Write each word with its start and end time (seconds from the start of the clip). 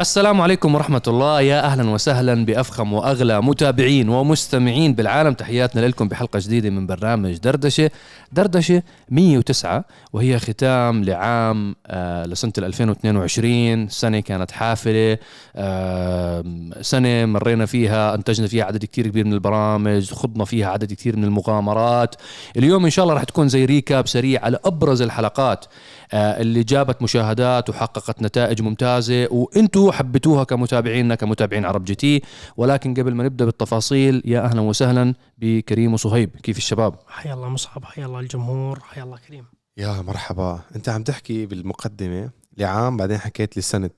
السلام 0.00 0.40
عليكم 0.40 0.74
ورحمة 0.74 1.02
الله. 1.08 1.40
يا 1.40 1.64
أهلا 1.64 1.90
وسهلا 1.90 2.44
بأفخم 2.44 2.92
وأغلى 2.92 3.42
متابعين 3.42 4.08
ومستمعين 4.08 4.94
بالعالم. 4.94 5.34
تحياتنا 5.34 5.80
لكم 5.80 6.08
بحلقة 6.08 6.38
جديدة 6.42 6.70
من 6.70 6.86
برنامج 6.86 7.36
دردشة. 7.36 7.90
دردشة 8.32 8.82
109 9.10 9.84
وهي 10.12 10.38
ختام 10.38 11.04
لعام 11.04 11.76
آه 11.86 12.26
لسنة 12.26 12.52
2022 12.58 13.88
سنة 13.88 14.20
كانت 14.20 14.50
حافلة 14.50 15.18
آه 15.56 16.44
سنة 16.80 17.24
مرينا 17.26 17.66
فيها 17.66 18.14
أنتجنا 18.14 18.46
فيها 18.46 18.64
عدد 18.64 18.84
كتير 18.84 19.08
كبير 19.08 19.24
من 19.24 19.32
البرامج 19.32 20.12
خضنا 20.12 20.44
فيها 20.44 20.68
عدد 20.68 20.92
كتير 20.92 21.16
من 21.16 21.24
المغامرات. 21.24 22.14
اليوم 22.56 22.84
إن 22.84 22.90
شاء 22.90 23.04
الله 23.04 23.14
رح 23.14 23.24
تكون 23.24 23.48
زي 23.48 23.64
ريكاب 23.64 24.08
سريع 24.08 24.44
على 24.44 24.58
أبرز 24.64 25.02
الحلقات. 25.02 25.64
اللي 26.12 26.62
جابت 26.62 27.02
مشاهدات 27.02 27.70
وحققت 27.70 28.22
نتائج 28.22 28.62
ممتازة 28.62 29.28
وأنتم 29.30 29.90
حبيتوها 29.90 30.44
كمتابعينا 30.44 31.14
كمتابعين 31.14 31.64
عرب 31.64 31.84
جي 31.84 31.94
تي. 31.94 32.22
ولكن 32.56 32.94
قبل 32.94 33.14
ما 33.14 33.24
نبدأ 33.24 33.44
بالتفاصيل 33.44 34.22
يا 34.24 34.40
أهلا 34.40 34.60
وسهلا 34.60 35.14
بكريم 35.38 35.94
وصهيب. 35.94 36.30
كيف 36.42 36.56
الشباب؟ 36.58 36.94
حيا 37.06 37.34
الله 37.34 37.48
مصعب 37.48 37.84
حيا 37.84 38.06
الله 38.06 38.20
الجمهور 38.20 38.80
حيا 38.80 39.02
الله 39.02 39.18
كريم. 39.28 39.44
يا 39.76 40.02
مرحبا. 40.02 40.60
انت 40.76 40.88
عم 40.88 41.02
تحكي 41.02 41.46
بالمقدمة 41.46 42.30
لعام 42.56 42.96
بعدين 42.96 43.18
حكيت 43.18 43.58
لسنة 43.58 43.90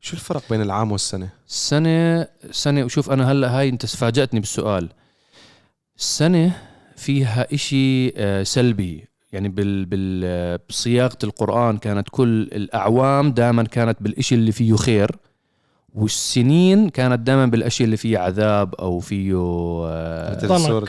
شو 0.00 0.16
الفرق 0.16 0.42
بين 0.50 0.62
العام 0.62 0.92
والسنة؟ 0.92 1.28
سنة 1.46 2.26
سنة 2.50 2.84
وشوف 2.84 3.10
أنا 3.10 3.32
هلأ 3.32 3.58
هاي 3.58 3.68
أنت 3.68 3.86
فاجأتني 3.86 4.40
بالسؤال. 4.40 4.88
السنة 5.98 6.52
فيها 6.96 7.54
إشي 7.54 8.12
آه، 8.16 8.42
سلبي. 8.42 9.09
يعني 9.32 9.48
بال 9.48 9.84
بال 9.84 10.58
بصياغة 10.68 11.18
القرآن 11.24 11.78
كانت 11.78 12.08
كل 12.10 12.42
الأعوام 12.42 13.32
دائما 13.32 13.62
كانت 13.62 13.96
بالإشي 14.00 14.34
اللي 14.34 14.52
فيه 14.52 14.76
خير 14.76 15.16
والسنين 15.94 16.88
كانت 16.88 17.20
دائما 17.20 17.46
بالاشياء 17.46 17.84
اللي 17.84 17.96
فيه 17.96 18.18
عذاب 18.18 18.74
أو 18.74 19.00
فيه 19.00 19.34
آه، 19.86 20.36
مثل 20.36 20.48
ضنك. 20.48 20.58
سورة 20.58 20.88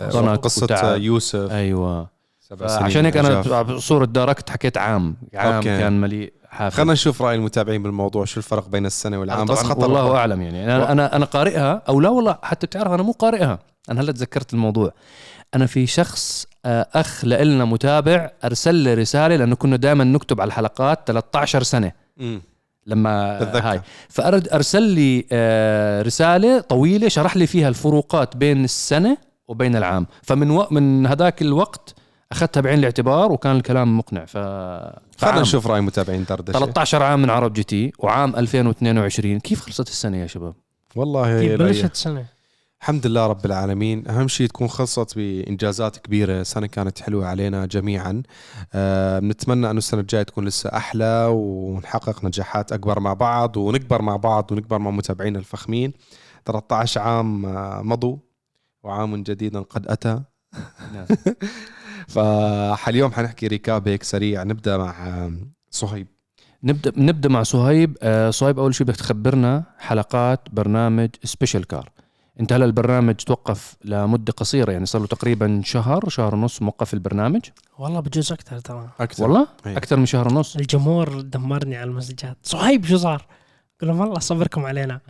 ضنك 0.00 0.38
قصة 0.38 0.64
وتعب. 0.64 1.00
يوسف 1.00 1.50
أيوه 1.50 2.08
سبع 2.40 2.66
سنين 2.66 2.82
عشان 2.82 3.04
هيك. 3.04 3.16
أنا 3.16 3.62
بصورة 3.62 4.04
داركت 4.04 4.50
حكيت 4.50 4.78
عام 4.78 5.16
عام 5.34 5.54
أوكي. 5.54 5.78
كان 5.78 6.00
مليء 6.00 6.32
حافل 6.48 6.76
خلينا 6.76 6.92
نشوف 6.92 7.22
رأي 7.22 7.34
المتابعين 7.34 7.82
بالموضوع 7.82 8.24
شو 8.24 8.40
الفرق 8.40 8.68
بين 8.68 8.86
السنة 8.86 9.20
والعام 9.20 9.46
بس 9.46 9.58
خطر 9.58 9.82
والله 9.82 10.16
أعلم 10.16 10.42
يعني 10.42 10.64
أنا 10.64 10.92
أنا 10.92 11.16
أنا 11.16 11.24
قارئها 11.24 11.82
أو 11.88 12.00
لا 12.00 12.08
والله 12.08 12.38
حتى 12.42 12.66
بتعرف 12.66 12.92
أنا 12.92 13.02
مو 13.02 13.12
قارئها 13.12 13.58
أنا 13.90 14.00
هلأ 14.00 14.12
تذكرت 14.12 14.54
الموضوع 14.54 14.92
أنا 15.54 15.66
في 15.66 15.86
شخص 15.86 16.46
آه، 16.46 16.49
أخ 16.64 17.24
لنا 17.24 17.64
متابع 17.64 18.30
أرسل 18.44 18.74
لي 18.74 18.94
رسالة 18.94 19.36
لأنه 19.36 19.56
كنا 19.56 19.76
دائما 19.76 20.04
نكتب 20.04 20.40
على 20.40 20.48
الحلقات 20.48 20.98
13 21.06 21.62
سنة. 21.62 21.92
مم. 22.16 22.42
لما 22.86 23.38
بتذكر. 23.38 23.70
هاي. 23.70 23.80
فأرد 24.08 24.48
أرسل 24.48 24.82
لي 24.82 25.26
آه، 25.32 26.02
رسالة 26.02 26.60
طويلة 26.60 27.08
شرح 27.08 27.36
لي 27.36 27.46
فيها 27.46 27.68
الفروقات 27.68 28.36
بين 28.36 28.64
السنة 28.64 29.16
وبين 29.48 29.76
العام. 29.76 30.06
فمن 30.22 30.50
و... 30.50 30.66
من 30.70 31.06
هذاك 31.06 31.42
الوقت 31.42 31.94
أخذتها 32.32 32.60
بعين 32.60 32.78
الاعتبار 32.78 33.32
وكان 33.32 33.56
الكلام 33.56 33.98
مقنع. 33.98 34.24
ف 34.24 34.36
خلينا. 35.18 35.40
نشوف 35.40 35.66
رأي 35.66 35.78
المتابعين 35.78 36.24
دردشة. 36.24 36.58
13 36.58 37.02
عام 37.02 37.22
من 37.22 37.30
عرب 37.30 37.52
جي 37.52 37.62
تي 37.62 37.92
وعام 37.98 38.36
2022 38.36 39.40
كيف 39.40 39.60
خلصت 39.60 39.88
السنة 39.88 40.16
يا 40.16 40.26
شباب؟ 40.26 40.54
والله 40.96 41.40
كيف 41.40 41.58
بلشت 41.58 41.96
سنة 41.96 42.24
الحمد 42.80 43.06
لله 43.06 43.26
رب 43.26 43.46
العالمين. 43.46 44.08
أهم 44.08 44.28
شيء 44.28 44.46
تكون 44.46 44.68
خلصت 44.68 45.16
بإنجازات 45.16 45.96
كبيرة. 45.96 46.42
سنة 46.42 46.66
كانت 46.66 46.98
حلوة 47.00 47.26
علينا 47.26 47.66
جميعا. 47.66 48.22
آه، 48.74 49.18
بنتمنى 49.18 49.70
انه 49.70 49.78
السنة 49.78 50.00
الجاية 50.00 50.22
تكون 50.22 50.44
لسه 50.44 50.70
أحلى 50.76 51.28
ونحقق 51.32 52.24
نجاحات 52.24 52.72
أكبر 52.72 53.00
مع 53.00 53.12
بعض 53.12 53.56
ونكبر 53.56 54.02
مع 54.02 54.16
بعض 54.16 54.52
ونكبر 54.52 54.78
مع 54.78 54.90
متابعينا 54.90 55.38
الفخمين. 55.38 55.92
13 56.44 57.00
عام 57.00 57.46
آه، 57.46 57.82
مضوا 57.82 58.16
وعام 58.82 59.22
جديد 59.22 59.56
قد 59.56 59.86
أتى. 59.88 60.22
نعم. 60.94 61.06
فاليوم 62.08 63.12
حنحكي 63.12 63.46
ريكاب 63.46 63.88
هيك 63.88 64.02
سريع. 64.02 64.42
نبدأ 64.42 64.76
مع 64.76 65.08
آه، 65.08 65.32
صهيب. 65.70 66.06
نبدأ 66.64 66.92
نبدأ 66.96 67.28
مع 67.28 67.42
صهيب. 67.42 67.96
آه 68.02 68.30
صهيب 68.30 68.58
أول 68.58 68.74
شيء 68.74 68.86
بدك 68.86 68.96
تخبرنا 68.96 69.64
حلقات 69.78 70.40
برنامج 70.52 71.08
Special 71.24 71.66
Car 71.66 71.90
انت 72.40 72.52
هلا 72.52 72.64
البرنامج 72.64 73.14
توقف 73.14 73.76
لمدة 73.84 74.32
قصيرة 74.32 74.72
يعني 74.72 74.86
صار 74.86 75.00
له 75.00 75.06
تقريبا 75.06 75.62
شهر 75.64 76.08
شهر 76.08 76.34
ونص 76.34 76.62
موقف 76.62 76.94
البرنامج. 76.94 77.40
والله 77.78 78.00
بجوز 78.00 78.32
أكثر 78.32 78.58
ترى. 78.58 78.88
أكثر. 79.00 79.22
والله؟ 79.22 79.46
أي. 79.66 79.76
أكثر 79.76 79.96
من 79.96 80.06
شهر 80.06 80.28
ونص؟ 80.28 80.56
الجمهور 80.56 81.20
دمرني 81.20 81.76
على 81.76 81.90
المسجات. 81.90 82.36
صهيب 82.42 82.84
شو 82.84 82.96
صار؟ 82.96 83.26
قل 83.80 83.86
لهم 83.88 84.00
والله 84.00 84.18
صبركم 84.18 84.64
علينا. 84.64 85.00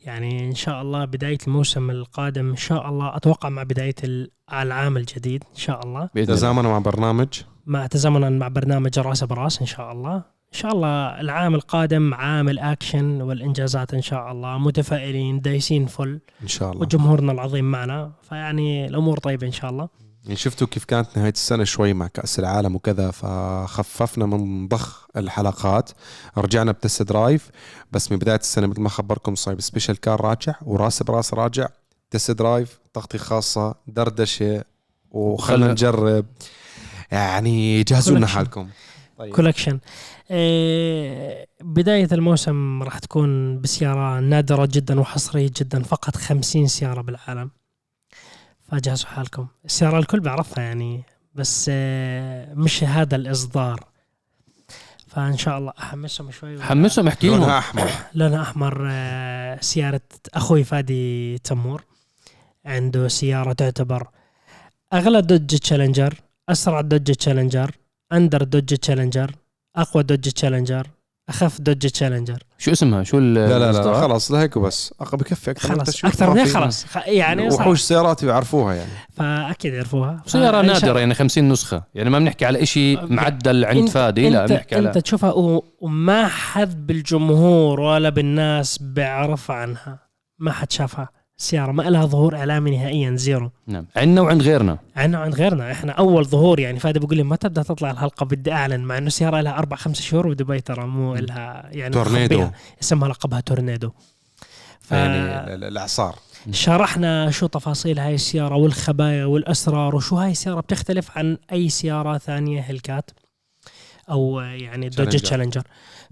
يعني 0.00 0.48
إن 0.48 0.54
شاء 0.54 0.82
الله 0.82 1.04
بداية 1.04 1.38
الموسم 1.46 1.90
القادم 1.90 2.50
إن 2.50 2.56
شاء 2.56 2.88
الله 2.88 3.16
أتوقع 3.16 3.48
مع 3.48 3.62
بداية 3.62 3.94
ال- 4.04 4.30
العام 4.52 4.96
الجديد 4.96 5.44
إن 5.50 5.58
شاء 5.58 5.86
الله. 5.86 6.06
تزامنا 6.14 6.68
مع 6.68 6.78
برنامج؟ 6.78 7.28
مع 7.66 7.86
تزامنا 7.86 8.30
مع 8.30 8.48
برنامج 8.48 8.98
رأس 8.98 9.24
برأس 9.24 9.60
إن 9.60 9.66
شاء 9.66 9.92
الله. 9.92 10.22
إن 10.52 10.58
شاء 10.58 10.72
الله 10.72 11.20
العام 11.20 11.54
القادم 11.54 12.14
عام 12.14 12.48
الأكشن 12.48 13.22
والإنجازات 13.22 13.94
إن 13.94 14.02
شاء 14.02 14.32
الله 14.32 14.58
متفائلين 14.58 15.40
دايسين 15.40 15.86
فل 15.86 16.20
إن 16.42 16.48
شاء 16.48 16.70
الله. 16.72 16.82
وجمهورنا 16.82 17.32
العظيم 17.32 17.70
معنا. 17.70 18.12
فيعني 18.28 18.86
الأمور 18.86 19.18
طيبة 19.18 19.46
إن 19.46 19.52
شاء 19.52 19.70
الله. 19.70 19.88
يعني 20.24 20.36
شفتوا 20.36 20.66
كيف 20.66 20.84
كانت 20.84 21.18
نهاية 21.18 21.32
السنة؟ 21.32 21.64
شوي 21.64 21.92
مع 21.92 22.06
كأس 22.06 22.38
العالم 22.38 22.76
وكذا 22.76 23.10
فخففنا 23.10 24.26
من 24.26 24.68
ضخ 24.68 25.06
الحلقات. 25.16 25.90
رجعنا 26.38 26.72
ب 26.72 26.78
test 26.78 27.02
drive 27.02 27.50
بس 27.92 28.12
من 28.12 28.18
بداية 28.18 28.36
السنة 28.36 28.66
مثل 28.66 28.80
ما 28.80 28.88
خبركم 28.88 29.34
صهيب 29.34 29.60
Special 29.60 30.00
Car 30.00 30.20
راجع 30.20 30.54
وراس 30.62 31.02
براس 31.02 31.34
راجع. 31.34 31.68
test 32.10 32.30
drive 32.30 32.78
تغطية 32.94 33.18
خاصة 33.18 33.74
دردشة 33.86 34.64
وخلنا 35.10 35.72
نجرب. 35.72 36.26
يعني 37.12 37.82
جهزوا 37.82 38.16
لنا. 38.16 38.26
حالكم. 38.26 38.68
طيب. 39.18 39.34
كولكشن 39.34 39.78
بداية 41.60 42.08
الموسم 42.12 42.82
راح 42.82 42.98
تكون 42.98 43.60
بسيارة 43.60 44.20
نادرة 44.20 44.68
جدا 44.72 45.00
وحصرية 45.00 45.50
جدا 45.56 45.82
فقط 45.82 46.16
خمسين 46.16 46.66
سيارة 46.66 47.00
بالعالم. 47.00 47.50
فجهزوا 48.62 49.08
حالكم. 49.08 49.46
السيارة 49.64 49.98
الكل 49.98 50.20
بيعرفها 50.20 50.64
يعني 50.64 51.02
بس 51.34 51.68
إيه 51.68 52.54
مش 52.54 52.84
هذا 52.84 53.16
الإصدار. 53.16 53.84
فإن 55.06 55.36
شاء 55.36 55.58
الله 55.58 55.72
أحمسهم 55.78 56.30
شوي. 56.30 56.62
حمسهم 56.62 57.08
احكي 57.08 57.26
لونها 57.26 57.46
لهم 57.46 57.50
أحمر. 57.50 57.90
لونها 58.14 58.42
أحمر 58.42 58.86
آه، 58.90 59.58
سيارة 59.60 60.00
أخوي 60.34 60.64
فادي 60.64 61.38
تمور. 61.38 61.84
عنده 62.64 63.08
سيارة 63.08 63.52
تعتبر 63.52 64.08
أغلى 64.92 65.22
دوج 65.22 65.56
تشالنجر 65.56 66.14
أسرع 66.48 66.80
دوج 66.80 67.12
تشالنجر 67.12 67.70
أندر 68.12 68.42
دوج 68.42 68.74
تشالنجر. 68.74 69.41
أقوى 69.76 70.02
دوج 70.02 70.20
تشالنجر 70.28 70.86
أخف 71.28 71.60
دوج 71.60 71.76
تشالنجر 71.86 72.42
شو 72.58 72.72
اسمها؟ 72.72 73.02
شو 73.02 73.18
ال- 73.18 73.34
لا 73.34 73.48
لا 73.48 73.58
لا 73.58 73.70
الإصدار؟ 73.70 73.94
خلاص 74.00 74.32
لهيك 74.32 74.58
بس 74.58 74.94
أق- 75.02 75.14
بكفي 75.14 75.50
أكثر 75.50 75.68
من 75.68 75.74
خلاص 75.84 76.04
ما 76.04 76.30
من 76.32 76.38
هيك 76.38 76.48
خلاص. 76.48 76.86
يعني. 77.06 77.48
وحوش 77.48 77.80
سيارات 77.80 78.24
بيعرفوها 78.24 78.74
يعني. 78.74 78.90
فأكيد 79.12 79.74
يعرفوها. 79.74 80.22
شاء- 80.26 80.62
نادرة 80.62 80.98
يعني 81.00 81.14
50 81.14 81.48
نسخة. 81.48 81.82
يعني 81.94 82.10
ما 82.10 82.18
بنحكي 82.18 82.44
على 82.46 82.62
إشي 82.62 82.96
معدل 82.96 83.64
عند 83.64 83.88
أنت- 83.88 83.92
فادي 83.92 84.28
لا 84.30 84.42
انت 84.42 84.52
بنحكي 84.52 84.74
على 84.76 84.88
إنت 84.88 84.98
تشوفها 84.98 85.32
و- 85.32 85.64
وما 85.80 86.26
حد 86.28 86.86
بالجمهور 86.86 87.80
ولا 87.80 88.08
بالناس 88.08 88.78
بيعرف 88.78 89.50
عنها. 89.50 89.98
ما 90.38 90.52
حد 90.52 90.72
شافها. 90.72 91.08
سيارة 91.42 91.72
ما 91.72 91.82
لها 91.82 92.06
ظهور 92.06 92.36
إعلامي 92.36 92.70
نهائيا 92.76 93.16
zero. 93.16 93.50
نعم. 93.66 93.86
عندنا 93.96 94.20
وعند 94.20 94.42
غيرنا. 94.42 94.78
عنا 94.96 95.18
عند 95.18 95.34
غيرنا. 95.34 95.72
إحنا 95.72 95.92
أول 95.92 96.24
ظهور 96.26 96.60
يعني 96.60 96.78
فادي 96.78 96.98
بيقول 96.98 97.16
لي 97.16 97.22
متى 97.22 97.48
بدها 97.48 97.64
تطلع 97.64 97.90
الحلقة 97.90 98.26
بدي 98.26 98.52
أعلن 98.52 98.80
مع 98.80 98.98
إنه 98.98 99.06
السياره 99.06 99.40
لها 99.40 99.58
أربع 99.58 99.76
خمس 99.76 100.00
شهور 100.02 100.26
ودبي 100.26 100.60
ترى 100.60 100.86
مو 100.86 101.14
لها 101.14 101.68
يعني 101.72 101.94
تورنيدو. 101.94 102.48
اسمها 102.82 103.08
لقبها 103.08 103.40
تورنيدو. 103.40 103.90
يعني 104.90 105.16
يعني 105.16 105.44
ال- 105.44 105.54
ال- 105.54 105.64
الإعصار. 105.64 106.14
شرحنا 106.50 107.30
شو 107.30 107.46
تفاصيل 107.46 107.98
هاي 107.98 108.14
السيارة 108.14 108.54
والخبايا 108.56 109.24
والأسرار 109.24 109.96
وشو 109.96 110.16
هاي 110.16 110.30
السيارة 110.30 110.60
بتختلف 110.60 111.18
عن 111.18 111.38
أي 111.52 111.68
سيارة 111.68 112.18
ثانية 112.18 112.60
هيلكات 112.60 113.10
أو 114.10 114.40
يعني 114.40 114.88
دوج. 114.88 115.16
تشالنجر 115.16 115.62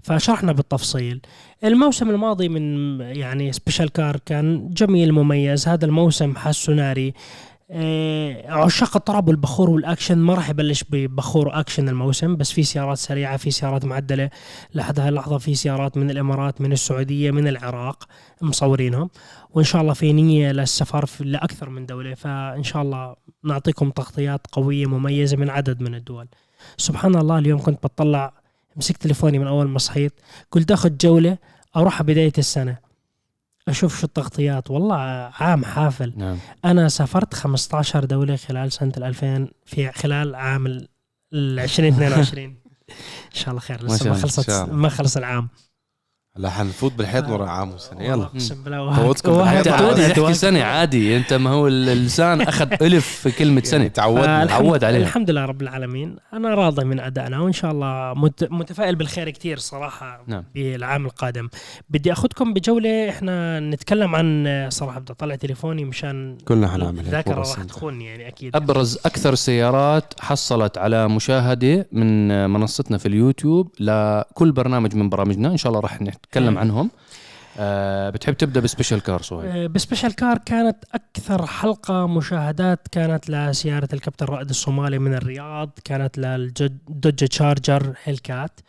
فشرحنا 0.03 0.51
بالتفصيل. 0.51 1.21
الموسم 1.63 2.09
الماضي 2.09 2.49
من 2.49 2.99
يعني 3.01 3.53
Special 3.53 3.89
Car 3.89 4.17
كان 4.25 4.69
جميل 4.73 5.11
مميز. 5.11 5.67
هذا 5.67 5.85
الموسم 5.85 6.35
حاسه 6.35 6.73
ناري. 6.73 7.13
آه، 7.73 8.51
عشاق 8.51 8.95
الطرب 8.95 9.27
والبخور 9.27 9.69
والأكشن. 9.69 10.17
ما 10.17 10.33
راح 10.33 10.49
يبلش 10.49 10.83
ببخور 10.89 11.59
اكشن 11.59 11.89
الموسم 11.89 12.35
بس 12.35 12.51
في 12.51 12.63
سيارات 12.63 12.97
سريعة 12.97 13.37
في 13.37 13.51
سيارات 13.51 13.85
معدلة. 13.85 14.29
لحد 14.75 14.99
هاي 14.99 15.09
اللحظه 15.09 15.37
في 15.37 15.55
سيارات 15.55 15.97
من 15.97 16.11
الإمارات 16.11 16.61
من 16.61 16.71
السعودية 16.71 17.31
من 17.31 17.47
العراق 17.47 18.07
مصورينهم. 18.41 19.09
وإن 19.53 19.65
شاء 19.65 19.81
الله 19.81 19.93
في 19.93 20.13
نية 20.13 20.51
للسفر 20.51 21.05
لأكثر 21.19 21.69
من 21.69 21.85
دولة. 21.85 22.13
فإن 22.13 22.63
شاء 22.63 22.81
الله 22.81 23.15
نعطيكم 23.43 23.89
تغطيات 23.89 24.47
قوية 24.51 24.85
مميزة 24.85 25.37
من 25.37 25.49
عدد 25.49 25.81
من 25.81 25.95
الدول. 25.95 26.27
سبحان 26.77 27.15
الله 27.15 27.37
اليوم 27.37 27.61
كنت 27.61 27.83
بطلع 27.83 28.40
مسكت 28.75 29.01
تليفوني 29.01 29.39
من 29.39 29.47
أول 29.47 29.67
ما 29.67 29.79
صحيت 29.79 30.13
قلت 30.51 30.71
آخذ 30.71 30.97
جولة 30.97 31.37
أروح 31.75 32.01
بداية 32.01 32.33
السنة. 32.37 32.77
أشوف 33.67 33.99
شو 33.99 34.05
التغطيات. 34.05 34.71
والله 34.71 34.95
عام 35.39 35.65
حافل. 35.65 36.13
نعم. 36.17 36.37
أنا 36.65 36.89
سافرت 36.89 37.33
15 37.33 38.05
دولة 38.05 38.35
خلال 38.35 38.71
سنة 38.71 38.93
ال 38.97 39.03
2000 39.03 39.47
في 39.65 39.91
خلال 39.91 40.35
عام 40.35 40.67
ال 40.67 40.87
2022 41.33 42.43
إن 42.45 42.55
شاء 43.33 43.49
الله 43.49 43.59
خير. 43.61 43.83
لسه 43.85 44.09
ما 44.09 44.15
خلصت. 44.15 44.49
ما 44.51 44.89
خلص 44.89 45.17
العام. 45.17 45.49
هلا 46.37 46.49
حنفوت 46.49 46.93
بالحيط 46.93 47.29
ورا 47.29 47.49
عام 47.49 47.73
وسنه 47.73 48.03
يلا. 48.03 48.23
أقسم 48.23 48.63
بالله. 48.63 48.93
فوتكم 49.03 49.61
تحكي 49.61 50.33
سنة 50.33 50.63
عادي 50.63 51.17
أنت 51.17 51.33
ما 51.33 51.49
هو 51.49 51.67
اللسان 51.67 52.41
أخذ 52.41 52.67
ألف 52.81 53.05
في 53.07 53.31
كلمة 53.31 53.61
سنة. 53.63 53.77
يعني 53.79 53.89
تعودنا 53.99 54.45
فالحمد- 54.47 54.65
عود 54.65 54.83
عليها. 54.83 55.01
الحمد 55.01 55.29
لله 55.31 55.45
رب 55.45 55.61
العالمين. 55.61 56.15
أنا 56.33 56.49
راضي 56.55 56.85
من 56.85 56.99
أدائنا 56.99 57.39
وإن 57.39 57.51
شاء 57.53 57.71
الله 57.71 58.13
مت- 58.13 58.47
متفائل 58.51 58.95
بالخير 58.95 59.29
كثير 59.29 59.57
صراحة 59.59 60.23
نعم. 60.27 60.43
بالعام 60.55 61.05
القادم. 61.05 61.49
بدي 61.89 62.11
أخذكم 62.11 62.53
بجولة 62.53 63.09
إحنا 63.09 63.59
نتكلم 63.59 64.15
عن 64.15 64.67
صراحة 64.71 64.99
بدي 64.99 65.13
أطلع 65.13 65.35
تليفوني 65.35 65.85
مشان 65.85 66.37
كلنا 66.47 66.67
حنعمل 66.67 66.97
هيك 66.97 67.05
الذاكرة 67.05 67.33
راح. 67.35 67.63
تخوني 67.63 68.05
يعني 68.05 68.27
أكيد. 68.27 68.55
أبرز 68.55 68.97
أكثر 69.05 69.35
سيارات 69.35 70.13
حصلت 70.19 70.77
على 70.77 71.07
مشاهدة 71.09 71.87
من 71.91 72.49
منصتنا 72.49 72.97
في 72.97 73.05
اليوتيوب 73.07 73.71
لكل 73.79 74.51
برنامج 74.51 74.95
من 74.95 75.09
برامجنا. 75.09 75.47
إن 75.51 75.57
شاء 75.57 75.69
الله 75.69 75.81
راح 75.81 76.01
نتكلم 76.27 76.53
مم. 76.53 76.57
عنهم. 76.57 76.91
أه 77.59 78.09
بتحب 78.09 78.33
تبدأ 78.33 78.59
ب 78.59 78.64
Special 78.64 79.01
Car 79.01 79.21
صهيب 79.21 79.49
آه، 79.55 79.67
ب 79.67 79.73
Special 79.73 80.15
Car 80.15 80.37
كانت 80.37 80.77
أكثر 80.93 81.45
حلقة 81.45 82.07
مشاهدات 82.07 82.87
كانت 82.91 83.29
لسياره 83.29 83.89
الكابتن 83.93 84.25
رائد 84.25 84.49
الصومالي 84.49 84.99
من 84.99 85.13
الرياض 85.13 85.69
كانت 85.83 86.17
للدوج 86.17 87.13
تشارجر 87.15 87.93
هيلكات. 88.03 88.59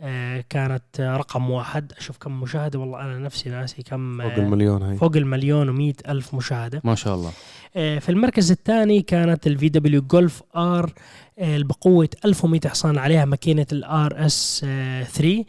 آه، 0.00 0.44
كانت 0.50 0.82
رقم 1.00 1.50
واحد. 1.50 1.92
أشوف 1.98 2.18
كم 2.18 2.40
مشاهدة 2.40 2.78
والله 2.78 3.00
أنا 3.00 3.18
نفسي 3.18 3.50
ناسي 3.50 3.82
كم 3.82 4.22
فوق 4.22 4.32
آه، 4.32 4.36
المليون 4.36 4.82
هاي. 4.82 4.96
فوق 4.96 5.16
المليون 5.16 5.68
ومئة 5.68 5.94
ألف 6.08 6.34
مشاهدة. 6.34 6.80
ما 6.84 6.94
شاء 6.94 7.14
الله. 7.14 7.32
آه، 7.76 7.98
في 7.98 8.08
المركز 8.08 8.50
الثاني 8.50 9.02
كانت 9.02 9.46
ال 9.46 9.68
VW 9.68 10.02
جولف 10.02 10.42
R 10.56 10.92
بقوة 11.38 12.08
1100 12.24 12.60
حصان 12.66 12.98
عليها 12.98 13.24
ماكينة 13.24 13.66
ال 13.72 14.26
RS 14.26 14.60
3 15.12 15.44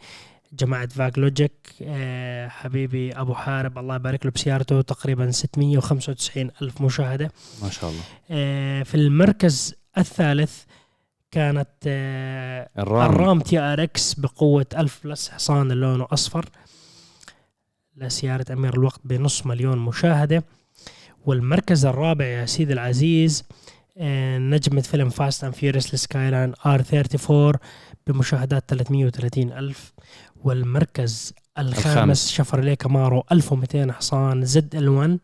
جماعة 0.52 0.88
فاك 0.88 1.18
لوجيك 1.18 1.52
آه، 1.82 2.48
حبيبي 2.48 3.12
أبو 3.12 3.34
حارب 3.34 3.78
الله 3.78 3.94
يبارك 3.96 4.26
له 4.26 4.32
بسيارته 4.32 4.80
تقريبا 4.80 5.30
695 5.30 6.50
ألف 6.62 6.80
مشاهدة. 6.80 7.30
ما 7.62 7.70
شاء 7.70 7.90
الله. 7.90 8.02
آه، 8.30 8.82
في 8.82 8.94
المركز 8.94 9.74
الثالث 9.98 10.62
كانت 11.30 11.68
آه، 11.86 12.68
الرام, 12.78 13.10
الرام 13.10 13.40
TRX 13.40 14.14
بقوة 14.14 14.66
1000 14.76 15.00
plus 15.04 15.28
حصان 15.28 15.72
لونه 15.72 16.06
أصفر 16.10 16.48
لسيارة 17.96 18.52
أمير 18.52 18.74
الوقت 18.74 19.00
بنص 19.04 19.46
مليون 19.46 19.78
مشاهدة. 19.78 20.44
والمركز 21.26 21.86
الرابع 21.86 22.24
يا 22.24 22.46
سيدي 22.46 22.72
العزيز 22.72 23.44
نجمة 24.38 24.80
فيلم 24.80 25.08
Fast 25.10 25.44
and 25.44 25.54
Furious 25.54 25.94
لسكاي 25.94 26.30
لاين 26.30 26.52
R 26.66 26.80
34 26.80 27.52
بمشاهدات 28.06 28.64
330 28.68 29.52
ألف. 29.52 29.92
والمركز 30.46 31.32
الخامس. 31.58 31.86
الخامس 31.86 32.30
شفرليه 32.30 32.74
كامارو 32.74 33.24
1200 33.32 33.92
حصان 33.92 34.44
ZL 34.44 34.88
1 34.88 35.18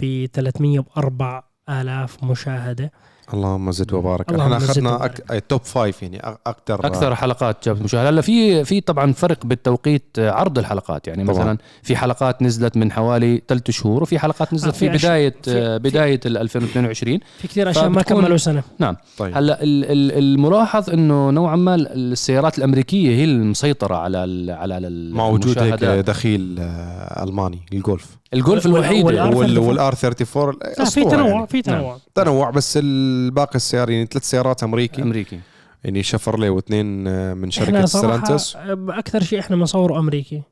ب 0.00 0.26
304 0.32 1.50
آلاف 1.68 2.24
مشاهدة 2.24 2.92
اللهم 3.34 3.70
زد 3.70 3.92
وبارك. 3.92 4.28
اللهم 4.30 4.52
إحنا 4.52 4.64
أخذنا. 4.70 5.04
أك... 5.04 5.44
top 5.48 5.60
five 5.64 6.02
يعني 6.02 6.18
أ- 6.18 6.36
أكثر 6.46 6.86
أكثر 6.86 7.14
حلقات 7.14 7.56
جابت 7.64 7.82
مشاهده 7.82 8.08
هلا 8.08 8.20
في 8.20 8.64
في 8.64 8.80
طبعا 8.80 9.12
فرق 9.12 9.46
بالتوقيت 9.46 10.02
آه، 10.18 10.30
عرض 10.30 10.58
الحلقات. 10.58 11.06
يعني 11.08 11.24
طبعاً. 11.24 11.38
مثلا 11.38 11.58
في 11.82 11.96
حلقات 11.96 12.42
نزلت 12.42 12.76
من 12.76 12.92
حوالي 12.92 13.42
ثلاث 13.48 13.70
شهور 13.70 14.02
وفي 14.02 14.18
حلقات 14.18 14.48
آه، 14.48 14.54
نزلت 14.54 14.74
في 14.76 14.90
في 14.90 14.98
أش- 14.98 15.02
بداية 15.02 15.34
في- 15.42 15.50
آه، 15.58 15.78
في- 15.78 15.82
بداية 15.82 16.20
ال 16.26 16.36
2022 16.38 17.20
في 17.38 17.48
كثير 17.48 17.70
أشياء 17.70 17.88
ما 17.88 18.02
فبتكون- 18.02 18.20
كملوا 18.22 18.36
سنة. 18.36 18.62
طيب. 19.18 19.36
هلا 19.36 19.62
ال- 19.62 19.84
ال- 19.84 20.18
الملاحظ 20.18 20.90
إنه 20.90 21.30
نوعا 21.30 21.56
ما 21.56 21.74
السيارات 21.74 22.58
الأمريكية 22.58 23.16
هي 23.16 23.24
المسيطرة 23.24 23.94
على 23.96 24.24
ال 24.24 24.50
على 24.50 24.78
ال- 24.78 25.14
مع 25.14 25.26
وجود 25.26 25.58
هيك. 25.58 25.74
دخيل 25.82 26.56
آه، 26.60 27.24
الماني 27.24 27.58
الجولف. 27.72 28.16
الجولف 28.34 28.66
وال 28.66 28.84
34. 28.84 29.58
وال 29.58 29.81
R 29.81 29.92
34 29.92 30.58
لا 30.78 30.84
في 30.84 31.04
تنوع 31.04 31.28
يعني. 31.28 31.46
في 31.46 31.62
تنوع. 31.62 31.98
تنوع 32.14 32.50
بس 32.50 32.78
الباقي 32.82 33.56
السيارة 33.56 33.90
يعني 33.90 34.06
ثلاث 34.06 34.24
سيارات 34.24 34.62
أمريكي. 34.62 35.02
أمريكي. 35.02 35.40
يعني 35.84 36.02
شفرلي 36.02 36.48
واثنين 36.48 36.86
من 37.36 37.50
شركة 37.50 37.86
ستلانتس. 37.86 38.56
أكثر 38.88 39.22
شيء 39.22 39.38
إحنا 39.38 39.56
بنصوره 39.56 39.98
أمريكي. 39.98 40.42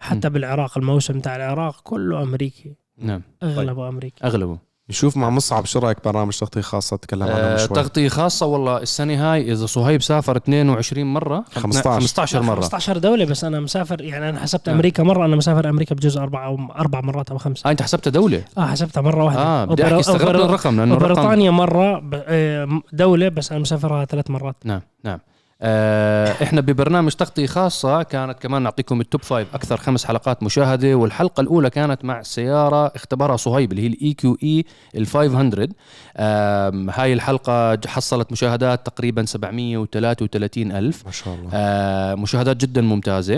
حتى 0.00 0.28
م. 0.28 0.32
بالعراق 0.32 0.78
الموسم 0.78 1.20
تاع 1.20 1.36
العراق 1.36 1.80
كله 1.82 2.22
أمريكي. 2.22 2.74
نعم. 2.98 3.22
أغلبه 3.42 3.88
أمريكي. 3.88 4.24
أغلبه. 4.24 4.58
نشوف 4.90 5.16
مع 5.16 5.30
مصعب 5.30 5.66
شو 5.66 5.78
رايك 5.78 6.04
برنامج 6.04 6.38
تغطيه 6.38 6.60
خاصه 6.60 6.96
تكلم 6.96 7.22
عنه 7.22 7.32
آه 7.32 7.56
شوي 7.56 7.76
تغطيه 7.76 8.08
خاصه 8.08 8.46
والله 8.46 8.76
السنة 8.76 9.32
هاي 9.32 9.52
اذا 9.52 9.66
صهيب 9.66 10.02
سافر 10.02 10.36
22 10.36 11.06
مره 11.06 11.44
15. 11.54 11.90
15 11.90 12.42
مره 12.42 12.60
15 12.60 12.98
دوله 12.98 13.24
بس 13.24 13.44
أنا 13.44 13.60
مسافر 13.60 14.02
يعني 14.02 14.28
أنا 14.28 14.40
حسبت 14.40 14.68
نعم. 14.68 14.76
أمريكا 14.76 15.02
مره 15.02 15.24
أنا 15.26 15.36
مسافر 15.36 15.68
أمريكا 15.68 15.94
بجوز 15.94 16.16
أربع 16.16 16.46
أو 16.46 16.58
أربع 16.78 17.00
مرات 17.00 17.30
أو 17.30 17.38
خمس 17.38 17.66
آه 17.66 17.70
انت 17.70 17.82
حسبتها 17.82 18.10
دوله 18.10 18.44
آه 18.58 18.66
حسبتها 18.66 19.00
مره 19.00 19.24
واحدة 19.24 19.42
آه 19.42 19.64
بدي 19.64 19.84
احكي 19.84 20.00
استغربت 20.00 20.44
الرقم 20.44 20.76
لأنه 20.76 20.94
الرقم 20.94 21.12
وبريطانيا 21.12 21.50
مره 21.50 22.02
آه، 22.14 22.80
دوله 22.92 23.28
بس 23.28 23.52
أنا 23.52 23.60
مسافرها 23.60 24.04
ثلاث 24.04 24.30
مرات 24.30 24.56
نعم 24.64 24.80
نعم 25.04 25.14
آه 25.14 25.29
إحنا 25.62 26.60
ببرنامج 26.60 27.12
تغطية 27.12 27.46
خاصة 27.46 28.02
كانت 28.02 28.38
كمان 28.38 28.62
نعطيكم 28.62 29.00
ال 29.00 29.06
top 29.06 29.22
five 29.22 29.54
أكثر 29.54 29.76
خمس 29.76 30.04
حلقات 30.04 30.42
مشاهدة 30.42 30.94
والحلقة 30.94 31.40
الأولى 31.40 31.70
كانت 31.70 32.04
مع 32.04 32.22
سيارة 32.22 32.86
اختبرها 32.86 33.36
صهيب 33.36 33.72
اللي 33.72 33.82
هي 33.82 33.86
ال 33.86 34.12
EQE 34.14 34.64
ال 34.96 35.06
500 35.06 35.68
آم، 36.16 36.90
هاي 36.90 37.12
الحلقة 37.12 37.74
ج- 37.74 37.86
حصلت 37.86 38.32
مشاهدات 38.32 38.86
تقريبا 38.86 39.24
733 39.24 40.72
ألف. 40.72 41.06
ما 41.06 41.12
شاء 41.12 41.34
الله. 41.34 41.50
آه، 41.54 42.14
مشاهدات 42.14 42.56
جدا 42.56 42.80
ممتازة. 42.80 43.34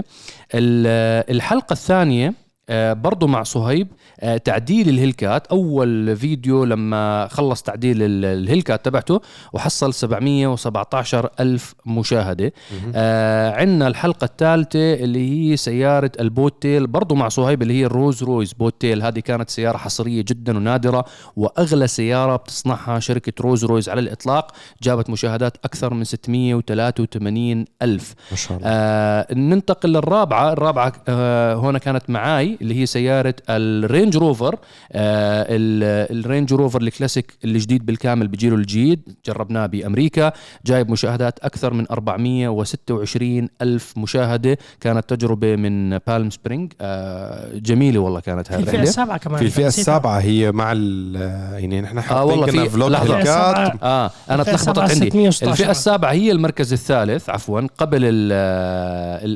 ال- 0.55 1.27
الحلقة 1.37 1.73
الثانية 1.73 2.35
آه، 2.69 2.93
برضو 2.93 3.27
مع 3.27 3.43
صهيب 3.43 3.89
آه، 4.21 4.37
تعديل 4.37 4.89
ال 4.89 4.95
Hellcat. 4.95 5.47
أول 5.47 6.17
فيديو 6.17 6.65
لما 6.65 7.29
خلص 7.31 7.63
تعديل 7.63 8.03
ال- 8.03 8.25
ال 8.25 8.32
Hellcat 8.32 8.85
تبعته 8.85 9.21
وحصل 9.53 9.95
717 9.95 11.31
ألف 11.41 11.75
مشاهدة. 11.87 12.53
مهم. 12.73 12.93
آه 12.95 13.51
عندنا 13.61 13.87
الحلقة 13.89 14.25
الثالثة 14.25 14.95
اللي 14.95 15.51
هي 15.53 15.57
سيارة 15.57 16.11
ال 16.21 16.28
Boat 16.28 16.57
Tail 16.57 16.87
برضو 16.87 17.15
مع 17.15 17.29
صهيب 17.29 17.63
اللي 17.63 17.81
هي 17.81 17.87
ال 17.87 18.23
Rolls-Royce 18.23 18.53
Boat 18.53 18.78
Tail 18.78 19.03
هذه 19.03 19.19
كانت 19.21 19.51
سيارة 19.51 19.77
حصرية 19.77 20.25
جدا 20.29 20.57
ونادرة 20.57 21.05
وأغلى 21.37 21.87
سيارة 21.87 22.37
بتصنعها 22.37 22.99
شركة 23.01 23.33
روز 23.41 23.65
رويز 23.65 23.89
على 23.89 24.01
الإطلاق. 24.01 24.53
جابت 24.83 25.11
مشاهدات 25.11 25.57
أكثر 25.65 25.95
من 25.95 26.05
683 26.05 27.65
ألف. 27.83 28.15
ما 28.31 28.37
شاء 28.37 28.57
الله. 28.59 28.69
آه 28.71 29.35
ننتقل 29.35 29.89
للرابعة. 29.93 30.53
الرابعة 30.53 30.93
آه 31.09 31.55
هنا 31.55 31.79
كانت 31.79 32.11
معاي. 32.11 32.52
اللي 32.61 32.81
هي 32.81 32.87
سيارة 32.87 33.35
الرينج 33.49 34.17
روفر. 34.17 34.55
آه 34.93 35.47
ال- 35.49 36.19
الرينج 36.19 36.53
روفر 36.53 36.81
الكلاسيك 36.83 37.33
الجديد 37.45 37.87
بالكامل 37.87 38.29
بجيله 38.29 38.57
الجديد 38.57 39.01
جربناه 39.27 39.67
بأمريكا 39.67 40.33
جايب 40.67 40.91
مشاهدات 40.91 41.39
أكثر 41.39 41.75
من 41.75 41.87
426 41.91 43.49
ألف 43.63 43.99
مشاهدة. 43.99 44.59
كانت 44.81 45.15
تجربة 45.15 45.57
من 45.57 45.99
بالم 45.99 46.31
سبرينج 46.31 46.73
آه 46.81 47.59
جميلة 47.59 47.99
والله 48.01 48.21
كانت 48.21 48.53
هاي 48.53 48.63
في 48.63 48.71
الفئه 48.71 48.83
السابعة 48.83 49.19
كمان. 49.19 49.39
في 49.39 49.45
الفئه. 49.45 49.67
السابعة 49.67 50.19
هي 50.19 50.53
مع 50.53 50.73
ال 50.77 51.15
يعني 51.61 51.81
نحن 51.81 52.01
حاطين 52.01 52.31
والله 52.31 52.47
كنا 52.47 52.63
في- 52.65 52.71
vlog 52.71 52.95
السابعة. 52.95 53.79
آه 53.83 54.11
أنا 54.31 54.41
الفئة 54.41 54.53
تلخبطت 54.53 54.55
السابعة 54.79 54.83
عندي. 54.89 55.11
616 55.11 55.51
الفئة 55.53 55.71
السابعة 55.71 56.13
هي 56.13 56.33
المركز 56.33 56.73
الثالث 56.73 57.31
عفوا 57.31 57.61
قبل 57.79 57.99
ال- 58.05 58.33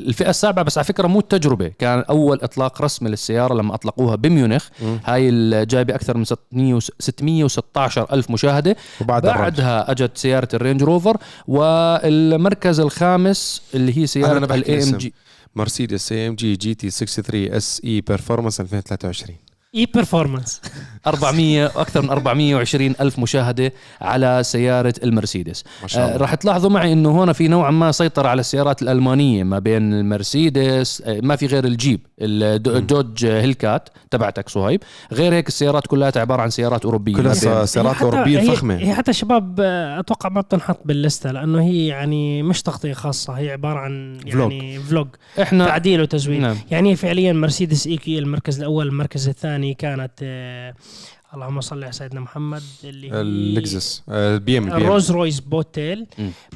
الفئة 0.07 0.29
السابعة. 0.29 0.65
بس 0.65 0.77
على 0.77 0.85
فكرة 0.85 1.07
مو 1.07 1.19
التجربة 1.19 1.71
كان 1.79 1.99
أول 2.09 2.39
إطلاق 2.41 2.81
رسمي 2.81 3.06
للسيارة 3.07 3.53
لما 3.53 3.73
أطلقوها 3.75 4.15
بميونخ 4.15 4.67
مم. 4.81 4.99
هاي 5.05 5.31
جايبة 5.65 5.95
أكثر 5.95 6.17
من 6.17 6.23
600 6.25 6.79
616 6.99 8.07
ألف 8.13 8.31
مشاهدة 8.31 8.75
وبعد. 9.01 9.25
بعدها 9.25 9.91
أجت 9.91 10.17
سيارة 10.17 10.47
الرينج 10.53 10.83
روفر 10.83 11.17
والمركز 11.47 12.79
الخامس 12.79 13.61
اللي 13.73 13.97
هي 13.97 14.05
بحكي 14.47 14.59
ال 14.61 14.73
AM 14.73 14.79
اسم. 14.79 14.97
G 14.97 15.13
مرسيدس 15.55 16.11
AMG 16.11 16.35
GT 16.35 16.89
63 16.89 17.53
S 17.53 17.81
E 17.85 18.01
Performance 18.01 18.61
2023 18.61 19.37
E 19.77 19.85
Performance 19.93 20.61
400 21.07 21.65
أكثر 21.65 22.01
من 22.01 22.09
420 22.09 22.95
ألف 23.01 23.19
مشاهدة 23.19 23.73
على 24.01 24.39
سيارة 24.43 24.93
المرسيدس. 25.03 25.63
ما 25.81 25.87
شاء 25.87 26.03
الله. 26.05 26.15
آه، 26.15 26.17
راح 26.17 26.35
تلاحظوا 26.35 26.69
معي 26.69 26.93
إنه 26.93 27.09
هون 27.09 27.33
في 27.33 27.47
نوعا 27.47 27.71
ما 27.71 27.91
سيطره 27.91 28.27
على 28.27 28.39
السيارات 28.39 28.81
الألمانية 28.81 29.43
ما 29.43 29.59
بين 29.59 29.93
المرسيدس 29.93 31.01
آه، 31.05 31.19
ما 31.23 31.35
في 31.35 31.45
غير 31.45 31.65
الجيب 31.65 31.99
الدو- 32.21 32.75
الدوج 32.75 33.25
Hellcat 33.25 33.89
تبعتك 34.11 34.49
صهيب 34.49 34.83
غير 35.13 35.33
هيك 35.33 35.47
السيارات 35.47 35.87
كلها 35.87 36.11
عبارة 36.15 36.41
عن 36.41 36.49
سيارات 36.49 36.85
أوروبية. 36.85 37.15
كلها 37.15 37.33
سيارات 37.65 37.95
حتى- 37.95 38.01
أوروبية 38.01 38.39
هي- 38.39 38.47
فخمة. 38.47 38.75
هي 38.77 38.93
حتى 38.93 39.13
شباب 39.13 39.59
آه، 39.59 39.99
أتوقع 39.99 40.29
ما 40.29 40.41
بتنحط 40.41 40.79
باللستة 40.85 41.31
لأنه 41.31 41.61
هي 41.63 41.87
يعني 41.87 42.43
مش 42.43 42.61
تغطية 42.61 42.93
خاصة 42.93 43.33
هي 43.33 43.51
عبارة 43.51 43.79
عن 43.79 44.19
يعني 44.25 44.79
vlog 44.79 45.07
إحنا 45.41 45.65
تعديل 45.65 46.01
وتزويد. 46.01 46.41
نعم. 46.41 46.55
يعني 46.71 46.95
فعليا 46.95 47.33
مرسيدس 47.33 47.87
EQ 47.87 48.19
المركز 48.19 48.57
الأول 48.59 48.87
المركز 48.87 49.27
الثاني 49.29 49.66
كانت 49.73 50.11
آه 50.23 50.75
اللهم 51.33 51.61
صل 51.61 51.83
على 51.83 51.91
سيدنا 51.91 52.19
محمد 52.19 52.61
اللي 52.83 53.11
هي 53.11 53.21
اللكزس 53.21 54.03
آه، 54.09 54.35
ال 54.35 54.57
BM 54.57 54.67
ال 54.67 54.74
Rolls 54.74 55.11
Royce 55.11 55.39
Boat 55.39 55.68
Tail. 55.68 56.05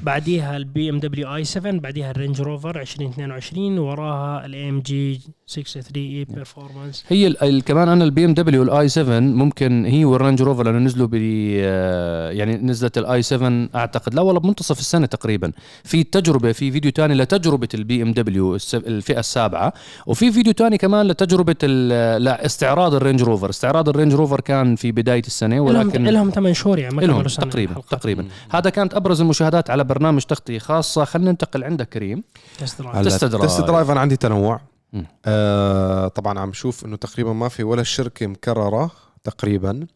بعديها 0.04 0.58
ال 0.58 0.90
BMW 0.90 1.36
i7 1.36 1.72
بعديها 1.80 2.12
الرينج 2.12 2.42
روفر 2.42 2.82
2022 2.82 3.78
وراها 3.80 4.46
ال 4.46 4.70
AMG 4.70 5.22
63 5.48 6.04
E 6.04 6.26
Performance 6.26 7.04
هي 7.10 7.34
كمان 7.66 7.90
أنا 7.90 8.04
ال 8.04 8.26
BMW 8.26 8.34
ال 8.34 8.90
i7 8.90 9.20
ممكن 9.20 9.86
هي 9.86 10.06
والرانج 10.06 10.42
روفر 10.42 10.64
لأنه 10.66 10.80
نزلوا 10.80 11.08
ب 11.08 11.14
يعني 11.14 12.58
نزلت 12.58 12.98
ال 12.98 13.22
i7 13.22 13.70
أعتقد. 13.76 14.14
لا 14.16 14.22
والله 14.22 14.40
بمنتصف 14.42 14.80
السنة 14.80 15.06
تقريبا. 15.06 15.52
في 15.84 16.04
تجربة 16.04 16.52
في 16.52 16.72
فيديو 16.72 16.92
تاني 16.92 17.14
لتجربة 17.14 17.68
ال 17.74 18.02
BMW 18.02 18.56
الفئة 18.74 19.20
السابعة 19.20 19.74
وفي 20.08 20.32
فيديو 20.32 20.54
تاني 20.54 20.78
كمان 20.78 21.08
لتجربة 21.08 21.56
ال- 21.64 22.24
لا 22.24 22.46
استعراض 22.46 22.94
الرينج 22.94 23.22
روفر 23.24 23.50
استعراض 23.50 23.90
الرينج 23.90 24.14
روفر 24.14 24.42
كان 24.42 24.61
في 24.64 24.92
بداية 24.92 25.22
السنة 25.28 25.56
لهم 25.56 25.66
ولكن 25.66 26.04
لهم 26.04 26.30
8 26.30 26.54
شهور 26.54 26.80
يعني 26.80 26.96
ما 26.96 27.02
لهم 27.02 27.24
تقريبا 27.24 27.72
الحلقات. 27.72 28.00
تقريبا. 28.00 28.28
هذا 28.52 28.70
كانت 28.70 28.94
أبرز 28.94 29.22
المشاهدات 29.22 29.70
على 29.70 29.84
برنامج 29.84 30.24
تغطية 30.24 30.60
خاصة. 30.60 31.06
خلينا 31.06 31.32
ننتقل 31.32 31.64
عندك 31.64 31.90
كريم. 31.90 32.24
test 32.60 32.82
drive. 32.82 33.08
test 33.08 33.26
drive. 33.26 33.52
test 33.52 33.62
drive 33.62 33.92
أنا 33.92 34.00
عندي 34.00 34.18
تنوع. 34.18 34.62
مم. 34.94 35.06
آه 35.26 36.08
طبعا 36.08 36.40
عم 36.40 36.54
شوف 36.54 36.86
إنه 36.86 36.96
تقريبا 36.96 37.34
ما 37.34 37.50
في 37.50 37.64
ولا 37.64 37.84
شركه 37.84 38.28
مكررة 38.28 38.92
تقريبا. 39.24 39.88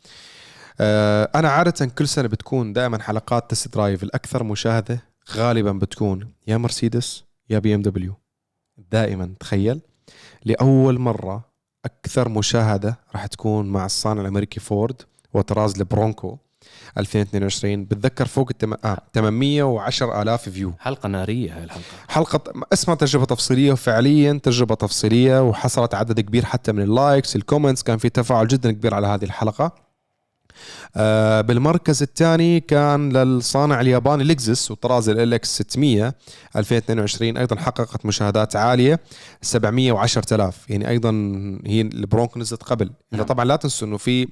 آه 0.80 1.30
أنا 1.36 1.50
عادة 1.50 1.86
كل 1.86 2.08
سنة 2.08 2.28
بتكون 2.28 2.74
دائما 2.74 3.02
حلقات 3.02 3.52
test 3.52 3.74
drive 3.74 4.04
الأكثر 4.04 4.44
مشاهدة 4.44 5.04
غالبا 5.36 5.72
بتكون 5.72 6.32
يا 6.48 6.58
مرسيدس 6.58 7.24
يا 7.50 7.60
BMW. 7.60 8.14
دائما 8.92 9.34
تخيل. 9.40 9.82
لأول 10.46 11.00
مرة 11.00 11.55
أكثر 11.86 12.30
مشاهدة 12.30 13.00
راح 13.14 13.26
تكون 13.26 13.70
مع 13.70 13.86
الصانع 13.86 14.22
الأمريكي 14.22 14.60
فورد 14.60 15.02
وطراز 15.34 15.80
البرونكو 15.80 16.38
2022 16.98 17.86
بتذكر 17.86 18.26
فوق 18.26 18.48
التم... 18.52 18.74
آه 18.74 19.02
810 19.14 20.22
آلاف 20.22 20.50
view. 20.50 20.74
حلقة 20.80 21.08
نارية 21.10 21.58
هاي 21.58 21.64
الحلقة. 21.64 21.84
حلقة 22.08 22.44
اسمها 22.74 22.96
تجربة 22.96 23.26
تفصيلية 23.26 23.72
وفعليا 23.72 24.40
تجربة 24.44 24.76
تفصيلية 24.76 25.42
وحصلت 25.42 25.96
عدد 25.96 26.20
كبير 26.20 26.46
حتى 26.46 26.72
من 26.72 26.82
ال 26.82 26.91
likes 26.91 27.36
ال 27.36 27.41
comments. 27.41 27.84
كان 27.84 27.98
في 27.98 28.10
تفاعل 28.10 28.48
جدا 28.48 28.72
كبير 28.72 28.94
على 28.94 29.08
هذه 29.08 29.24
الحلقة. 29.24 29.85
آه 30.96 31.42
بالمركز 31.42 32.02
الثاني 32.02 32.60
كان 32.60 33.18
للصانع 33.18 33.82
الياباني 33.82 34.24
لكزس 34.24 34.72
وطراز 34.72 35.10
LX 35.10 35.56
600 35.56 36.14
2022 36.56 37.38
أيضا 37.38 37.56
حققت 37.56 38.06
مشاهدات 38.06 38.56
عالية 38.56 39.00
710000 39.42 40.70
يعني 40.70 40.90
أيضا 40.90 41.12
هي 41.66 41.82
البرونكو 41.82 42.40
نزلت 42.40 42.64
قبل. 42.64 42.90
نعم. 43.12 43.24
طبعا 43.24 43.46
لا 43.46 43.56
تنسوا 43.56 43.88
إنه 43.88 43.98
في 43.98 44.28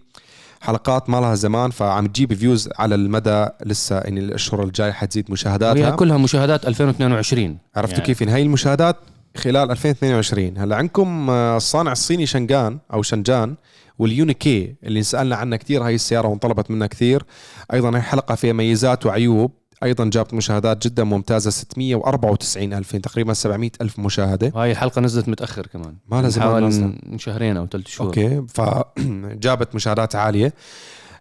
حلقات 0.61 1.09
ما 1.09 1.17
لها 1.17 1.35
زمان 1.35 1.71
فعم 1.71 2.07
تجيب 2.07 2.33
views 2.33 2.69
على 2.79 2.95
المدى 2.95 3.47
لسه 3.65 3.99
يعني 3.99 4.19
الأشهر 4.19 4.63
الجاية 4.63 4.91
حتزيد 4.91 5.31
مشاهداتها. 5.31 5.81
وهي 5.81 5.91
كلها 5.91 6.17
مشاهدات 6.17 6.67
2022 6.67 7.57
عرفتوا 7.75 7.93
يعني. 7.93 8.05
كيف؟ 8.05 8.21
يعني 8.21 8.33
هاي 8.33 8.41
المشاهدات 8.41 8.95
خلال 9.37 9.71
2022 9.71 10.57
هلا 10.57 10.75
عندكم 10.75 11.29
آه، 11.29 11.57
الصانع 11.57 11.91
الصيني 11.91 12.25
شنغان 12.25 12.79
أو 12.93 13.01
شنجان. 13.01 13.55
وال 13.99 14.21
Uni-K 14.21 14.75
اللي 14.83 15.03
سألنا 15.03 15.35
عنها 15.35 15.57
كثير 15.57 15.83
هاي 15.83 15.95
السيارة 15.95 16.27
وانطلبت 16.27 16.71
منها 16.71 16.87
كثير. 16.87 17.25
أيضا 17.73 17.97
هي 17.97 18.01
حلقة 18.01 18.35
فيها 18.35 18.53
ميزات 18.53 19.05
وعيوب. 19.05 19.51
أيضا 19.83 20.09
جابت 20.09 20.33
مشاهدات 20.33 20.87
جدا 20.87 21.03
ممتازة 21.03 21.49
694 21.49 22.73
الف 22.73 22.95
تقريبا 22.95 23.33
700 23.33 23.71
ألف 23.81 23.99
مشاهدة. 23.99 24.51
وهي 24.55 24.71
الحلقة 24.71 25.01
نزلت 25.01 25.29
متأخر 25.29 25.67
كمان. 25.67 25.95
ما 26.07 26.21
لها 26.21 26.29
زمان 26.29 26.49
حوالي. 26.49 26.99
من 27.05 27.17
شهرين 27.17 27.57
أو 27.57 27.67
ثلاث 27.67 27.87
شهور. 27.87 28.07
okay 28.07 28.45
فجابت 28.47 29.75
مشاهدات 29.75 30.15
عالية. 30.15 30.53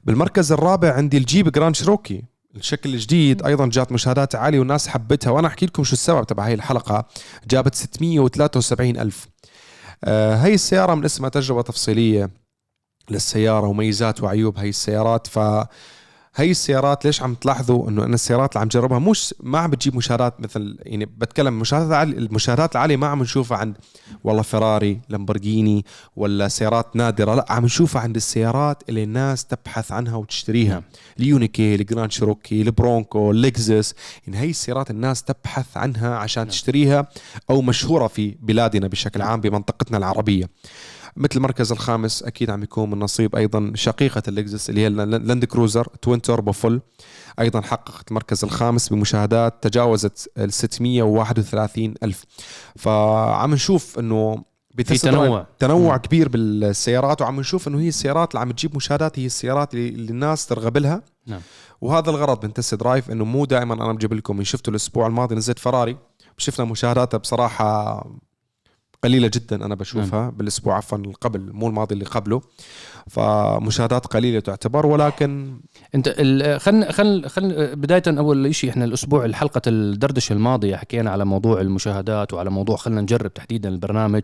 بالمركز 0.04 0.52
الرابع 0.52 0.92
عندي 0.92 1.18
الجيب 1.18 1.48
Grand 1.48 1.76
Cherokee. 1.76 2.22
الشكل 2.56 2.94
الجديد 2.94 3.42
أيضا 3.46 3.66
جات 3.66 3.92
مشاهدات 3.92 4.34
عالية 4.34 4.58
والناس 4.58 4.88
حبتها. 4.88 5.30
وأنا 5.30 5.48
أحكي 5.48 5.66
لكم 5.66 5.84
شو 5.84 5.92
السبب 5.92 6.26
تبع 6.26 6.46
هاي 6.46 6.54
الحلقة. 6.54 7.06
جابت 7.50 7.74
673 7.74 8.98
ألف. 8.98 9.28
آه 10.04 10.36
هاي 10.36 10.54
السيارة 10.54 10.94
من 10.94 11.04
اسمها 11.04 11.28
تجربة 11.28 11.62
تفصيلية. 11.62 12.41
للسيارة 13.10 13.66
وميزات 13.66 14.22
وعيوب 14.22 14.58
هاي 14.58 14.68
السيارات. 14.68 15.26
ف 15.26 15.38
هاي 16.36 16.50
السيارات 16.50 17.04
ليش 17.04 17.22
عم 17.22 17.34
تلاحظوا 17.34 17.88
إنه 17.88 18.04
أنا 18.04 18.14
السيارات 18.14 18.52
اللي 18.52 18.60
عم 18.60 18.68
جربها 18.68 18.98
مش 18.98 19.34
ما 19.40 19.58
عم 19.58 19.70
بتجيب 19.70 19.96
مشاهدات 19.96 20.40
مثل 20.40 20.78
يعني 20.80 21.04
بتكلم 21.04 21.58
مشاهدات 21.58 21.92
عالية 21.92 22.18
المشاهدات 22.18 22.72
العالية 22.72 22.96
ما 22.96 23.06
عم 23.06 23.22
نشوفها 23.22 23.58
عند 23.58 23.76
والله 24.24 24.42
فيراري 24.42 25.00
لامبورجيني 25.08 25.84
ولا 26.16 26.48
سيارات 26.48 26.96
نادرة 26.96 27.34
لا 27.34 27.46
عم 27.48 27.64
نشوفها 27.64 28.02
عند 28.02 28.16
السيارات 28.16 28.82
اللي 28.88 29.02
الناس 29.02 29.44
تبحث 29.44 29.92
عنها 29.92 30.16
وتشتريها. 30.16 30.72
نعم. 30.72 30.82
ال 31.20 31.29
Uni-K 31.29 31.74
ال 31.74 31.80
Grand 31.80 32.12
Cherokee 32.12 32.62
البرونكو 32.62 33.30
اللكزس 33.30 33.94
يعني 34.26 34.38
هي 34.38 34.50
السيارات 34.50 34.90
الناس 34.90 35.22
تبحث 35.22 35.76
عنها 35.76 36.16
عشان 36.16 36.48
تشتريها 36.48 37.08
أو 37.50 37.62
مشهورة 37.62 38.06
في 38.06 38.36
بلادنا 38.40 38.86
بشكل 38.86 39.22
عام 39.22 39.40
بمنطقتنا 39.40 39.98
العربية. 39.98 40.48
مثل 41.16 41.36
المركز 41.36 41.72
الخامس 41.72 42.22
أكيد 42.22 42.50
عم 42.50 42.62
يكون 42.62 42.90
من 42.90 42.98
نصيب 42.98 43.36
أيضا 43.36 43.72
شقيقة 43.74 44.22
اللكزس 44.28 44.70
اللي 44.70 44.80
هي 44.80 44.86
اللاند 44.86 45.44
كروزر 45.44 45.86
twin 46.02 46.22
turbo 46.22 46.52
full 46.52 46.80
أيضا 47.40 47.60
حققت 47.60 48.08
المركز 48.08 48.44
الخامس 48.44 48.88
بمشاهدات 48.88 49.68
تجاوزت 49.68 50.30
ال 50.38 50.52
631 50.52 51.94
ألف 52.02 52.24
فعم 52.76 53.54
نشوف 53.54 53.98
إنه 53.98 54.44
في 54.76 54.98
تنوع 54.98 55.46
تنوع. 55.58 55.96
كبير 55.96 56.28
بالسيارات 56.28 57.22
وعم 57.22 57.40
نشوف 57.40 57.68
إنه 57.68 57.80
هي 57.80 57.88
السيارات 57.88 58.30
اللي 58.30 58.40
عم 58.40 58.50
تجيب 58.50 58.76
مشاهدات 58.76 59.18
هي 59.18 59.26
السيارات 59.26 59.74
اللي, 59.74 60.10
الناس 60.10 60.46
ترغب 60.46 60.78
لها 60.78 61.02
نعم. 61.26 61.40
وهذا 61.80 62.10
الغرض 62.10 62.44
من 62.44 62.52
test 62.52 62.74
drive 62.74 63.10
إنه 63.10 63.24
مو 63.24 63.44
دائما 63.44 63.74
أنا 63.74 63.92
بجيب 63.92 64.12
لكم 64.12 64.42
شفتوا 64.42 64.70
الأسبوع 64.70 65.06
الماضي 65.06 65.34
نزلت 65.34 65.58
فراري 65.58 65.96
شفنا 66.36 66.64
مشاهداتها 66.64 67.18
بصراحة 67.18 68.06
قليلة 69.04 69.30
جدا 69.34 69.64
أنا 69.66 69.74
بشوفها 69.74 70.20
نعم. 70.20 70.30
بالأسبوع 70.30 70.76
عفوا 70.76 70.98
قبل 71.20 71.52
مو 71.52 71.68
الماضي 71.68 71.94
اللي 71.94 72.04
قبله 72.04 72.40
فمشاهدات 73.10 74.06
قليلة 74.06 74.40
تعتبر 74.40 74.86
ولكن 74.86 75.60
أنت 75.94 76.14
ال- 76.18 76.60
خلنا 76.60 76.92
خل 76.92 77.28
خل 77.28 77.76
بداية 77.76 78.02
أول 78.08 78.54
شيء 78.54 78.70
إحنا 78.70 78.84
الأسبوع 78.84 79.24
الحلقة 79.24 79.62
الدردشة 79.66 80.32
الماضية 80.32 80.76
حكينا 80.76 81.10
على 81.10 81.24
موضوع 81.24 81.60
المشاهدات 81.60 82.32
وعلى 82.32 82.50
موضوع 82.50 82.76
خلينا 82.76 83.00
نجرب 83.00 83.34
تحديدا 83.34 83.68
البرنامج 83.68 84.22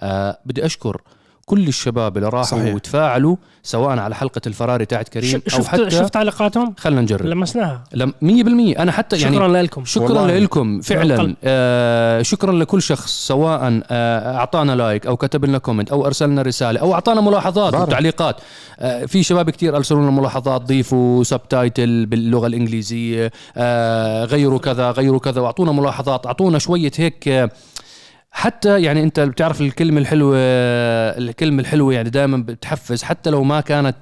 آه 0.00 0.38
بدي 0.46 0.66
أشكر 0.66 1.02
كل 1.50 1.68
الشباب 1.68 2.16
اللي 2.16 2.28
راحوا 2.28 2.42
صحيح. 2.58 2.74
وتفاعلوا 2.74 3.36
سواء 3.62 3.98
على 3.98 4.14
حلقة 4.14 4.40
الفراري 4.46 4.84
تاعت 4.86 5.08
كريم 5.08 5.34
أو 5.34 5.40
شفت 5.58 5.66
حتى 5.66 5.90
شفت 5.90 6.14
تعليقاتهم 6.14 6.74
خلينا 6.78 7.00
نجرب 7.00 7.26
لمسناها 7.26 7.84
لم 7.94 8.12
100% 8.74 8.78
أنا 8.80 8.92
حتى 8.92 9.16
يعني 9.16 9.36
شكرا 9.36 9.48
لكم 9.62 9.84
شكرا. 9.84 10.26
لكم 10.26 10.80
فعلا. 10.80 11.34
آه 11.44 12.22
شكرا 12.22 12.52
لكل 12.52 12.82
شخص 12.82 13.26
سواء 13.26 13.80
آه 13.90 14.36
أعطانا 14.36 14.72
like 14.76 15.06
أو 15.06 15.16
كتب 15.16 15.44
لنا 15.44 15.58
comment 15.58 15.90
أو 15.92 16.06
أرسلنا 16.06 16.42
رسالة 16.42 16.80
أو 16.80 16.94
أعطانا 16.94 17.20
ملاحظات 17.20 17.72
بارك. 17.72 17.88
وتعليقات 17.88 18.36
آه 18.78 19.04
في 19.06 19.22
شباب 19.22 19.50
كتير 19.50 19.76
أرسلوا 19.76 20.00
لنا 20.02 20.10
ملاحظات 20.10 20.62
ضيفوا 20.62 21.24
subtitle 21.24 22.06
باللغة 22.06 22.46
الإنجليزية 22.46 23.32
آه 23.56 24.24
غيروا 24.24 24.58
كذا 24.58 24.90
غيروا 24.90 25.18
كذا 25.20 25.40
وأعطونا 25.40 25.72
ملاحظات 25.72 26.26
أعطونا 26.26 26.58
شوية 26.58 26.92
هيك 26.96 27.28
آه 27.28 27.50
حتى 28.32 28.82
يعني 28.82 29.02
انت 29.02 29.20
بتعرف 29.20 29.60
الكلمة 29.60 30.00
الحلوة 30.00 30.36
الكلمة 31.18 31.60
الحلوة 31.60 31.94
يعني 31.94 32.10
دائما 32.10 32.36
بتحفز 32.36 33.02
حتى 33.02 33.30
لو 33.30 33.44
ما 33.44 33.60
كانت 33.60 33.96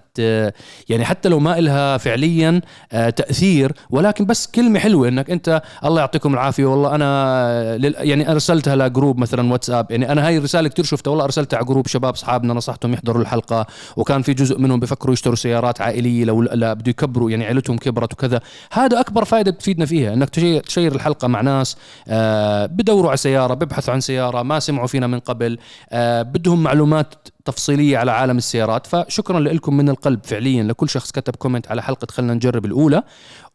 يعني 0.89 1.05
حتى 1.05 1.29
لو 1.29 1.39
ما 1.39 1.59
إلها 1.59 1.97
فعليا 1.97 2.61
آه، 2.93 3.11
تأثير 3.11 3.73
ولكن 3.91 4.25
بس 4.25 4.47
كلمة 4.47 4.79
حلوة 4.79 5.09
إنك 5.09 5.31
أنت 5.31 5.63
الله 5.85 6.01
يعطيكم 6.01 6.35
العافية 6.35 6.65
والله 6.65 6.95
أنا 6.95 7.77
لل- 7.79 7.95
يعني 7.99 8.31
ارسلتها 8.33 8.77
ل 8.77 8.84
group 8.84 9.19
مثلا 9.19 9.53
واتساب 9.53 9.91
يعني 9.91 10.13
أنا 10.13 10.27
هاي 10.27 10.39
الرساله 10.39 10.69
كتير 10.69 10.85
شفتها 10.85 11.11
والله 11.11 11.25
أرسلتها 11.25 11.57
على 11.57 11.67
group 11.67 11.87
شباب 11.87 12.13
أصحابنا 12.15 12.55
نصحتهم 12.55 12.93
يحضروا 12.93 13.23
الحلقة 13.23 13.67
وكان 13.97 14.23
في 14.23 14.35
جزء 14.35 14.59
منهم 14.59 14.81
بفكروا 14.81 15.13
يشتروا 15.13 15.37
سيارات 15.37 15.81
عائلية 15.81 16.25
لو 16.25 16.43
لا 16.43 16.73
بده 16.73 16.91
يكبروا 16.91 17.31
يعني 17.31 17.45
عيلتهم 17.45 17.79
كبرت 17.79 18.13
وكذا. 18.13 18.41
هذا 18.73 19.01
أكبر 19.01 19.25
فائده 19.25 19.51
بتفيدنا 19.51 19.87
فيها 19.87 20.15
إنك 20.15 20.29
ت 20.67 20.71
share, 20.71 20.95
الحلقة 20.95 21.29
مع 21.29 21.41
ناس 21.41 21.77
آه 22.09 22.67
بدوروا 22.67 23.09
على 23.09 23.17
سيارة 23.17 23.55
ببحثوا 23.55 23.95
عن 23.95 24.01
سيارة 24.01 24.43
ما 24.43 24.59
سمعوا 24.61 24.87
فينا 24.87 25.07
من 25.07 25.19
قبل 25.19 25.59
آه 25.91 26.23
بدهم 26.23 26.63
معلومات 26.63 27.15
تفصيلية 27.49 27.99
على 27.99 28.11
عالم 28.11 28.39
السيارات. 28.39 28.87
فشكرا 28.87 29.41
لكم 29.41 29.77
من 29.77 29.89
القلب 29.89 30.21
فعليا. 30.25 30.63
لكل 30.63 30.89
شخص 30.89 31.13
كتب 31.13 31.37
كومنت 31.37 31.69
على 31.69 31.83
حلقة 31.83 32.07
خلينا 32.11 32.35
نجرب 32.35 32.65
الأولى. 32.65 33.03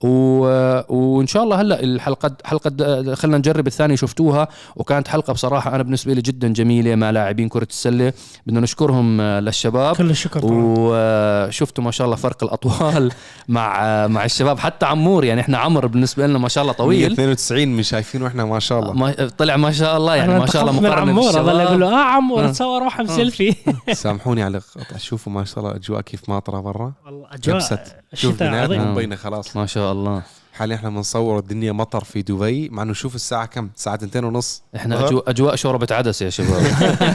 و... 0.03 0.43
وإن 0.89 1.27
شاء 1.27 1.43
الله 1.43 1.61
هلا 1.61 1.83
الحلقة 1.83 2.31
حلقة 2.45 2.69
خلينا 3.15 3.37
نجرب 3.37 3.67
الثانية 3.67 3.95
شفتوها 3.95 4.47
وكانت 4.75 5.07
حلقة 5.07 5.33
بصراحة 5.33 5.75
أنا 5.75 5.83
بالنسبة 5.83 6.13
لي 6.13 6.21
جدا 6.21 6.47
جميلة 6.47 6.95
مع 6.95 7.09
لاعبين 7.09 7.49
كرة 7.49 7.67
السلة. 7.69 8.13
بدنا 8.47 8.59
نشكرهم 8.59 9.21
للشباب. 9.21 9.95
كل 9.95 10.09
الشكر 10.09 10.39
طبعا. 10.39 10.75
وشفتوا 10.77 11.83
ما 11.83 11.91
شاء 11.91 12.05
الله 12.05 12.17
فرق 12.17 12.43
الأطوال 12.43 13.11
مع 13.47 14.07
مع 14.07 14.25
الشباب. 14.25 14.59
حتى 14.59 14.85
عمور 14.85 15.23
يعني 15.25 15.41
إحنا 15.41 15.57
عمر 15.57 15.87
بالنسبة 15.87 16.27
لنا 16.27 16.39
ما 16.39 16.47
شاء 16.47 16.61
الله 16.61 16.73
طويل. 16.73 17.11
92 17.11 17.67
مش 17.67 17.89
شايفينه 17.89 18.27
إحنا 18.27 18.45
ما 18.45 18.59
شاء 18.59 18.79
الله. 18.79 18.93
ما 18.93 19.11
طلع 19.37 19.57
ما 19.57 19.71
شاء 19.71 19.97
الله 19.97 20.15
يعني 20.15 20.39
ما 20.39 20.45
شاء 20.45 20.61
الله 20.61 20.81
مقارنة 20.81 21.11
عمور 21.11 21.29
اضل 21.29 21.59
أقول 21.59 21.79
له 21.79 21.87
آه 21.87 22.03
عمور 22.05 22.43
آه. 22.43 22.47
تصور 22.51 22.83
روح 22.83 23.03
سيلفي 23.03 23.55
سامحوني 24.03 24.43
على 24.43 24.61
شوفوا 24.97 25.33
ما 25.33 25.45
شاء 25.45 25.59
الله 25.59 25.71
الاجواء 25.71 26.01
كيف 26.01 26.29
ماطره 26.29 26.59
برا. 26.59 26.93
والله 27.05 27.27
أجواء 27.31 27.83
شوف 28.13 28.39
بناتنا 28.39 29.13
آه. 29.13 29.15
خلاص. 29.15 29.55
ما 29.57 29.65
شاء 29.65 29.91
الله 29.91 29.92
ইনশাআল্লাহ। 29.93 30.42
حاليا 30.53 30.75
إحنا 30.75 30.89
بنصور 30.89 31.39
الدنيا 31.39 31.71
مطر 31.71 32.03
في 32.03 32.21
دبي 32.21 32.69
مع 32.69 32.83
إنه 32.83 32.93
شوف 32.93 33.15
الساعة 33.15 33.45
كم؟ 33.45 33.69
الساعة 33.75 33.95
2 33.95 34.25
ونص. 34.25 34.63
إحنا 34.75 35.07
أجواء, 35.07 35.29
أجواء 35.29 35.55
شوربة 35.55 35.87
عدس 35.91 36.21
يا 36.21 36.29
شباب. 36.29 36.63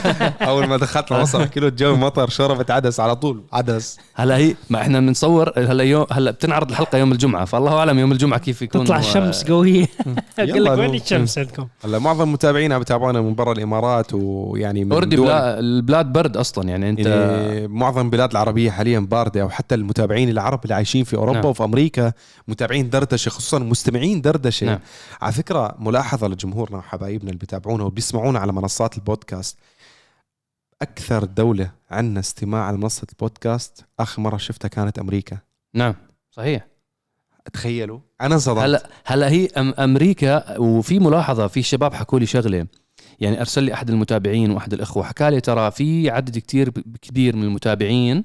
أول 0.41 0.67
ما 0.67 0.77
دخلت 0.77 1.11
مصر 1.11 1.43
احكي 1.43 1.59
له 1.59 1.67
الجو 1.67 1.95
مطر 1.95 2.29
شربت 2.29 2.71
عدس 2.71 2.99
على 2.99 3.15
طول 3.15 3.43
عدس. 3.53 3.97
هلا 4.15 4.37
هي 4.37 4.55
ما 4.69 4.81
إحنا 4.81 4.99
بنصور 4.99 5.53
هلا 5.57 5.83
يوم 5.83 6.05
هلا 6.11 6.31
بتنعرض 6.31 6.69
الحلقة 6.69 6.97
يوم 6.97 7.11
الجمعة 7.11 7.45
فالله 7.45 7.77
أعلم 7.77 7.99
يوم 7.99 8.11
الجمعة 8.11 8.39
كيف 8.39 8.61
يكون 8.61 8.83
تطلع 8.83 8.99
الشمس 8.99 9.43
قوية. 9.43 9.87
أقول 10.39 10.65
لك 10.65 10.77
وين 10.77 10.95
الشمس 10.95 11.37
عندكم؟ 11.37 11.67
هلا 11.83 11.99
معظم 11.99 12.31
متابعينا 12.31 12.79
بتابعونا 12.79 13.21
من 13.21 13.35
برا 13.35 13.51
الإمارات 13.51 14.13
ويعني 14.13 14.85
من 14.85 14.91
already 14.91 15.15
دول 15.15 15.25
بلا 15.25 15.59
البلاد 15.59 16.05
برد 16.05 16.37
أصلا 16.37 16.69
يعني 16.69 16.89
انت 16.89 16.99
يعني 16.99 17.67
معظم 17.67 18.01
البلاد 18.05 18.31
العربية 18.31 18.71
حاليا 18.71 18.99
باردة 18.99 19.45
وحتى 19.45 19.75
المتابعين 19.75 20.29
العرب 20.29 20.63
اللي 20.63 20.75
عايشين 20.75 21.03
في 21.03 21.15
أوروبا 21.15 21.39
نعم. 21.39 21.49
وفي 21.49 21.63
أمريكا 21.63 22.13
متابعين 22.47 22.89
دردشه 22.89 23.28
خصوصا 23.29 23.59
مستمعين 23.59 24.21
دردشة. 24.21 24.65
نعم. 24.65 24.79
على 25.21 25.33
فكرة 25.33 25.75
ملاحظة 25.79 26.27
لجمهورنا 26.27 26.77
وحبايبنا 26.77 27.29
اللي 27.29 27.39
بيتابعونا 27.39 27.83
وبيسمعونا 27.83 28.39
على 28.39 28.51
منصات 28.53 28.97
البودكاست. 28.97 29.57
أكثر 30.81 31.23
دولة 31.23 31.71
عندنا 31.91 32.19
استماع 32.19 32.63
على 32.63 32.77
منصة 32.77 33.07
البودكاست 33.11 33.85
آخر 33.99 34.21
مرة 34.21 34.37
شفتها 34.37 34.67
كانت 34.67 34.99
أمريكا. 34.99 35.37
نعم 35.73 35.95
صحيح. 36.31 36.67
تخيلوا 37.53 37.99
أنا 38.21 38.37
صدمت 38.37 38.63
هلا 38.63 38.89
هلا 39.05 39.29
هي 39.29 39.47
أم 39.57 39.73
أمريكا 39.79 40.57
وفي 40.57 40.99
ملاحظة 40.99 41.47
في 41.47 41.63
شباب 41.63 41.93
حكوا 41.93 42.19
لي 42.19 42.25
شغلة. 42.25 42.67
يعني 43.19 43.39
أرسل 43.39 43.63
لي 43.63 43.73
أحد 43.73 43.89
المتابعين 43.89 44.51
وأحد 44.51 44.73
الإخوة 44.73 45.03
حكى 45.03 45.29
لي 45.29 45.41
ترى 45.41 45.71
في 45.71 46.09
عدد 46.09 46.37
كتير 46.37 46.69
كبير 47.01 47.35
من 47.35 47.43
المتابعين 47.43 48.23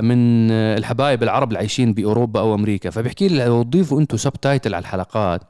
من 0.00 0.50
آه، 0.50 0.78
الحبايب 0.78 1.22
العرب 1.22 1.48
اللي 1.48 1.58
عايشين 1.58 1.92
بأوروبا 1.92 2.40
أو 2.40 2.54
أمريكا. 2.54 2.90
فبحكي 2.90 3.28
لي 3.28 3.44
لو 3.44 3.62
تضيفوا 3.62 4.00
أنتم 4.00 4.16
subtitle 4.16 4.74
على 4.74 4.82
الحلقات 4.82 5.40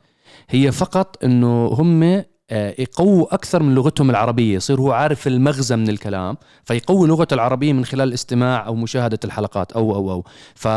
هي 0.49 0.73
فقط 0.73 1.25
إنه 1.25 1.67
هم 1.67 2.25
آه، 2.51 2.75
يقووا 2.79 3.35
أكثر 3.35 3.63
من 3.63 3.75
لغتهم 3.75 4.11
العربية. 4.11 4.55
يصير 4.55 4.81
هو 4.81 4.93
عارف 4.93 5.27
المغزى 5.27 5.77
من 5.77 5.89
الكلام 5.89 6.37
فيقوي 6.65 7.09
لغته 7.09 7.35
العربية 7.35 7.73
من 7.73 7.85
خلال 7.85 8.09
الاستماع 8.09 8.67
أو 8.67 8.75
مشاهدة 8.75 9.19
الحلقات 9.25 9.73
أو 9.73 9.95
أو 9.95 10.11
أو. 10.13 10.25
ف... 10.55 10.69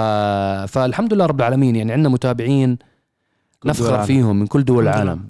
فالحمد 0.72 1.14
لله 1.14 1.26
رب 1.26 1.40
العالمين 1.40 1.76
يعني 1.76 1.94
عندنا 1.94 2.10
متابعين 2.10 2.78
نفخر 3.66 3.90
العالم. 3.90 4.06
فيهم 4.06 4.40
من 4.40 4.48
كل 4.48 4.66
دول 4.66 4.84
العالم 4.88 5.28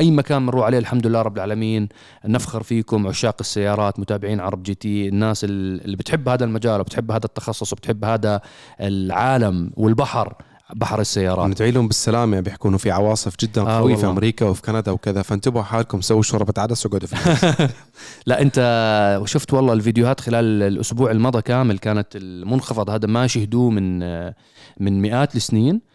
اي 0.00 0.10
مكان 0.10 0.46
بنروح 0.46 0.64
عليه 0.66 0.78
الحمد 0.78 1.06
لله 1.06 1.22
رب 1.22 1.36
العالمين 1.36 1.88
نفخر 2.24 2.62
فيكم 2.62 3.06
عشاق 3.06 3.36
السيارات 3.40 4.00
متابعين 4.00 4.40
عرب 4.40 4.62
GT 4.62 5.08
الناس 5.08 5.44
ال- 5.44 5.84
اللي 5.84 5.96
بتحب 5.96 6.28
هذا 6.28 6.44
المجال 6.44 6.80
وبتحب 6.80 7.10
هذا 7.10 7.24
التخصص 7.24 7.72
وبتحب 7.72 8.04
هذا 8.04 8.40
العالم 8.80 9.70
والبحر 9.76 10.34
بحر 10.74 11.00
السيارات 11.00 11.50
ندعي 11.50 11.70
لهم 11.70 11.86
بالسلامة 11.86 12.40
بيحكوا 12.40 12.70
انه 12.70 12.78
في 12.78 12.90
عواصف 12.90 13.34
جدا 13.40 13.62
آه 13.62 13.80
قوية 13.80 13.94
في. 13.96 14.06
أمريكا 14.06 14.46
وفي 14.46 14.62
كندا 14.62 14.90
وكذا 14.92 15.22
فانتبهوا 15.22 15.62
حالكم 15.64 16.00
سووا 16.00 16.22
شوربة 16.22 16.54
عدس 16.62 16.86
وقعدوا 16.86 17.08
في. 17.08 17.68
لا 18.26 18.42
أنت 18.42 19.22
شفت 19.24 19.52
والله 19.54 19.72
الفيديوهات 19.72 20.20
خلال 20.20 20.62
الأسبوع 20.62 21.10
المضى 21.10 21.42
كامل 21.42 21.78
كانت 21.78 22.06
المنخفض 22.16 22.90
هذا 22.90 23.06
ما 23.06 23.26
شهدوه 23.26 23.70
من 23.70 23.98
من 24.80 25.02
مئات 25.02 25.36
السنين 25.36 25.74
آه، 25.74 25.93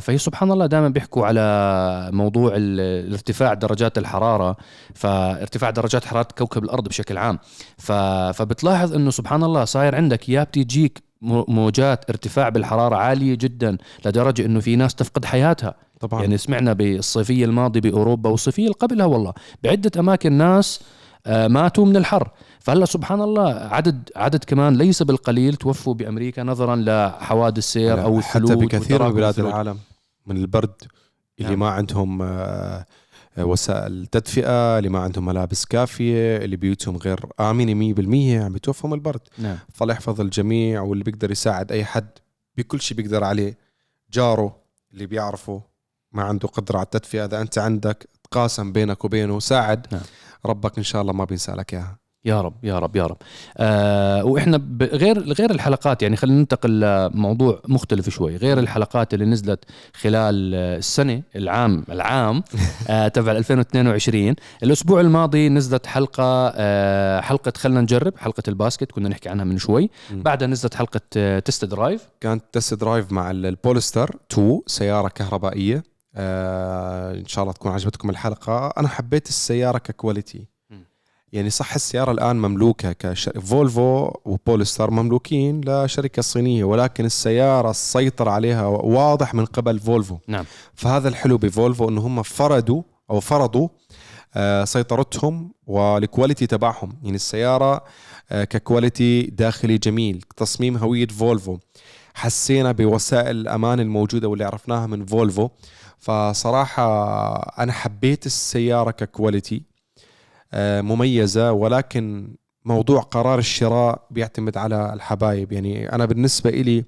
فهي 0.00 0.18
سبحان 0.18 0.52
الله 0.52 0.66
دائما 0.66 0.88
بيحكوا 0.88 1.26
على 1.26 2.10
موضوع 2.12 2.52
الارتفاع 2.56 3.54
درجات 3.54 3.98
الحرارة 3.98 4.56
فارتفاع 4.94 5.70
درجات 5.70 6.04
حرارة 6.04 6.28
كوكب 6.38 6.64
الأرض 6.64 6.88
بشكل 6.88 7.18
عام. 7.18 7.38
فبتلاحظ 7.78 8.94
إنه 8.94 9.10
سبحان 9.10 9.44
الله 9.44 9.64
صاير 9.64 9.94
عندك 9.94 10.28
يا 10.28 10.42
بتجيك 10.44 11.02
مو- 11.22 11.44
موجات 11.48 12.10
ارتفاع 12.10 12.48
بالحرارة 12.48 12.96
عالية 12.96 13.34
جدا 13.34 13.78
لدرجة 14.04 14.46
إنه 14.46 14.60
في 14.60 14.76
ناس 14.76 14.94
تفقد 14.94 15.24
حياتها. 15.24 15.74
طبعا. 16.00 16.20
يعني 16.20 16.36
سمعنا 16.38 16.72
بالصيفية 16.72 17.44
الماضية 17.44 17.80
بأوروبا 17.80 18.30
والصيفية 18.30 18.62
اللي 18.62 18.74
قبلها 18.74 19.06
والله 19.06 19.32
بعدة 19.64 19.90
أماكن 20.00 20.32
ناس 20.32 20.80
آه، 21.26 21.48
ماتوا 21.48 21.84
من 21.86 21.96
الحر. 21.96 22.28
فهلا 22.64 22.84
سبحان 22.84 23.20
الله 23.20 23.50
عدد 23.50 24.10
عدد 24.16 24.44
كمان 24.44 24.76
ليس 24.76 25.02
بالقليل 25.02 25.56
توفوا 25.56 25.94
بأمريكا 25.94 26.42
نظرا 26.42 26.76
لحوادث 26.76 27.64
سير 27.64 28.02
أو 28.02 28.20
حتى 28.20 28.38
الثلوج 28.38 28.64
بكثير 28.64 29.02
من 29.02 29.14
بلاد. 29.14 29.40
العالم 29.40 29.78
من 30.26 30.36
البرد 30.36 30.82
اللي 31.38 31.50
نعم. 31.50 31.58
ما 31.58 31.68
عندهم 31.68 32.22
آه، 32.22 32.86
آه، 33.38 33.44
وسائل 33.44 34.06
تدفئة 34.06 34.78
اللي 34.78 34.88
ما 34.88 34.98
عندهم 34.98 35.24
ملابس 35.26 35.64
كافية 35.64 36.36
اللي 36.36 36.56
بيوتهم 36.56 36.96
غير 36.96 37.26
آمنة 37.40 37.94
100% 37.94 38.44
عم 38.44 38.52
بيتوفوا 38.52 38.90
من 38.90 38.94
البرد 38.94 39.20
نعم 39.38 39.58
فالله 39.74 39.94
يحفظ 39.94 40.20
الجميع 40.20 40.82
واللي 40.82 41.04
بيقدر 41.04 41.30
يساعد 41.30 41.72
أي 41.72 41.84
حد 41.84 42.08
بكل 42.56 42.80
شيء 42.80 42.96
بيقدر 42.96 43.24
عليه 43.24 43.58
جاره 44.12 44.56
اللي 44.92 45.06
بيعرفه 45.06 45.62
ما 46.12 46.22
عنده 46.22 46.48
قدرة 46.48 46.76
على 46.76 46.84
التدفئة 46.84 47.24
إذا 47.24 47.40
أنت 47.40 47.58
عندك 47.58 48.08
تقاسم 48.30 48.72
بينك 48.72 49.04
وبينه 49.04 49.40
ساعد 49.40 49.86
نعم. 49.92 50.02
ربك 50.46 50.78
إن 50.78 50.84
شاء 50.84 51.02
الله 51.02 51.12
ما 51.12 51.24
بينسى 51.24 51.52
لك 51.52 51.74
إياها 51.74 52.03
يا 52.24 52.40
رب 52.40 52.54
يا 52.62 52.78
رب 52.78 52.96
يا 52.96 53.06
رب. 53.06 53.16
آه 53.56 54.24
وإحنا 54.24 54.60
غير 54.80 55.32
غير 55.32 55.50
الحلقات 55.50 56.02
يعني 56.02 56.16
خلينا 56.16 56.38
ننتقل 56.38 56.80
لموضوع 56.80 57.60
مختلف 57.68 58.08
شوي. 58.08 58.36
غير 58.36 58.58
الحلقات 58.58 59.14
اللي 59.14 59.24
نزلت 59.24 59.64
خلال 59.94 60.54
السنة 60.54 61.22
العام 61.36 61.84
العام 61.90 62.42
آه 62.88 63.08
تبع 63.08 63.32
2022 63.32 64.34
الأسبوع 64.62 65.00
الماضي 65.00 65.48
نزلت 65.48 65.86
حلقة 65.86 66.52
آه 66.56 67.20
حلقة 67.20 67.52
خلينا 67.56 67.80
نجرب 67.80 68.12
حلقة 68.18 68.42
ال 68.48 68.54
basket 68.54 68.92
كنا 68.92 69.08
نحكي 69.08 69.28
عنها 69.28 69.44
من 69.44 69.58
شوي. 69.58 69.90
بعدها 70.12 70.48
نزلت 70.48 70.74
حلقة 70.74 71.00
آه 71.16 71.38
test 71.38 71.64
drive 71.64 72.08
كانت 72.20 72.44
test 72.52 72.74
drive 72.74 73.12
مع 73.12 73.30
ال- 73.30 73.46
البولستار 73.46 74.16
2 74.32 74.60
سيارة 74.66 75.08
كهربائية. 75.08 75.82
آه 76.16 77.14
إن 77.14 77.26
شاء 77.26 77.42
الله 77.42 77.52
تكون 77.54 77.72
عجبتكم 77.72 78.10
الحلقة. 78.10 78.66
أنا 78.78 78.88
حبيت 78.88 79.28
السيارة 79.28 79.78
ك 79.78 79.86
quality. 79.86 80.53
يعني 81.34 81.50
صح 81.50 81.74
السيارة 81.74 82.12
الآن 82.12 82.36
مملوكة 82.36 82.92
كشر... 82.92 83.40
فولفو 83.40 84.10
وبولستار 84.24 84.90
مملوكين 84.90 85.60
لشركة 85.60 86.22
صينية 86.22 86.64
ولكن 86.64 87.04
السيارة 87.04 87.70
المسيطر 87.70 88.28
عليها 88.28 88.66
واضح 88.66 89.34
من 89.34 89.44
قبل 89.44 89.80
فولفو. 89.80 90.18
نعم. 90.28 90.44
فهذا 90.74 91.08
الحلو 91.08 91.38
بفولفو 91.38 91.88
إنه 91.88 92.00
هم 92.00 92.22
فرضوا 92.22 92.82
أو 93.10 93.20
فرضوا 93.20 93.68
آه، 94.34 94.64
سيطرتهم 94.64 95.52
وال 95.66 95.84
quality 95.84 96.46
تبعهم. 96.46 96.92
يعني 97.02 97.16
السيارة 97.16 97.84
آه، 98.30 98.44
ك 98.44 98.54
quality 98.54 99.22
داخلي 99.22 99.78
جميل 99.78 100.24
تصميم 100.36 100.76
هوية 100.76 101.06
فولفو. 101.06 101.58
حسينا 102.14 102.72
بوسائل 102.72 103.36
الأمان 103.36 103.80
الموجودة 103.80 104.28
واللي 104.28 104.44
عرفناها 104.44 104.86
من 104.86 105.06
فولفو. 105.06 105.48
فصراحة 105.98 106.84
أنا 107.62 107.72
حبيت 107.72 108.26
السيارة 108.26 108.90
ك 108.90 109.00
quality 109.00 109.73
مميزة 110.56 111.52
ولكن 111.52 112.34
موضوع 112.64 113.00
قرار 113.00 113.38
الشراء 113.38 114.06
بيعتمد 114.10 114.56
على 114.56 114.92
الحبايب. 114.94 115.52
يعني 115.52 115.92
أنا 115.92 116.04
بالنسبة 116.04 116.50
إلي 116.50 116.84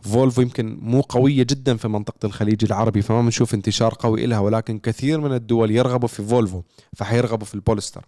فولفو 0.00 0.42
يمكن 0.42 0.78
مو 0.82 1.00
قوية 1.00 1.42
جدا 1.42 1.76
في 1.76 1.88
منطقة 1.88 2.26
الخليج 2.26 2.64
العربي 2.64 3.02
فما 3.02 3.22
بنشوف 3.22 3.54
انتشار 3.54 3.94
قوي 3.98 4.24
إلها 4.24 4.38
ولكن 4.38 4.78
كثير 4.78 5.20
من 5.20 5.32
الدول 5.32 5.70
يرغبوا 5.70 6.08
في 6.08 6.22
فولفو 6.22 6.62
فحيرغبوا 6.96 7.46
في 7.46 7.54
البولستار 7.54 8.06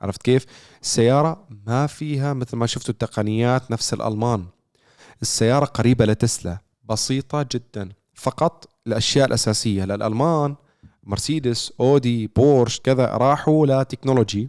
عرفت 0.00 0.22
كيف؟ 0.22 0.46
السيارة 0.82 1.46
ما 1.66 1.86
فيها 1.86 2.32
مثل 2.32 2.56
ما 2.56 2.66
شفتوا 2.66 2.92
التقنيات 2.92 3.70
نفس 3.70 3.94
الألمان. 3.94 4.44
السيارة 5.22 5.64
قريبة 5.64 6.04
لتسلا 6.04 6.58
بسيطة 6.84 7.46
جدا 7.52 7.88
فقط 8.14 8.68
الأشياء 8.86 9.26
الأساسية 9.26 9.84
للألمان 9.84 10.54
مرسيدس 11.08 11.72
أودي 11.80 12.26
بورش 12.26 12.80
كذا 12.80 13.04
راحوا 13.06 13.66
ل 13.66 13.74
technology 13.74 14.48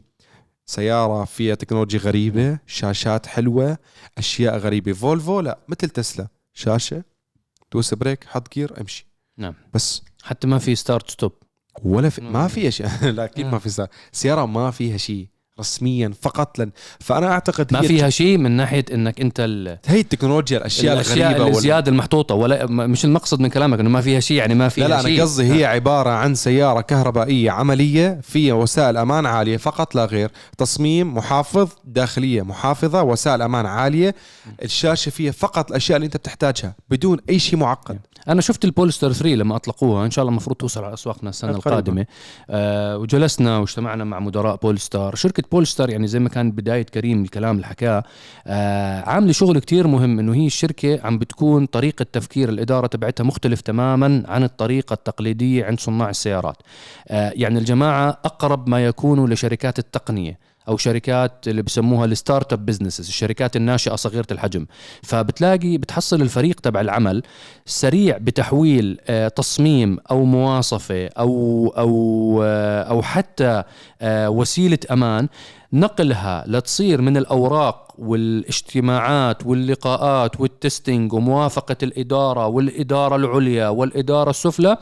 سيارة 0.65 1.25
فيها 1.25 1.55
technology 1.55 1.97
غريبة 1.97 2.59
شاشات 2.67 3.25
حلوة 3.25 3.77
أشياء 4.17 4.57
غريبة. 4.57 4.93
فولفو 4.93 5.39
لا 5.39 5.59
مثل 5.67 5.89
تسلا. 5.89 6.27
شاشة 6.53 7.03
دوس 7.71 7.93
brake 7.93 8.23
حط 8.23 8.53
gear 8.53 8.81
أمشي. 8.81 9.07
نعم. 9.37 9.53
بس 9.73 10.01
حتى 10.23 10.47
ما 10.47 10.57
في 10.57 10.75
start 10.75 11.09
stop 11.09 11.31
ولا 11.83 12.09
في. 12.09 12.21
ما 12.21 12.47
فيها 12.47 12.69
شيء. 12.69 12.87
لا 13.15 13.25
أكيد. 13.25 13.45
ما 13.45 13.59
في 13.59 13.69
سيارة. 13.69 13.89
سيارة 14.11 14.45
ما 14.45 14.71
فيها 14.71 14.97
شيء. 14.97 15.27
رسميا 15.59 16.11
فقط 16.21 16.59
لن 16.59 16.71
فأنا 16.99 17.31
أعتقد 17.31 17.73
ما 17.73 17.81
هي 17.81 17.87
فيها 17.87 18.09
شيء 18.09 18.37
من 18.37 18.51
ناحية 18.51 18.85
إنك 18.93 19.21
أنت 19.21 19.39
ال- 19.39 19.77
هي 19.85 19.99
التكنولوجيا 19.99 20.57
الأشياء, 20.57 20.93
الأشياء 20.93 21.31
الغريبة. 21.35 21.57
الزياده 21.57 21.91
المحطوطة 21.91 22.35
ولا 22.35 22.65
مش 22.65 23.05
المقصد 23.05 23.39
من 23.39 23.49
كلامك 23.49 23.79
إنه 23.79 23.89
ما 23.89 24.01
فيها 24.01 24.19
شيء 24.19 24.37
يعني 24.37 24.55
ما 24.55 24.69
فيها 24.69 24.87
لا 24.87 24.95
لا 24.95 25.01
شيء. 25.01 25.13
أنا 25.15 25.21
قصدي 25.23 25.53
هي 25.53 25.65
عبارة 25.65 26.09
عن 26.09 26.35
سيارة 26.35 26.81
كهربائية 26.81 27.51
عملية 27.51 28.19
فيها 28.23 28.53
وسائل 28.53 28.97
أمان 28.97 29.25
عالية 29.25 29.57
فقط 29.57 29.95
لا 29.95 30.05
غير. 30.05 30.31
تصميم 30.57 31.15
محافظ 31.17 31.69
داخلية 31.85 32.41
محافظة 32.41 33.03
وسائل 33.03 33.41
أمان 33.41 33.65
عالية. 33.65 34.15
الشاشة 34.63 35.09
فيها 35.09 35.31
فقط 35.31 35.69
الأشياء 35.69 35.95
اللي 35.95 36.05
أنت 36.05 36.17
بتحتاجها 36.17 36.75
بدون 36.89 37.17
أي 37.29 37.39
شيء 37.39 37.59
معقد. 37.59 37.99
أنا 38.27 38.41
شفت 38.41 38.65
البولستار 38.65 39.13
3 39.13 39.35
لما 39.35 39.55
أطلقوها 39.55 40.05
إن 40.05 40.11
شاء 40.11 40.23
الله 40.23 40.31
المفروض 40.31 40.55
توصل 40.55 40.83
على 40.83 40.93
أسواقنا 40.93 41.29
السنة. 41.29 41.51
القادمة. 41.51 42.05
آه 42.49 42.97
وجلسنا 42.97 43.57
واجتمعنا 43.57 44.03
مع 44.03 44.19
مدراء 44.19 44.55
بولستار 44.55 45.15
شركة 45.15 45.43
بولستار 45.51 45.89
يعني 45.89 46.07
زي 46.07 46.19
ما 46.19 46.29
كان 46.29 46.51
بداية 46.51 46.83
كريم 46.83 47.21
الكلام 47.23 47.55
اللي 47.55 47.67
حكاه 47.67 48.03
آه 48.47 49.01
عاملة 49.09 49.31
شغل 49.31 49.59
كتير 49.59 49.87
مهم 49.87 50.19
إنه 50.19 50.35
هي 50.35 50.45
الشركة 50.45 50.99
عم 51.03 51.17
بتكون 51.17 51.65
طريقة 51.65 52.05
تفكير 52.13 52.49
الإدارة 52.49 52.87
تبعتها 52.87 53.23
مختلف 53.23 53.61
تماما 53.61 54.23
عن 54.27 54.43
الطريقة 54.43 54.93
التقليدية 54.93 55.65
عند 55.65 55.79
صناع 55.79 56.09
السيارات. 56.09 56.57
آه 57.07 57.33
يعني 57.35 57.59
الجماعة 57.59 58.09
أقرب 58.25 58.69
ما 58.69 58.85
يكونوا 58.85 59.27
لشركات 59.27 59.79
التقنية. 59.79 60.48
أو 60.69 60.77
شركات 60.77 61.47
اللي 61.47 61.61
بسموها 61.61 62.05
ال 62.05 62.53
startup 62.53 62.65
businesses 62.65 63.07
الشركات 63.07 63.55
الناشئة 63.55 63.95
صغيرة 63.95 64.27
الحجم. 64.31 64.65
فبتلاقي 65.03 65.77
بتحصل 65.77 66.21
الفريق 66.21 66.59
تبع 66.59 66.81
العمل 66.81 67.23
سريع 67.65 68.17
بتحويل 68.17 68.97
آه، 69.07 69.27
تصميم 69.27 69.97
أو 70.11 70.25
مواصفة 70.25 71.07
أو 71.07 71.67
أو 71.77 72.41
آه، 72.43 72.83
أو 72.83 73.01
حتى 73.01 73.63
آه، 74.01 74.29
وسيلة 74.29 74.79
أمان. 74.91 75.27
نقلها 75.73 76.43
لتصير 76.47 77.01
من 77.01 77.17
الأوراق 77.17 77.93
والاجتماعات 77.97 79.45
واللقاءات 79.45 80.41
والتستنج 80.41 81.13
وموافقة 81.13 81.75
الإدارة 81.83 82.47
والإدارة 82.47 83.15
العليا 83.15 83.67
والإدارة 83.69 84.29
السفلى 84.29 84.77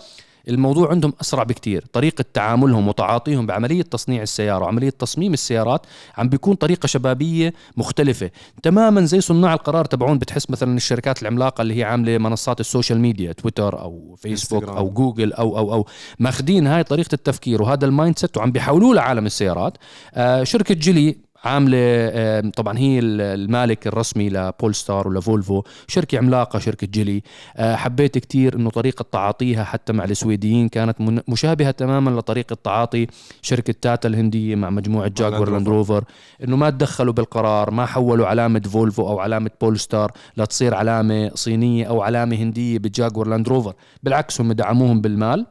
الموضوع 0.50 0.90
عندهم 0.92 1.14
أسرع 1.22 1.44
بكتير. 1.44 1.86
طريقة 1.94 2.26
تعاملهم 2.34 2.88
وتعاطيهم 2.88 3.46
بعملية 3.46 3.82
تصنيع 3.82 4.22
السيارة 4.22 4.64
وعمليه 4.64 4.90
تصميم 4.90 5.34
السيارات 5.34 5.86
عم 6.18 6.30
بيكون 6.30 6.56
طريقة 6.56 6.88
شبابية 6.88 7.54
مختلفة. 7.78 8.32
تماما 8.64 9.06
زي 9.06 9.22
صناع 9.22 9.54
القرار 9.54 9.86
تبعون 9.86 10.18
بتحس 10.18 10.50
مثلا 10.50 10.78
الشركات 10.78 11.22
العملاقة 11.22 11.62
اللي 11.62 11.78
هي 11.80 11.84
عاملة 11.84 12.18
منصات 12.18 12.60
ال 12.60 12.65
social 12.65 13.00
media 13.00 13.32
تويتر 13.32 13.82
أو 13.82 14.16
فيسبوك 14.18 14.64
إنستغرام. 14.64 14.78
أو 14.78 14.90
جوجل 14.90 15.34
أو 15.34 15.58
أو 15.58 15.74
أو. 15.74 15.86
ماخذين 16.20 16.68
هاي 16.68 16.84
طريقة 16.84 17.14
التفكير 17.14 17.62
وهذا 17.62 17.86
ال 17.86 18.20
mindset 18.20 18.38
وعم 18.38 18.52
بيحولوه 18.52 18.96
لعالم 18.96 19.26
السيارات. 19.26 19.78
آه 20.14 20.44
شركة 20.44 20.76
جيلي 20.76 21.27
عاملة 21.44 22.40
طبعا 22.56 22.78
هي 22.78 23.00
ال- 23.00 23.22
المالك 23.22 23.88
الرسمي 23.88 24.30
لبولستار 24.30 25.08
ولفولفو 25.08 25.64
شركة 25.88 26.18
عملاقة 26.18 26.60
شركة 26.60 26.88
جيلي. 26.88 27.22
آه، 27.58 27.76
حبيت 27.76 28.18
كتير 28.18 28.56
إنه 28.56 28.70
طريقة 28.70 29.06
تعاطيها 29.12 29.64
حتى 29.64 29.94
مع 29.94 30.04
السويديين 30.04 30.70
كانت 30.70 30.96
مشابهة 31.28 31.72
تماما 31.72 32.10
لطريقة 32.20 32.58
تعاطي 32.64 33.08
شركة 33.42 33.74
تاتا 33.82 34.08
الهندية 34.08 34.56
مع 34.56 34.70
مجموعة 34.70 35.08
جاكوار 35.08 35.50
لاند 35.52 35.68
روفر 35.68 36.04
إنه 36.44 36.56
ما 36.56 36.70
تدخلوا 36.70 37.14
بالقرار 37.14 37.72
ما 37.72 37.86
حولوا 37.86 38.28
علامة 38.28 38.60
فولفو 38.60 39.08
أو 39.08 39.20
علامة 39.20 39.52
بولستار 39.62 40.12
لتصير 40.38 40.74
علامة 40.76 41.32
صينية 41.36 41.86
أو 41.86 42.02
علامة 42.02 42.36
هندية 42.36 42.78
بجاكوار 42.80 43.28
لاند 43.28 43.48
روفر 43.50 43.74
بالعكس 44.04 44.42
هم 44.42 44.52
دعموهم 44.54 45.02
بالمال. 45.02 45.46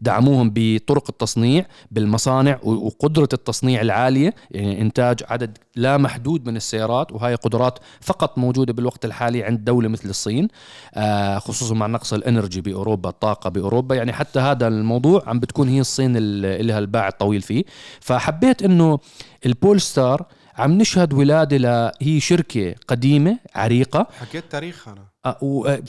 دعموهم 0.00 0.50
بطرق 0.54 1.04
التصنيع 1.08 1.66
بالمصانع 1.90 2.58
وقدرة 2.62 3.28
التصنيع 3.32 3.80
العالية 3.80 4.34
يعني 4.50 4.80
إنتاج 4.80 5.20
عدد 5.28 5.58
لا 5.76 5.96
محدود 5.96 6.46
من 6.46 6.56
السيارات 6.56 7.12
وهي 7.12 7.34
قدرات 7.34 7.78
فقط 8.00 8.38
موجودة 8.38 8.72
بالوقت 8.72 9.04
الحالي 9.04 9.44
عند 9.44 9.64
دولة 9.64 9.88
مثل 9.88 10.08
الصين 10.10 10.48
آه 10.94 11.38
خصوصا 11.38 11.74
مع 11.74 11.86
نقص 11.86 12.12
الإنرجي 12.12 12.60
بأوروبا 12.60 13.08
الطاقة 13.10 13.50
بأوروبا 13.50 13.94
يعني 13.94 14.12
حتى 14.12 14.40
هذا 14.40 14.68
الموضوع 14.68 15.22
عم 15.26 15.40
بتكون 15.40 15.68
هي 15.68 15.80
الصين 15.80 16.16
اللي 16.16 16.58
لها 16.62 16.78
الباع 16.78 17.08
الطويل 17.08 17.42
فيه. 17.42 17.64
فحبيت 18.00 18.62
أنه 18.62 18.98
البولستار 19.46 20.26
عم 20.58 20.72
نشهد 20.72 21.12
ولادة 21.12 21.92
هي 22.02 22.20
شركة 22.20 22.74
قديمة 22.88 23.38
عريقة. 23.54 24.06
حكيت 24.20 24.44
تاريخ 24.50 24.88
أنا. 24.88 25.11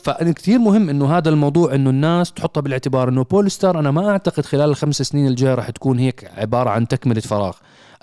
فكثير 0.04 0.60
مهم 0.60 0.90
إنه 0.90 1.18
هذا 1.18 1.30
الموضوع 1.30 1.76
إنه 1.76 1.90
الناس 1.90 2.32
تحطها 2.32 2.62
بالاعتبار 2.62 3.10
إنه 3.10 3.24
بولستار 3.24 3.80
أنا 3.80 3.92
ما 3.92 4.10
أعتقد 4.10 4.46
خلال 4.46 4.70
الخمس 4.70 5.02
سنين 5.02 5.28
الجاية 5.28 5.56
راح 5.56 5.70
تكون 5.70 6.00
هيك 6.00 6.32
عبارة 6.38 6.70
عن 6.70 6.88
تكملة 6.88 7.22
فراغ. 7.22 7.56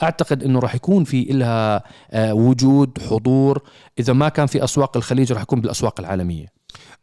أعتقد 0.02 0.42
إنه 0.42 0.58
راح 0.58 0.74
يكون 0.74 1.04
في 1.04 1.22
لها 1.22 1.82
وجود 2.14 2.98
حضور 3.10 3.62
إذا 3.98 4.12
ما 4.12 4.28
كان 4.28 4.46
في 4.46 4.64
أسواق 4.64 4.96
الخليج 4.96 5.32
راح 5.32 5.42
يكون 5.42 5.60
بالأسواق 5.60 6.00
العالمية. 6.00 6.46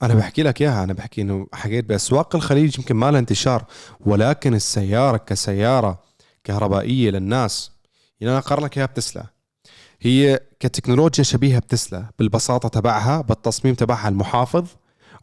أنا 0.03 0.13
بحكي 0.13 0.43
لك 0.43 0.61
إياها 0.61 0.83
أنا 0.83 0.93
بحكي 0.93 1.21
إنه 1.21 1.47
حكيت 1.53 1.85
بأسواق 1.85 2.35
الخليج 2.35 2.79
يمكن 2.79 2.95
ما 2.95 3.11
لها 3.11 3.19
انتشار 3.19 3.65
ولكن 3.99 4.53
السيارة 4.53 5.17
كسيارة 5.17 5.99
كهربائية 6.43 7.11
للناس 7.11 7.71
يعني 8.19 8.31
أنا 8.31 8.39
أقارن 8.39 8.63
لك 8.63 8.77
إياها 8.77 8.87
بتسلا. 8.87 9.36
هي 10.01 10.39
كتكنولوجيا 10.59 11.23
شبيهة 11.23 11.59
بتسلا 11.59 12.05
بالبساطة 12.19 12.69
تبعها 12.69 13.21
بالتصميم 13.21 13.75
تبعها 13.75 14.09
المحافظ. 14.09 14.65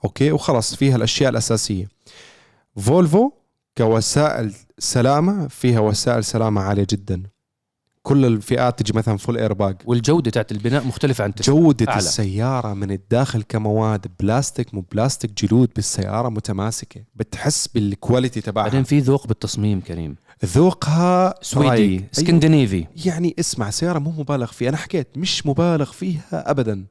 أوكي 0.04 0.32
وخلص 0.32 0.74
فيها 0.74 0.96
الأشياء 0.96 1.30
الأساسية. 1.30 1.88
فولفو 2.76 3.30
كوسائل 3.78 4.54
سلامة 4.78 5.48
فيها 5.48 5.80
وسائل 5.80 6.24
سلامة 6.24 6.60
عالية 6.60 6.86
جدا. 6.90 7.22
كل 8.02 8.24
الفئات 8.24 8.78
تجي 8.78 8.92
مثلا 8.92 9.16
full 9.16 9.38
airbag 9.38 9.76
والجودة 9.84 10.30
تاعت 10.30 10.52
البناء 10.52 10.84
مختلفة 10.86 11.24
عن 11.24 11.34
تسلا. 11.34 11.54
جودة 11.54 11.88
أعلى. 11.88 11.98
السيارة 11.98 12.74
من 12.74 12.90
الداخل 12.90 13.42
كمواد 13.42 14.06
بلاستيك 14.20 14.74
مو 14.74 14.80
بلاستيك 14.80 15.30
جلود 15.44 15.70
بالسيارة 15.76 16.28
متماسكة. 16.28 17.04
بتحس 17.14 17.68
بال 17.68 17.84
quality 17.84 18.40
تبعها. 18.40 18.64
بعدين 18.64 18.82
في 18.82 18.98
ذوق 18.98 19.26
بالتصميم 19.26 19.80
كريم. 19.80 20.16
ذوقها 20.44 21.34
سويدي. 21.42 21.82
أيوة. 21.82 22.04
اسكندنافي 22.14 22.86
يعني 23.06 23.34
اسمع 23.40 23.70
سيارة 23.70 23.98
مو 23.98 24.10
مبالغ 24.10 24.46
فيها. 24.52 24.68
أنا 24.68 24.76
حكيت 24.76 25.18
مش 25.18 25.46
مبالغ 25.46 25.92
فيها 25.92 26.50
أبدا. 26.50 26.84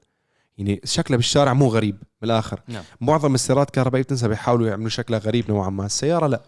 يعني 0.58 0.82
شكلها 0.84 1.17
بالشارع 1.17 1.53
مو 1.53 1.67
غريب 1.67 1.95
من 1.95 2.29
الآخر. 2.32 2.62
نعم. 2.67 2.84
معظم 3.01 3.36
السيارات 3.36 3.67
الكهربائية 3.67 4.03
بتنسى 4.03 4.27
بيحاولوا 4.27 4.67
يعملوا 4.67 4.89
شكلها 4.89 5.19
غريب 5.19 5.51
نوعا 5.51 5.69
ما. 5.69 5.86
السيارة 5.86 6.27
لا. 6.27 6.41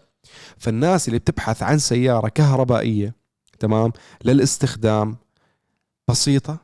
فالناس 0.58 1.08
اللي 1.08 1.18
بتبحث 1.18 1.62
عن 1.62 1.78
سيارة 1.78 2.28
كهربائية 2.28 3.14
تمام 3.58 3.92
للاستخدام 4.24 5.16
بسيطة 6.08 6.58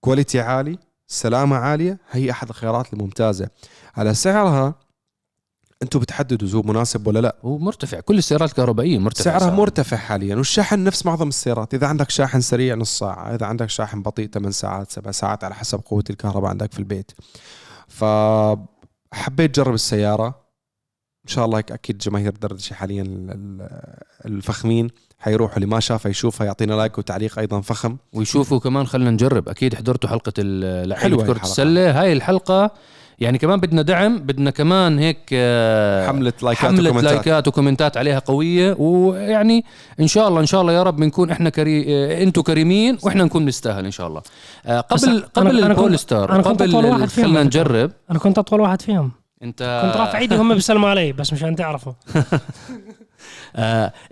كواليتي 0.00 0.40
عالي 0.40 0.78
سلامة 1.06 1.56
عالية 1.56 1.98
هي 2.10 2.30
أحد 2.30 2.48
الخيارات 2.48 2.92
الممتازة. 2.92 3.48
على 3.96 4.14
سعرها 4.14 4.74
أنتم 5.82 5.98
بتحددوا 6.00 6.48
هو 6.54 6.62
مناسب 6.62 7.06
ولا 7.06 7.18
لا؟ 7.18 7.36
ومرتفع 7.42 8.00
كل 8.00 8.18
السيارات 8.18 8.50
الكهربائية 8.50 8.98
مرتفع 8.98 9.38
سعرها. 9.38 9.54
مرتفع 9.56 9.96
حاليا 9.96 10.36
والشحن 10.36 10.84
نفس 10.84 11.06
معظم 11.06 11.28
السيارات. 11.28 11.74
إذا 11.74 11.86
عندك 11.86 12.10
شاحن 12.10 12.40
سريع 12.40 12.74
نص 12.74 12.98
ساعة 12.98 13.34
إذا 13.34 13.46
عندك 13.46 13.70
شاحن 13.70 14.02
بطيء 14.02 14.26
8 14.28 14.50
ساعات 14.50 14.90
7 14.90 15.12
ساعات 15.12 15.44
على 15.44 15.54
حسب 15.54 15.80
قوة 15.84 16.04
الكهرباء 16.10 16.50
عندك 16.50 16.72
في 16.72 16.78
البيت. 16.78 17.12
فحبيت 17.88 19.56
جرب 19.56 19.74
السيارة. 19.74 20.26
إن 21.24 21.30
شاء 21.30 21.44
الله 21.44 21.58
هيك 21.58 21.72
أكيد 21.72 21.98
جماهير 21.98 22.32
دردشة 22.32 22.74
حاليا 22.74 23.02
ال- 23.02 23.30
ال- 23.30 23.68
الفخمين. 24.26 24.88
حيروحوا 25.18 25.56
اللي 25.56 25.66
ما 25.66 25.80
شافها 25.80 26.10
يشوفها 26.10 26.44
يعطينا 26.46 26.74
لايك 26.74 26.98
وتعليق 26.98 27.38
أيضا 27.38 27.60
فخم. 27.60 27.96
ويشوفوا 28.12 28.58
كمان 28.58 28.86
خلينا 28.86 29.10
نجرب. 29.10 29.48
أكيد 29.48 29.74
حضرتوا 29.74 30.10
حلقة 30.10 30.32
لعيبه 30.42 31.26
كرة. 31.26 31.42
السلة. 31.42 32.00
هاي 32.02 32.12
الحلقة 32.12 32.70
يعني 33.20 33.38
كمان 33.38 33.60
بدنا 33.60 33.82
دعم 33.82 34.18
بدنا 34.18 34.50
كمان 34.50 34.98
هيك 34.98 35.18
آه، 35.32 36.06
حملة 36.06 36.32
لايكات 36.42 36.64
حملة 36.64 36.90
وكومنتات. 36.90 37.12
لايكات 37.12 37.48
وكومنتات 37.48 37.96
عليها 37.96 38.18
قوية 38.18 38.76
ويعني 38.78 39.64
إن 40.00 40.06
شاء 40.06 40.28
الله 40.28 40.40
إن 40.40 40.46
شاء 40.46 40.60
الله 40.60 40.72
يا 40.72 40.82
رب 40.82 40.96
بنكون 40.96 41.30
إحنا 41.30 41.50
كري... 41.50 41.84
آه، 41.88 42.22
أنتم 42.22 42.42
كريمين 42.42 42.98
وإحنا 43.02 43.24
نكون 43.24 43.44
نستاهل 43.46 43.84
إن 43.84 43.90
شاء 43.90 44.06
الله. 44.06 44.22
آه، 44.66 44.80
قبل 44.80 45.22
قبل 45.34 45.58
أنا 45.64 45.74
كنت- 45.74 45.78
البولستار 45.78 46.32
أنا 46.32 46.42
كنت 46.42 46.62
قبل 46.62 46.70
أطول 46.70 46.84
واحد 46.86 47.02
ال- 47.02 47.08
فيهم. 47.08 47.24
خلينا. 47.24 47.42
نجرب. 47.42 47.90
أنا 48.10 48.18
كنت 48.18 48.38
أطول 48.38 48.60
واحد 48.60 48.82
فيهم. 48.82 49.10
أنت 49.42 49.82
كنت 49.86 50.00
رافع 50.00 50.18
إيدي 50.18 50.34
وهم 50.36 50.54
بيسلموا 50.54 50.88
علي 50.88 51.12
بس 51.12 51.32
مشان 51.32 51.56
تعرفوا. 51.56 51.92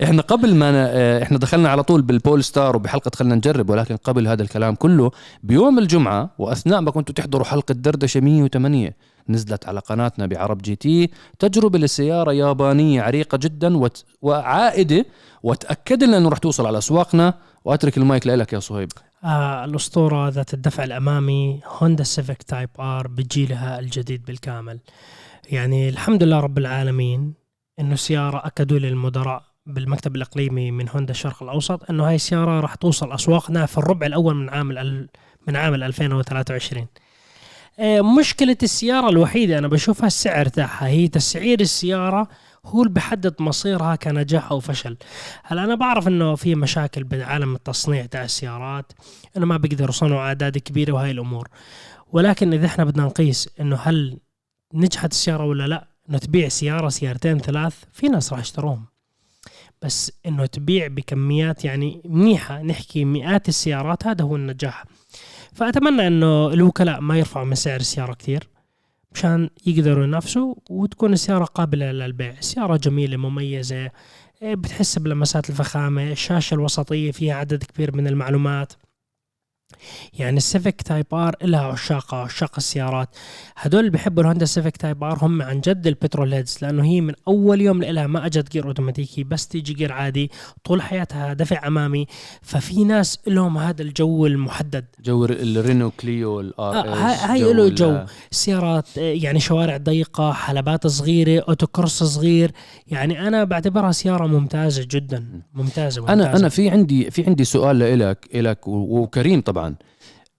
إحنا 0.02 0.22
قبل 0.22 0.54
ما 0.54 0.70
آه، 0.74 1.22
إحنا 1.22 1.38
دخلنا 1.38 1.68
على 1.68 1.82
طول 1.82 2.02
بالبول 2.02 2.44
ستار 2.44 2.76
وبحلقة 2.76 3.10
خلينا 3.14 3.34
نجرب 3.34 3.70
ولكن 3.70 3.96
قبل 3.96 4.28
هذا 4.28 4.42
الكلام 4.42 4.74
كله 4.74 5.10
بيوم 5.42 5.78
الجمعة 5.78 6.30
وأثناء 6.38 6.80
ما 6.80 6.90
كنتوا 6.90 7.14
تحضروا 7.14 7.44
حلقة 7.44 7.74
دردشة 7.74 8.20
108 8.20 8.92
نزلت 9.28 9.68
على 9.68 9.80
قناتنا 9.80 10.26
بعرب 10.26 10.62
جي 10.62 10.76
تي 10.76 11.10
تجربة 11.38 11.78
لسيارة 11.78 12.32
يابانية 12.32 13.02
عريقة 13.02 13.38
جدا 13.38 13.76
وت... 13.76 14.04
وعائدة 14.22 15.06
وتأكد 15.42 16.04
لنا 16.04 16.16
إنه 16.16 16.28
رح 16.28 16.38
توصل 16.38 16.66
على 16.66 16.78
أسواقنا. 16.78 17.34
وأترك 17.64 17.98
المايك 17.98 18.26
لك 18.26 18.52
يا 18.52 18.58
صهيب. 18.58 18.92
آه 19.24 19.64
الأسطورة 19.64 20.28
ذات 20.28 20.54
الدفع 20.54 20.84
الأمامي 20.84 21.60
هوندا 21.66 22.04
سيفيك 22.04 22.42
تايب 22.42 22.68
آر 22.80 23.08
بجيلها 23.08 23.78
الجديد 23.78 24.24
بالكامل. 24.24 24.78
يعني 25.50 25.88
الحمد 25.88 26.22
لله 26.22 26.40
رب 26.40 26.58
العالمين 26.58 27.45
إنه 27.80 27.94
سيارة 27.94 28.46
أكدوا 28.46 28.78
للمدراء 28.78 29.42
بالمكتب 29.66 30.16
الإقليمي 30.16 30.70
من 30.70 30.88
هوندا 30.88 31.10
الشرق 31.10 31.42
الأوسط 31.42 31.90
إنه 31.90 32.08
هاي 32.08 32.14
السيارة 32.14 32.60
راح 32.60 32.74
توصل 32.74 33.12
أسواقنا 33.12 33.66
في 33.66 33.78
الربع 33.78 34.06
الأول 34.06 34.34
من 34.34 34.48
عام 34.50 34.68
من 35.48 35.56
عام 35.56 35.74
2023 35.74 36.86
آه، 37.78 38.00
مشكلة 38.00 38.56
السيارة 38.62 39.08
الوحيدة 39.08 39.58
أنا 39.58 39.68
بشوفها 39.68 40.06
السعر 40.06 40.48
تاعها 40.48 40.86
هي 40.86 41.08
تسعير 41.08 41.60
السيارة 41.60 42.28
هو 42.66 42.82
اللي 42.82 42.92
بحدد 42.94 43.34
مصيرها 43.40 43.96
كنجاح 43.96 44.50
أو 44.50 44.60
فشل. 44.60 44.96
هلا 45.44 45.64
أنا 45.64 45.74
بعرف 45.74 46.08
إنه 46.08 46.34
في 46.34 46.54
مشاكل 46.54 47.04
بعالم 47.04 47.54
التصنيع 47.54 48.06
تاع 48.06 48.24
السيارات 48.24 48.92
إنه 49.36 49.46
ما 49.46 49.56
بيقدروا 49.56 49.88
يصنعوا 49.88 50.20
أعداد 50.20 50.58
كبيرة 50.58 50.92
وهاي 50.92 51.10
الأمور. 51.10 51.48
ولكن 52.12 52.52
إذا 52.52 52.66
إحنا 52.66 52.84
بدنا 52.84 53.04
نقيس 53.04 53.48
إنه 53.60 53.76
هل 53.76 54.20
نجحت 54.74 55.12
السيارة 55.12 55.44
ولا 55.44 55.66
لا 55.66 55.95
إنه 56.10 56.18
تبيع 56.18 56.48
سيارة 56.48 56.88
سيارتين 56.88 57.38
ثلاث 57.38 57.74
في 57.92 58.08
ناس 58.08 58.32
راح 58.32 58.40
يشتروهم. 58.40 58.84
بس 59.82 60.12
إنه 60.26 60.46
تبيع 60.46 60.86
بكميات 60.86 61.64
يعني 61.64 62.02
منيحة 62.04 62.62
نحكي 62.62 63.04
مئات 63.04 63.48
السيارات 63.48 64.06
هذا 64.06 64.24
هو 64.24 64.36
النجاح. 64.36 64.84
فأتمنى 65.52 66.06
إنه 66.06 66.52
الوكلاء 66.52 67.00
ما 67.00 67.18
يرفعوا 67.18 67.46
من 67.46 67.54
سعر 67.54 67.80
السيارة 67.80 68.14
كتير 68.14 68.48
مشان 69.12 69.50
يقدروا 69.66 70.04
ينافسوا 70.04 70.54
وتكون 70.70 71.12
السيارة 71.12 71.44
قابلة 71.44 71.92
للبيع. 71.92 72.30
السيارة 72.38 72.76
جميلة 72.76 73.16
مميزة 73.16 73.90
إيه، 74.42 74.54
بتحس 74.54 74.98
بلمسات 74.98 75.50
الفخامة 75.50 76.12
الشاشة 76.12 76.54
الوسطية 76.54 77.10
فيها 77.10 77.34
عدد 77.34 77.64
كبير 77.64 77.96
من 77.96 78.06
المعلومات. 78.06 78.72
يعني 80.18 80.36
السيفيك 80.36 80.82
تايب 80.82 81.06
ار 81.12 81.36
لها 81.42 81.60
عشاقها 81.60 82.18
عشاق 82.20 82.52
السيارات. 82.56 83.08
هدول 83.56 83.80
اللي 83.80 83.90
بيحبوا 83.90 84.22
الهوندا 84.22 84.44
سيفيك 84.44 84.76
تايب 84.76 85.04
ار 85.04 85.18
هم 85.22 85.42
عن 85.42 85.60
جد 85.60 85.86
ال 85.86 85.93
petrol 85.93 86.34
heads 86.34 86.58
لأنه 86.62 86.84
هي 86.84 87.00
من 87.00 87.14
أول 87.28 87.60
يوم 87.60 87.82
لها 87.82 88.06
ما 88.06 88.26
أجت 88.26 88.52
gear 88.52 88.66
أوتوماتيكي 88.66 89.24
بس 89.24 89.48
تيجي 89.48 89.72
gear 89.74 89.92
عادي 89.92 90.30
طول 90.64 90.82
حياتها 90.82 91.32
دفع 91.32 91.66
أمامي. 91.66 92.06
ففي 92.42 92.84
ناس 92.84 93.18
لهم 93.26 93.58
هذا 93.58 93.82
الجو 93.82 94.26
المحدد. 94.26 94.84
جو 95.04 95.24
الرينو 95.24 95.90
كليو 95.90 96.40
الار 96.40 96.76
آه، 96.76 96.94
هاي- 97.32 97.52
له 97.52 97.68
جو. 97.68 97.98
سيارات 98.30 98.98
آه، 98.98 99.00
يعني 99.00 99.40
شوارع 99.40 99.76
ضيقة 99.76 100.32
حلبات 100.32 100.86
صغيرة 100.86 101.44
autocross 101.48 102.02
صغير. 102.02 102.50
يعني 102.86 103.28
أنا 103.28 103.44
بعتبرها 103.44 103.92
سيارة 103.92 104.26
ممتازة 104.26 104.86
جدا. 104.90 105.42
ممتازة, 105.54 106.00
ممتازة. 106.00 106.12
أنا 106.12 106.36
أنا 106.36 106.48
في 106.48 106.70
عندي 106.70 107.10
في 107.10 107.24
عندي 107.26 107.44
سؤال 107.44 107.78
لإلك 107.78 108.28
إلك 108.34 108.68
و- 108.68 108.98
وكريم 109.02 109.40
طبعا. 109.40 109.65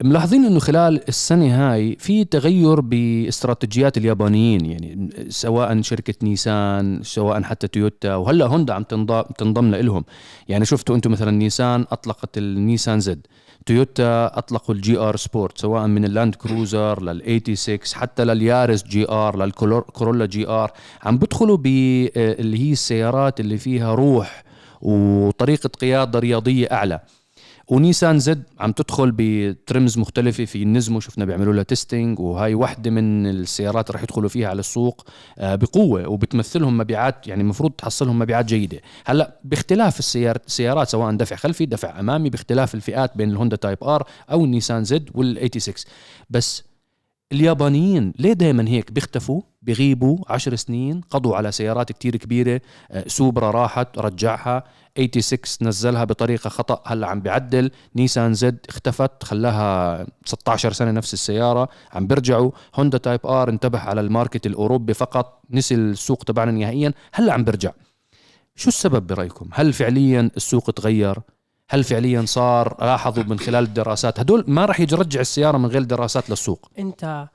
ملاحظين 0.03 0.45
إنه 0.45 0.59
خلال 0.59 1.07
السنة 1.09 1.73
هاي 1.73 1.95
في 1.99 2.23
تغير 2.23 2.81
باستراتيجيات 2.81 3.97
اليابانيين 3.97 4.65
يعني 4.65 5.09
سواء 5.29 5.81
شركة 5.81 6.13
نيسان 6.23 6.99
سواء 7.03 7.43
حتى 7.43 7.67
تويوتا 7.67 8.15
وهلأ 8.15 8.45
هوندا 8.45 8.73
عم 8.73 8.83
تنضم 8.83 9.21
تنضم 9.37 9.75
لهم 9.75 10.03
يعني 10.47 10.65
شفتوا 10.65 10.95
أنتم 10.95 11.11
مثلا 11.11 11.31
نيسان 11.31 11.85
أطلقت 11.91 12.37
النيسان 12.37 12.99
زد 12.99 13.27
تويوتا 13.65 14.37
أطلقوا 14.37 14.75
الجي 14.75 14.97
آر 14.97 15.15
سبورت 15.15 15.57
سواء 15.57 15.87
من 15.87 16.05
اللاند 16.05 16.35
كروزر 16.35 17.03
لل 17.03 17.41
86 17.47 17.79
حتى 17.93 18.25
لليارس 18.25 18.83
جي 18.83 19.09
آر 19.09 19.37
للكورولا 19.37 20.25
جي 20.25 20.47
آر. 20.47 20.71
عم 21.03 21.17
بدخلوا 21.17 21.57
باللي 21.57 22.67
هي 22.67 22.71
السيارات 22.71 23.39
اللي 23.39 23.57
فيها 23.57 23.95
روح 23.95 24.43
وطريقة 24.81 25.67
قيادة 25.67 26.19
رياضية 26.19 26.67
أعلى. 26.71 26.99
ونيسان 27.67 28.19
زد 28.19 28.43
عم 28.59 28.71
تدخل 28.71 29.13
ب 29.17 29.31
terms 29.31 29.97
مختلفة 29.97 30.45
في 30.45 30.63
النزمو 30.63 30.99
شفنا 30.99 31.25
بيعملوا 31.25 31.53
لها 31.53 31.63
testing 31.63 32.19
وهاي 32.19 32.53
واحدة 32.53 32.91
من 32.91 33.27
السيارات 33.27 33.91
رح 33.91 34.03
يدخلوا 34.03 34.29
فيها 34.29 34.49
على 34.49 34.59
السوق 34.59 35.05
آه، 35.37 35.55
بقوة 35.55 36.07
وبتمثلهم 36.07 36.77
مبيعات 36.77 37.27
يعني 37.27 37.41
المفروض 37.41 37.71
تحصلهم 37.71 38.19
مبيعات 38.19 38.45
جيدة. 38.45 38.81
هلأ 39.05 39.39
باختلاف 39.43 39.99
السيار 39.99 40.37
السيارات 40.47 40.89
سواء 40.89 41.15
دفع 41.15 41.35
خلفي 41.35 41.65
دفع 41.65 41.99
أمامي 41.99 42.29
باختلاف 42.29 42.75
الفئات 42.75 43.17
بين 43.17 43.31
الهوندا 43.31 43.55
تايب 43.55 43.83
آر 43.83 44.07
أو 44.31 44.45
النيسان 44.45 44.83
زد 44.83 45.09
وال 45.13 45.35
86 45.37 45.75
بس 46.29 46.63
اليابانيين 47.31 48.13
ليه 48.19 48.33
دائما 48.33 48.67
هيك 48.67 48.91
بيختفوا؟ 48.91 49.41
بيغيبوا 49.61 50.17
عشر 50.29 50.55
سنين 50.55 51.01
قضوا 51.01 51.35
على 51.35 51.51
سيارات 51.51 51.91
كتير 51.91 52.15
كبيرة 52.15 52.61
آه، 52.91 53.07
سوبرا 53.07 53.51
راحت 53.51 53.99
رجعها 53.99 54.63
86 54.97 55.67
نزلها 55.67 56.03
بطريقة 56.03 56.49
خطأ 56.49 56.83
هلأ 56.85 57.07
عم 57.07 57.21
بيعدل 57.21 57.71
نيسان 57.95 58.33
زد 58.33 58.57
اختفت 58.69 59.23
خلاها 59.23 60.05
16 60.25 60.71
سنة 60.71 60.91
نفس 60.91 61.13
السيارة 61.13 61.69
عم 61.93 62.07
بيرجعوا 62.07 62.51
هوندا 62.75 62.97
تايب 62.97 63.25
آر 63.25 63.49
انتبه 63.49 63.79
على 63.79 64.01
ال 64.01 64.08
market 64.08 64.45
الأوروبي 64.45 64.93
فقط 64.93 65.41
نسي 65.51 65.75
السوق 65.75 66.23
تبعنا 66.23 66.51
نهائيا 66.51 66.93
هلأ 67.13 67.33
عم 67.33 67.43
بيرجع. 67.43 67.71
شو 68.55 68.67
السبب 68.67 69.07
برأيكم؟ 69.07 69.49
هل 69.53 69.73
فعليا 69.73 70.31
السوق 70.37 70.71
تغير؟ 70.71 71.19
هل 71.69 71.83
فعليا 71.83 72.25
صار؟ 72.25 72.75
لاحظوا 72.79 73.23
من 73.23 73.39
خلال 73.39 73.63
الدراسات. 73.63 74.19
هدول 74.19 74.43
ما 74.47 74.65
راح 74.65 74.79
يرجع 74.79 75.19
السيارة 75.19 75.57
من 75.57 75.65
غير 75.65 75.83
دراسات 75.83 76.29
للسوق. 76.29 76.71
أنت 76.79 77.27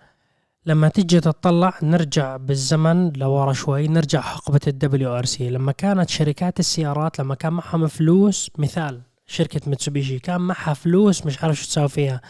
لما 0.66 0.88
تيجي 0.88 1.20
تطلع 1.20 1.78
نرجع 1.82 2.36
بالزمن 2.36 3.12
لورا 3.12 3.52
شوي 3.52 3.88
نرجع 3.88 4.20
حقبة 4.20 4.60
الدبليو 4.66 5.18
ار 5.18 5.24
سي 5.24 5.50
لما 5.50 5.72
كانت 5.72 6.08
شركات 6.08 6.60
السيارات 6.60 7.18
لما 7.18 7.34
كان 7.34 7.52
معهم 7.52 7.86
فلوس 7.86 8.50
مثال 8.58 9.00
شركة 9.26 9.70
متسوبيشي 9.70 10.18
كان 10.18 10.40
معها 10.40 10.74
فلوس 10.74 11.26
مش 11.26 11.42
عارف 11.42 11.56
شو 11.56 11.66
تساوي 11.66 11.88
فيها. 11.88 12.20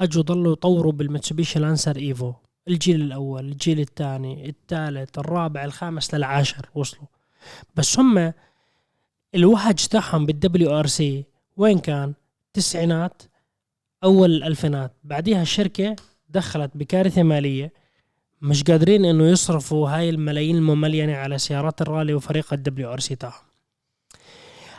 أجوا 0.00 0.22
ضلوا 0.22 0.52
يطوروا 0.52 0.92
بالمتسوبيشي 0.92 1.58
لانسر 1.58 1.96
إيفو. 1.96 2.32
الجيل 2.68 3.00
الأول 3.00 3.48
الجيل 3.48 3.80
الثاني 3.80 4.48
الثالث 4.48 5.18
الرابع 5.18 5.64
الخامس 5.64 6.14
للعاشر 6.14 6.66
وصلوا. 6.74 7.06
بس 7.76 7.98
هم 7.98 8.32
الوهج 9.34 9.86
تاعهم 9.86 10.26
بالدبليو 10.26 10.78
ار 10.78 10.86
سي 10.86 11.24
وين 11.56 11.78
كان؟ 11.78 12.14
تسعينات 12.52 13.22
أول 14.04 14.30
الالفينات 14.30 14.92
بعديها 15.04 15.42
الشركة 15.42 15.96
دخلت 16.28 16.70
بكارثة 16.74 17.22
مالية. 17.22 17.72
مش 18.42 18.62
قادرين 18.62 19.04
إنه 19.04 19.28
يصرفوا 19.28 19.88
هاي 19.88 20.10
الملايين 20.10 20.56
المملينه 20.56 21.16
على 21.16 21.38
سيارات 21.38 21.82
الرالي 21.82 22.14
وفريق 22.14 22.52
الدبليو 22.52 22.92
آر 22.92 23.00
سي 23.00 23.14
تاعهم. 23.14 23.44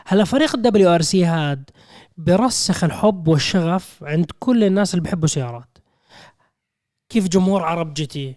هلا 0.06 0.24
فريق 0.24 0.54
الدبليو 0.54 0.94
آر 0.94 1.02
سي 1.02 1.24
هاد 1.24 1.70
برسخ 2.16 2.84
الحب 2.84 3.28
والشغف 3.28 4.04
عند 4.04 4.30
كل 4.38 4.64
الناس 4.64 4.94
اللي 4.94 5.02
بيحبوا 5.02 5.28
سيارات. 5.28 5.78
كيف 7.08 7.28
جمهور 7.28 7.62
عرب 7.62 7.94
جي 7.94 8.06
تي؟ 8.06 8.34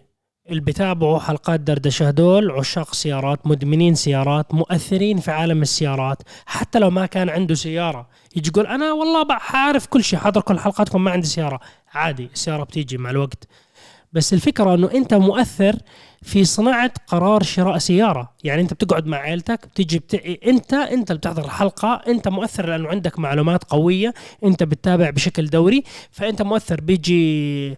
اللي 0.48 0.60
بتابعوا 0.60 1.18
حلقات 1.18 1.60
دردشة 1.60 2.08
هدول 2.08 2.50
عشاق 2.50 2.94
سيارات 2.94 3.46
مدمنين 3.46 3.94
سيارات 3.94 4.54
مؤثرين 4.54 5.18
في 5.18 5.30
عالم 5.30 5.62
السيارات. 5.62 6.22
حتى 6.46 6.78
لو 6.78 6.90
ما 6.90 7.06
كان 7.06 7.28
عنده 7.28 7.54
سيارة 7.54 8.08
يجي 8.36 8.48
يقول 8.48 8.66
أنا 8.66 8.92
والله 8.92 9.22
بعرف 9.22 9.86
كل 9.86 10.04
شيء 10.04 10.18
حاضر 10.18 10.40
كل 10.40 10.58
حلقاتكم 10.58 11.04
ما 11.04 11.10
عندي 11.10 11.26
سيارة. 11.26 11.60
عادي 11.94 12.28
السيارة 12.34 12.64
بتيجي 12.64 12.98
مع 12.98 13.10
الوقت. 13.10 13.48
بس 14.12 14.32
الفكرة 14.32 14.74
أنه 14.74 14.90
أنت 14.94 15.14
مؤثر 15.14 15.76
في 16.22 16.44
صناعة 16.44 16.92
قرار 17.06 17.42
شراء 17.42 17.78
سيارة. 17.78 18.32
يعني 18.44 18.62
أنت 18.62 18.74
بتقعد 18.74 19.06
مع 19.06 19.16
عيلتك 19.18 19.66
بتيجي 19.66 19.98
بت... 19.98 20.14
أنت 20.46 20.74
أنت 20.74 21.10
اللي 21.10 21.18
بتحضر 21.18 21.44
الحلقة 21.44 22.02
أنت 22.08 22.28
مؤثر 22.28 22.66
لأنه 22.66 22.88
عندك 22.88 23.18
معلومات 23.18 23.64
قوية 23.64 24.14
أنت 24.44 24.62
بتتابع 24.62 25.10
بشكل 25.10 25.46
دوري. 25.46 25.82
فأنت 26.10 26.42
مؤثر 26.42 26.80
بيجي 26.80 27.76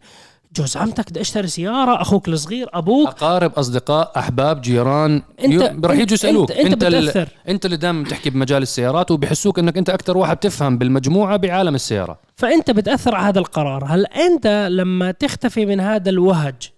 جوز 0.57 0.77
عمتك 0.77 1.11
بدي 1.11 1.21
أشتري 1.21 1.47
سيارة 1.49 2.03
أخوك 2.03 2.29
الصغير 2.29 2.69
أبوك. 2.75 3.09
أقارب 3.09 3.53
أصدقاء 3.53 4.13
أحباب 4.19 4.61
جيران. 4.61 5.23
انت 5.45 5.87
رح 5.87 5.95
يجوا 5.97 6.15
يسألوك. 6.15 6.53
انت, 6.53 6.73
أنت 6.73 6.85
ال- 6.85 7.03
بتأثر. 7.03 7.29
أنت 7.49 7.65
اللي 7.67 7.77
دائما 7.77 8.03
بتحكي 8.05 8.31
بمجال 8.31 8.63
السيارات 8.63 9.11
وبحسوك 9.11 9.59
إنك 9.59 9.77
أنت 9.79 9.91
أكثر 9.91 10.17
واحد 10.17 10.37
بتفهم 10.37 10.79
بالمجموعة 10.79 11.37
بعالم 11.37 11.75
السيارة. 11.75 12.19
فأنت 12.37 12.71
بتأثر 12.71 13.15
على 13.15 13.27
هذا 13.29 13.39
القرار. 13.39 13.85
هل 13.85 14.07
أنت 14.07 14.69
لما 14.71 15.11
تختفي 15.11 15.67
من 15.67 15.81
هذا 15.81 16.11
الوهج 16.11 16.71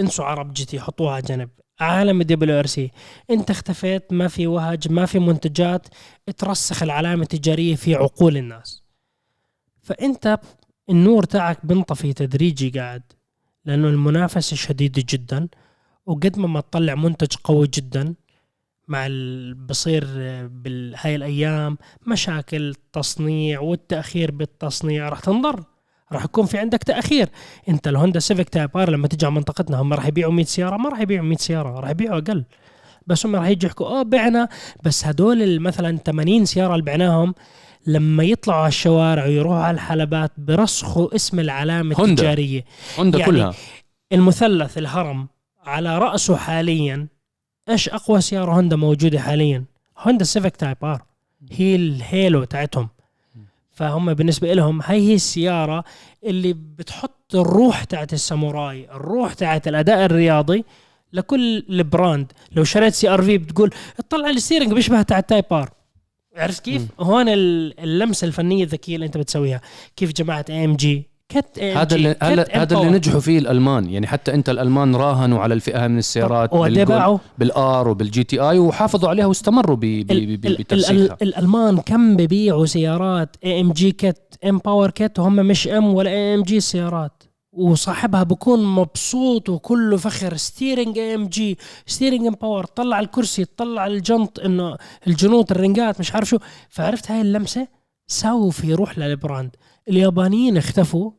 انسوا 0.00 0.24
عرب 0.24 0.52
جي 0.54 0.64
تي 0.64 0.80
حطوها 0.80 1.12
على 1.12 1.22
جنب. 1.22 1.48
عالم 1.80 2.20
الدبليو 2.20 2.58
إر 2.58 2.66
سي. 2.66 2.90
أنت 3.30 3.50
اختفيت 3.50 4.12
ما 4.12 4.28
في 4.28 4.46
وهج 4.46 4.92
ما 4.92 5.06
في 5.06 5.18
منتجات 5.18 5.86
ترسخ 6.38 6.82
العلامة 6.82 7.22
التجارية 7.22 7.74
في 7.76 7.94
عقول 7.94 8.36
الناس. 8.36 8.82
فأنت 9.82 10.38
النور 10.90 11.24
تاعك 11.24 11.66
بنطفي 11.66 12.12
تدريجي 12.12 12.70
قاعد 12.70 13.02
لأنه 13.64 13.88
المنافسة 13.88 14.56
شديدة 14.56 15.04
جدا 15.08 15.48
وقد 16.06 16.38
ما 16.38 16.60
تطلع 16.60 16.94
منتج 16.94 17.36
قوي 17.44 17.66
جدا 17.74 18.14
مع 18.88 19.08
بصير 19.68 20.04
بهاي 20.46 21.16
الأيام 21.16 21.78
مشاكل 22.06 22.74
تصنيع 22.92 23.60
والتأخير 23.60 24.30
بالتصنيع 24.30 25.08
راح 25.08 25.20
تنضر 25.20 25.64
راح 26.12 26.24
يكون 26.24 26.46
في 26.46 26.58
عندك 26.58 26.82
تأخير. 26.82 27.28
أنت 27.68 27.88
الهوندا 27.88 28.20
سيفيك 28.20 28.48
تايب 28.48 28.76
ار 28.76 28.90
لما 28.90 29.08
تيجي 29.08 29.26
على 29.26 29.34
منطقتنا 29.34 29.80
هم 29.80 29.92
راح 29.94 30.06
يبيعوا 30.06 30.32
100 30.32 30.44
سيارة 30.44 30.76
ما 30.76 30.88
راح 30.88 31.00
يبيعوا 31.00 31.26
100 31.26 31.36
سيارة 31.36 31.80
راح 31.80 31.90
يبيعوا 31.90 32.18
أقل. 32.18 32.44
بس 33.06 33.26
هم 33.26 33.36
راح 33.36 33.48
يجوا 33.48 33.68
يحكوا 33.68 33.86
أوه 33.86 34.02
بعنا. 34.02 34.48
بس 34.84 35.06
هدول 35.06 35.60
مثلا 35.60 35.98
80 35.98 36.44
سيارة 36.44 36.72
اللي 36.72 36.84
بعناهم 36.84 37.34
لما 37.86 38.24
يطلعوا 38.24 38.60
على 38.60 38.68
الشوارع 38.68 39.24
ويروحوا 39.24 39.58
على 39.58 39.74
الحلبات 39.74 40.32
برسخوا 40.38 41.14
اسم 41.14 41.40
العلامة 41.40 41.96
هوندا. 41.96 42.12
التجارية. 42.12 42.64
هوندا 42.98 43.18
يعني 43.18 43.32
كلها. 43.32 43.54
المثلث 44.12 44.78
الهرم 44.78 45.28
على 45.64 45.98
رأسه 45.98 46.36
حاليا 46.36 47.06
إيش 47.68 47.88
أقوى 47.88 48.20
سيارة 48.20 48.52
هوندا 48.52 48.76
موجودة 48.76 49.20
حاليا؟ 49.20 49.64
هوندا 49.98 50.24
Civic 50.24 50.56
Type 50.56 50.76
R. 50.84 51.02
هي 51.52 51.76
ال 51.76 51.90
halo 51.90 52.44
تاعتهم. 52.44 52.88
فهم 53.72 54.14
بالنسبة 54.14 54.52
لهم 54.52 54.82
هاي 54.82 55.08
هي 55.08 55.14
السيارة 55.14 55.84
اللي 56.24 56.52
بتحط 56.52 57.34
الروح 57.34 57.84
تاعت 57.84 58.12
الساموراي 58.12 58.90
الروح 58.90 59.34
تاعت 59.34 59.68
الأداء 59.68 60.04
الرياضي 60.04 60.64
لكل 61.12 61.64
ال 61.70 61.79
brand. 61.79 62.32
لو 62.52 62.64
شريت 62.64 62.94
CR-V 62.94 63.38
بتقول 63.38 63.70
اطلع 63.98 64.30
ال 64.30 64.35
steering 64.35 64.72
بيشبه 64.72 65.02
تاع 65.02 65.18
ال 65.18 65.23
Type 65.23 65.44
R. 65.52 65.70
عرفت 66.36 66.64
كيف؟ 66.64 66.82
هون 67.00 67.28
ال- 67.28 67.80
اللمسة 67.80 68.24
الفنية 68.26 68.64
الذكية 68.64 68.94
اللي 68.94 69.06
انت 69.06 69.16
بتسويها. 69.16 69.60
كيف 69.96 70.12
جماعة 70.12 70.44
AMG 70.50 71.08
kit 71.28 71.58
هذا 71.62 71.94
اللي 71.96 72.16
هذا 72.22 72.76
اللي. 72.76 72.90
نجحوا 72.90 73.20
فيه 73.20 73.38
الألمان. 73.38 73.90
يعني 73.90 74.06
حتى 74.06 74.34
انت 74.34 74.48
الألمان 74.50 74.96
راهنوا 74.96 75.38
على 75.40 75.54
الفئة 75.54 75.86
من 75.86 75.98
السيارات 75.98 76.54
بالجول- 76.84 77.18
بال 77.38 77.88
R 77.88 78.24
وبال 78.24 78.40
GTI 78.40 78.58
وحافظوا 78.58 79.08
عليها 79.08 79.26
واستمروا 79.26 79.76
ب- 79.76 79.80
ب- 79.80 80.10
ال- 80.10 80.36
ب- 80.36 80.46
ال- 80.46 80.56
بترسيخها 80.56 80.92
ال- 80.94 81.22
الألمان 81.22 81.76
كم 81.78 82.16
ببيعوا 82.16 82.66
سيارات 82.66 83.36
AMG 83.44 83.92
kit 83.92 84.38
M 84.48 84.58
Power 84.58 84.90
kit؟ 84.90 85.18
وهم 85.18 85.36
مش 85.36 85.68
M 85.68 85.94
ولا 85.94 86.10
AMG 86.10 86.60
سيارات. 86.60 87.22
وصاحبها 87.52 88.22
بكون 88.22 88.64
مبسوط 88.64 89.48
وكله 89.48 89.96
فخر. 89.96 90.36
steering 90.36 90.98
AMG 90.98 91.26
steering 91.26 92.26
M 92.26 92.34
Power 92.34 92.64
طلع 92.64 93.00
الكرسي 93.00 93.44
طلع 93.44 93.86
الجنط 93.86 94.40
إنه 94.40 94.76
الجنوط 95.06 95.50
الرنجات 95.50 96.00
مش 96.00 96.14
عارف 96.14 96.28
شو. 96.28 96.38
فعرفت 96.68 97.10
هاي 97.10 97.20
اللمسة؟ 97.20 97.68
سووا 98.06 98.50
في 98.50 98.74
روح 98.74 98.98
لل 98.98 99.12
brand. 99.12 99.56
اليابانيين 99.88 100.56
اختفوا. 100.56 101.10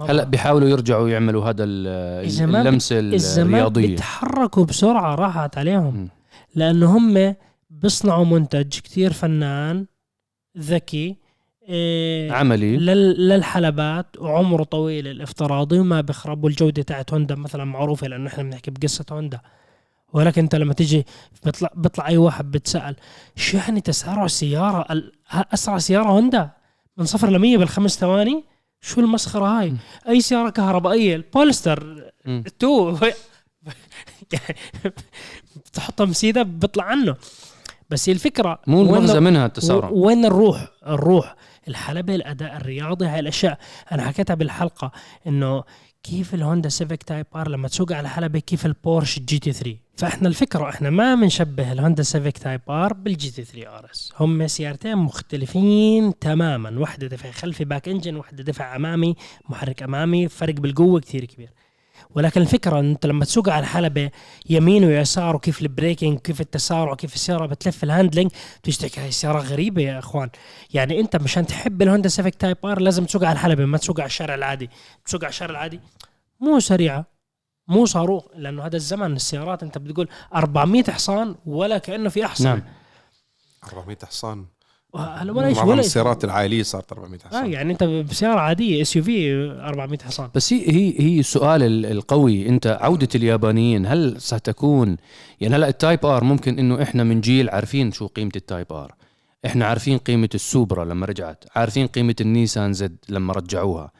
هلا 0.00 0.24
بيحاولوا 0.24 0.68
يرجعوا 0.68 1.08
يعملوا 1.08 1.44
هذا 1.44 1.64
الزمان 1.64 2.66
اللمسة 2.66 2.98
الزمان 2.98 3.48
الرياضية. 3.48 3.86
بيتحركوا 3.86 4.64
بسرعة 4.64 5.14
راحت 5.14 5.58
عليهم. 5.58 6.08
لأنه 6.54 6.96
هم 6.96 7.34
بيصنعوا 7.70 8.24
منتج 8.24 8.68
كتير 8.68 9.12
فنان 9.12 9.86
ذكي. 10.58 11.16
إيه 11.70 12.32
عملي. 12.32 12.76
لل- 12.76 13.28
للحلبات 13.28 14.06
وعمره 14.18 14.64
طويل 14.64 15.08
الافتراضي 15.08 15.78
وما 15.78 16.00
بيخرب 16.00 16.44
والجودة 16.44 16.82
تاعت 16.82 17.12
هوندا 17.12 17.34
مثلا 17.34 17.64
معروفة 17.64 18.06
لأنه 18.08 18.28
إحنا 18.28 18.42
بنحكي 18.42 18.70
بقصة 18.70 19.04
هوندا. 19.12 19.40
ولكن 20.12 20.42
أنت 20.42 20.54
لما 20.54 20.72
تيجي 20.74 21.06
بيطلع 21.44 21.70
بيطلع 21.74 22.08
أي 22.08 22.16
واحد 22.16 22.50
بتسال 22.50 22.96
شو 23.36 23.56
يعني 23.56 23.80
تسارع 23.80 24.24
السياره 24.24 24.86
ال- 24.92 25.12
ه- 25.30 25.44
أسرع 25.54 25.78
سيارة 25.78 26.08
هوندا؟ 26.08 26.50
من 26.96 27.04
صفر 27.04 27.30
ل 27.30 27.38
100 27.38 27.56
بالخمس 27.58 27.98
ثواني؟ 27.98 28.44
شو 28.80 29.00
المسخرة 29.00 29.44
هاي؟ 29.44 29.70
م. 29.70 29.76
أي 30.08 30.20
سيارة 30.20 30.50
كهربائية؟ 30.50 31.16
البولستر 31.16 32.10
مم. 32.26 32.44
تو. 32.58 32.96
يعني 34.32 34.56
بتحطها 35.56 36.04
مسيده 36.06 36.42
بيطلع 36.42 36.84
عنه. 36.84 37.16
بس 37.90 38.08
هي 38.08 38.12
الفكرة 38.12 38.58
مو 38.66 38.82
المغزى 38.82 39.20
منها 39.20 39.46
التسارع. 39.46 39.88
وين 39.92 40.24
الروح؟ 40.24 40.68
الروح. 40.86 41.36
الحلبة 41.68 42.14
الأداء 42.14 42.56
الرياضي 42.56 43.06
هاي 43.06 43.20
الأشياء. 43.20 43.58
أنا 43.92 44.02
حكيتها 44.08 44.34
بالحلقة 44.34 44.92
إنه 45.26 45.64
كيف 46.02 46.34
الهوندا 46.34 46.68
Civic 46.68 47.02
Type 47.02 47.26
R 47.36 47.48
لما 47.48 47.68
تسوق 47.68 47.92
على 47.92 48.08
حلبة 48.08 48.38
كيف 48.38 48.66
البورش 48.66 49.18
GT 49.18 49.52
3 49.52 49.76
فإحنا 49.96 50.28
الفكرة 50.28 50.68
إحنا 50.68 50.90
ما 50.90 51.14
بنشبه 51.14 51.72
الهوندا 51.72 52.02
Civic 52.02 52.38
Type 52.38 52.60
R 52.68 52.92
بال 52.92 53.30
GT 53.30 53.44
3 53.44 53.78
RS. 53.78 54.12
هم 54.20 54.46
سيارتين 54.46 54.96
مختلفين 54.96 56.18
تماما. 56.18 56.80
واحدة 56.80 57.06
دفع 57.06 57.30
خلفي 57.30 57.64
back 57.64 57.88
engine 57.88 58.16
واحدة 58.16 58.42
دفع 58.42 58.76
أمامي 58.76 59.14
محرك 59.48 59.82
أمامي 59.82 60.28
فرق 60.28 60.54
بالقوة 60.54 61.00
كتير 61.00 61.24
كبير. 61.24 61.50
ولكن 62.14 62.40
الفكرة 62.40 62.80
أنت 62.80 63.06
لما 63.06 63.24
تسوق 63.24 63.48
على 63.48 63.60
الحلبة 63.60 64.10
يمين 64.50 64.84
ويسار 64.84 65.36
وكيف 65.36 65.62
ال 65.62 65.69
braking 65.69 66.18
كيف 66.18 66.40
التسارع 66.40 66.94
كيف 66.94 67.14
السيارة 67.14 67.46
بتلف 67.46 67.84
ال 67.84 67.89
handling 67.89 68.30
بتشتكي 68.62 69.00
هاي 69.00 69.08
السيارة 69.08 69.38
غريبة 69.40 69.82
يا 69.82 69.98
إخوان. 69.98 70.30
يعني 70.74 71.00
أنت 71.00 71.16
مشان 71.16 71.46
تحب 71.46 71.82
الهوندا 71.82 72.08
Civic 72.08 72.34
Type 72.34 72.56
R 72.64 72.80
لازم 72.80 73.04
تسوق 73.04 73.24
على 73.24 73.32
الحلبة 73.32 73.64
ما 73.64 73.78
تسوق 73.78 74.00
على 74.00 74.06
الشارع 74.06 74.34
العادي. 74.34 74.70
تسوق 75.04 75.24
على 75.24 75.30
الشارع 75.30 75.50
العادي 75.50 75.80
مو 76.40 76.60
سريعة 76.60 77.04
مو 77.68 77.86
صاروخ 77.86 78.24
لأنه 78.36 78.66
هذا 78.66 78.76
الزمن 78.76 79.16
السيارات 79.16 79.62
أنت 79.62 79.78
بتقول 79.78 80.08
400 80.34 80.84
حصان 80.84 81.34
ولا 81.46 81.78
كأنه 81.78 82.08
في 82.08 82.24
احصان 82.24 82.46
نعم. 82.46 82.62
400 83.72 83.98
حصان. 84.04 84.46
هلا 84.96 85.32
ولا 85.32 85.48
شيء 85.48 85.56
معظم 85.56 85.70
ولا. 85.70 85.80
السيارات 85.80 86.24
العائلية 86.24 86.62
صارت 86.62 86.92
400 86.92 87.20
آه 87.24 87.28
حصان 87.28 87.52
يعني 87.52 87.72
أنت 87.72 87.84
بسيارة 87.84 88.40
عادية 88.40 88.82
SUV 88.82 89.34
400 89.50 89.98
حصان. 89.98 90.28
بس 90.34 90.52
هي 90.52 90.68
هي 90.68 90.94
هي 91.00 91.20
السؤال 91.20 91.62
ال- 91.62 91.86
القوي. 91.86 92.48
أنت 92.48 92.78
عودة 92.80 93.08
اليابانيين 93.14 93.86
هل 93.86 94.20
ستكون 94.20 94.96
يعني 95.40 95.54
هلا 95.56 95.68
ال 95.68 95.76
Type 95.76 96.06
R 96.06 96.24
ممكن 96.24 96.58
إنه 96.58 96.82
إحنا 96.82 97.04
من 97.04 97.20
جيل 97.20 97.50
عارفين 97.50 97.92
شو 97.92 98.06
قيمة 98.06 98.30
ال 98.36 98.43
Type 98.43 98.72
R. 98.72 98.94
إحنا 99.46 99.66
عارفين 99.66 99.98
قيمة 99.98 100.28
ال 100.34 100.42
Supra 100.42 100.84
لما 100.84 101.06
رجعت 101.06 101.44
عارفين 101.56 101.86
قيمة 101.86 102.14
النيسان 102.20 102.72
Z 102.72 102.96
لما 103.08 103.32
رجعوها. 103.32 103.90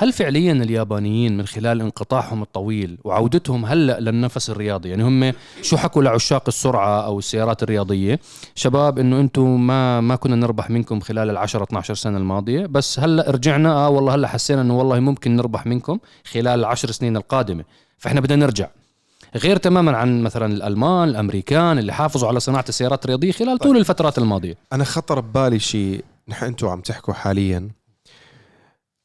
هل 0.00 0.12
فعليا 0.12 0.52
اليابانيين 0.52 1.36
من 1.36 1.46
خلال 1.46 1.80
انقطاعهم 1.80 2.42
الطويل 2.42 2.98
وعودتهم 3.04 3.64
هلأ 3.64 4.00
للنفس 4.00 4.50
الرياضي؟ 4.50 4.88
يعني 4.88 5.02
هم 5.02 5.32
شو 5.62 5.76
حكوا 5.76 6.02
لعشاق 6.02 6.44
السرعة 6.48 7.00
أو 7.00 7.18
السيارات 7.18 7.62
الرياضية؟ 7.62 8.20
شباب 8.54 8.98
إنه 8.98 9.20
أنتم 9.20 9.66
ما 9.66 10.00
ما 10.00 10.16
كنا 10.16 10.36
نربح 10.36 10.70
منكم 10.70 11.00
خلال 11.00 11.30
ال 11.30 11.36
10 11.36 11.64
12 11.64 11.94
سنة 11.94 12.18
الماضية 12.18 12.66
بس 12.66 12.98
هلأ 12.98 13.30
رجعنا 13.30 13.72
آه 13.72 13.88
والله 13.88 14.14
هلأ 14.14 14.28
حسينا 14.28 14.60
إنه 14.60 14.78
والله 14.78 15.00
ممكن 15.00 15.36
نربح 15.36 15.66
منكم 15.66 15.98
خلال 16.32 16.60
العشر 16.60 16.90
سنين 16.90 17.16
القادمة 17.16 17.64
فإحنا 17.98 18.20
بدنا 18.20 18.46
نرجع. 18.46 18.68
غير 19.36 19.56
تماما 19.56 19.96
عن 19.96 20.22
مثلا 20.22 20.46
الألمان 20.46 21.08
الأمريكان 21.08 21.78
اللي 21.78 21.92
حافظوا 21.92 22.28
على 22.28 22.40
صناعة 22.40 22.64
السيارات 22.68 23.04
الرياضية 23.04 23.32
خلال 23.32 23.58
طول 23.58 23.76
الفترات 23.76 24.18
الماضية. 24.18 24.54
أنا 24.72 24.84
خطر 24.84 25.20
ببالي 25.20 25.58
شيء 25.58 26.04
نحن 26.28 26.44
أنتم 26.44 26.68
عم 26.68 26.80
تحكوا 26.80 27.14
حاليا. 27.14 27.70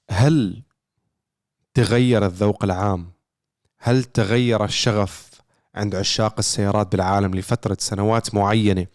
هل 0.10 0.65
تغير 1.76 2.26
الذوق 2.26 2.64
العام؟ 2.64 3.12
هل 3.80 4.04
تغير 4.04 4.64
الشغف 4.66 5.30
عند 5.76 5.96
عشاق 5.96 6.36
السيارات 6.40 6.92
بالعالم 6.92 7.36
لفترة 7.36 7.78
سنوات 7.80 8.36
معينة 8.36 8.86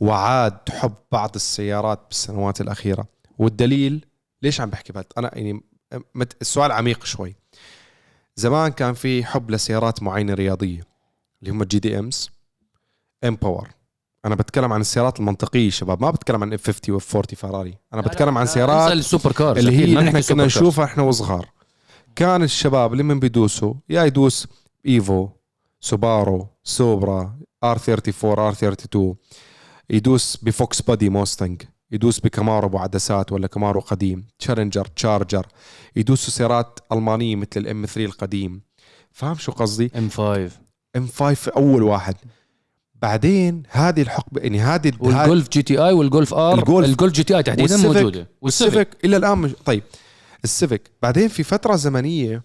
وعاد 0.00 0.58
حب 0.70 0.92
بعض 1.12 1.30
السيارات 1.34 2.00
بالسنوات 2.08 2.60
الأخيرة؟ 2.60 3.04
والدليل 3.38 4.04
ليش 4.42 4.60
عم 4.60 4.70
بحكي 4.70 4.92
بهذا 4.92 5.06
أنا 5.18 5.30
يعني 5.38 5.60
السؤال 6.42 6.72
عميق 6.72 7.04
شوي. 7.04 7.36
زمان 8.36 8.72
كان 8.72 8.94
في 8.94 9.24
حب 9.24 9.50
لسيارات 9.50 10.02
معينة 10.02 10.34
رياضية 10.34 10.86
اللي 11.42 11.52
هم 11.52 11.62
ال 11.62 11.78
JDMs 11.78 12.30
M 13.24 13.34
Power 13.36 13.68
أنا 14.24 14.34
بتكلم 14.34 14.72
عن 14.72 14.80
السيارات 14.80 15.20
المنطقية 15.20 15.70
شباب 15.70 16.02
ما 16.02 16.10
بتكلم 16.10 16.42
عن 16.42 16.52
F 16.52 16.66
50 16.70 16.94
و 16.94 17.05
F 17.05 17.16
40 17.16 17.24
فراري 17.36 17.78
أنا 17.94 18.02
بتكلم 18.02 18.38
عن 18.38 18.46
سيارات 18.46 18.92
ال 18.92 18.99
super 18.99 19.32
cars 19.32 19.58
اللي 19.66 19.76
هي 19.78 19.94
نحن 19.94 20.20
كنا. 20.20 20.44
نشوفها 20.44 20.84
إحنا 20.84 21.02
وصغار. 21.02 21.48
كان 22.16 22.42
الشباب 22.42 22.92
اللي 22.92 23.02
من 23.02 23.20
بيدوسوا 23.20 23.74
يا 23.88 24.04
يدوس 24.04 24.46
Evo 24.86 25.28
سوبارو 25.80 26.48
Supra 26.64 27.38
R 27.64 27.76
34 27.88 28.38
R 28.38 28.52
32 28.52 29.14
يدوس 29.90 30.36
ب 30.36 30.48
Fox 30.48 30.82
Body 30.82 31.08
Mustang 31.08 31.62
يدوس 31.92 32.20
ب 32.20 32.27
Camaro 32.27 32.66
أبو 32.66 32.78
عدسات 32.78 33.32
ولا 33.32 33.46
Camaro 33.46 33.80
قديم 33.80 34.26
Challenger 34.38 34.84
Charger 34.84 35.46
يدوسوا 35.96 36.32
سيارات 36.32 36.78
ألمانية 36.92 37.36
مثل 37.36 37.48
ال 37.56 37.71
M 37.71 37.86
3 37.86 38.04
القديم 38.04 38.62
فاهم 39.12 39.34
شو 39.34 39.52
قصدي؟ 39.52 39.90
M 39.96 40.08
5 40.08 40.50
M 40.96 41.06
5 41.06 41.52
أول 41.56 41.82
واحد 41.82 42.14
بعدين 42.94 43.62
هذه 43.70 44.02
الحقبة 44.02 44.40
يعني 44.40 44.60
هذه 44.60 44.92
والجولف 45.00 45.48
GTI 45.48 45.92
والجولف 45.92 46.34
R 46.34 46.58
الجولف. 46.58 46.88
الجولف 46.88 47.12
GTI 47.12 47.42
تحديدا. 47.42 47.76
موجودة 47.76 48.28
وال 48.42 48.55
Civic 48.55 48.88
إلى 49.04 49.16
الآن 49.16 49.38
مش 49.38 49.50
طيب 49.64 49.82
ال 50.44 50.52
Civic 50.52 50.90
بعدين 51.02 51.28
في 51.28 51.42
فترة 51.42 51.76
زمنية 51.76 52.42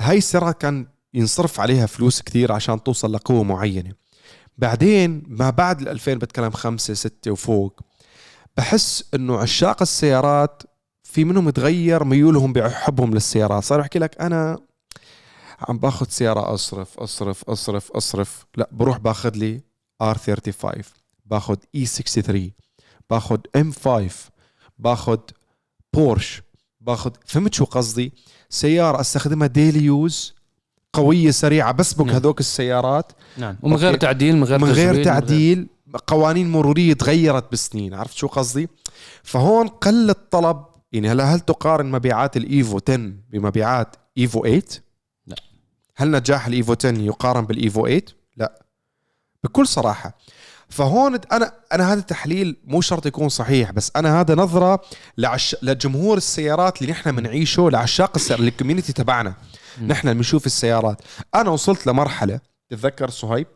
هاي 0.00 0.18
السيارات 0.18 0.60
كان 0.60 0.86
ينصرف 1.14 1.60
عليها 1.60 1.86
فلوس 1.86 2.22
كثير 2.22 2.52
عشان 2.52 2.82
توصل 2.82 3.12
لقوة 3.12 3.42
معينة. 3.42 3.92
بعدين 4.58 5.22
ما 5.26 5.50
بعد 5.50 5.80
ال 5.80 5.88
2000 5.88 6.14
بتكلم 6.14 6.50
خمسة 6.50 6.94
ستة 6.94 7.30
وفوق 7.30 7.80
بحس 8.56 9.04
إنه 9.14 9.38
عشاق 9.38 9.82
السيارات 9.82 10.62
في 11.02 11.24
منهم 11.24 11.50
تغير 11.50 12.04
ميولهم 12.04 12.52
بحبهم 12.52 13.14
للسيارات. 13.14 13.64
صار 13.64 13.80
يحكي 13.80 13.98
لك 13.98 14.20
أنا 14.20 14.58
عم 15.68 15.78
باخذ 15.78 16.06
سيارة 16.08 16.54
أصرف 16.54 16.98
أصرف 16.98 17.44
أصرف 17.44 17.90
أصرف. 17.92 18.46
لا 18.56 18.68
بروح 18.72 18.98
باخذ 18.98 19.36
لي 19.36 19.60
R 20.02 20.18
35 20.18 20.82
باخذ 21.24 21.56
E 21.74 21.86
63 21.86 22.50
باخذ 23.10 23.38
M 23.56 23.72
5 23.72 24.30
باخذ 24.78 25.18
بورش 25.94 26.42
باخذ 26.80 27.10
فهمت 27.26 27.54
شو 27.54 27.64
قصدي؟ 27.64 28.12
سيارة 28.50 29.00
أستخدمها 29.00 29.46
daily 29.46 29.84
use 29.84 30.34
قوية 30.92 31.30
سريعة 31.30 31.72
بسبق 31.72 32.04
نعم. 32.06 32.14
هذوك 32.14 32.40
السيارات. 32.40 33.12
نعم. 33.38 33.56
ومن 33.62 33.76
غير. 33.76 33.96
تعديل 33.96 34.36
من 34.36 34.44
غير 34.44 34.58
من 34.58 34.70
غير 34.70 35.04
تعديل 35.04 35.66
قوانين 36.06 36.52
مرورية 36.52 36.92
تغيرت 36.92 37.52
بسنين. 37.52 37.94
عرفت 37.94 38.16
شو 38.16 38.26
قصدي؟ 38.26 38.68
فهون 39.22 39.68
قل 39.68 40.10
الطلب. 40.10 40.64
يعني 40.92 41.12
هلا 41.12 41.34
هل 41.34 41.40
تقارن 41.40 41.90
مبيعات 41.90 42.36
ال 42.36 42.47
Evo 42.47 42.80
10 42.88 43.12
بمبيعات 43.30 43.96
Evo 44.18 44.42
8 44.42 44.62
لا. 45.26 45.36
هل 45.96 46.10
نجاح 46.10 46.46
ال 46.46 46.53
Evo 46.53 46.74
10 46.78 46.98
يقارن 46.98 47.46
بال 47.46 47.62
Evo 47.62 47.86
8 47.86 48.02
لا. 48.36 48.62
بكل 49.44 49.66
صراحة 49.66 50.18
فهون 50.70 51.20
أنا 51.32 51.52
أنا 51.72 51.92
هذا 51.92 52.00
التحليل 52.00 52.56
مو 52.64 52.80
شرط 52.80 53.06
يكون 53.06 53.28
صحيح 53.28 53.70
بس 53.70 53.92
أنا 53.96 54.20
هذا 54.20 54.34
نظرة 54.34 54.80
لعش... 55.18 55.56
لجمهور 55.62 56.16
السيارات 56.16 56.82
اللي 56.82 56.92
نحن 56.92 57.16
بنعيشه 57.16 57.70
لعشاق 57.70 58.12
السيارات 58.16 58.44
ال 58.44 58.49
community 58.49 58.92
تبعنا. 58.92 59.34
نحن 59.86 60.14
بنشوف 60.14 60.46
السيارات. 60.46 61.02
أنا 61.34 61.50
وصلت 61.50 61.86
لمرحلة 61.86 62.40
تتذكر 62.70 63.10
صهيب 63.10 63.46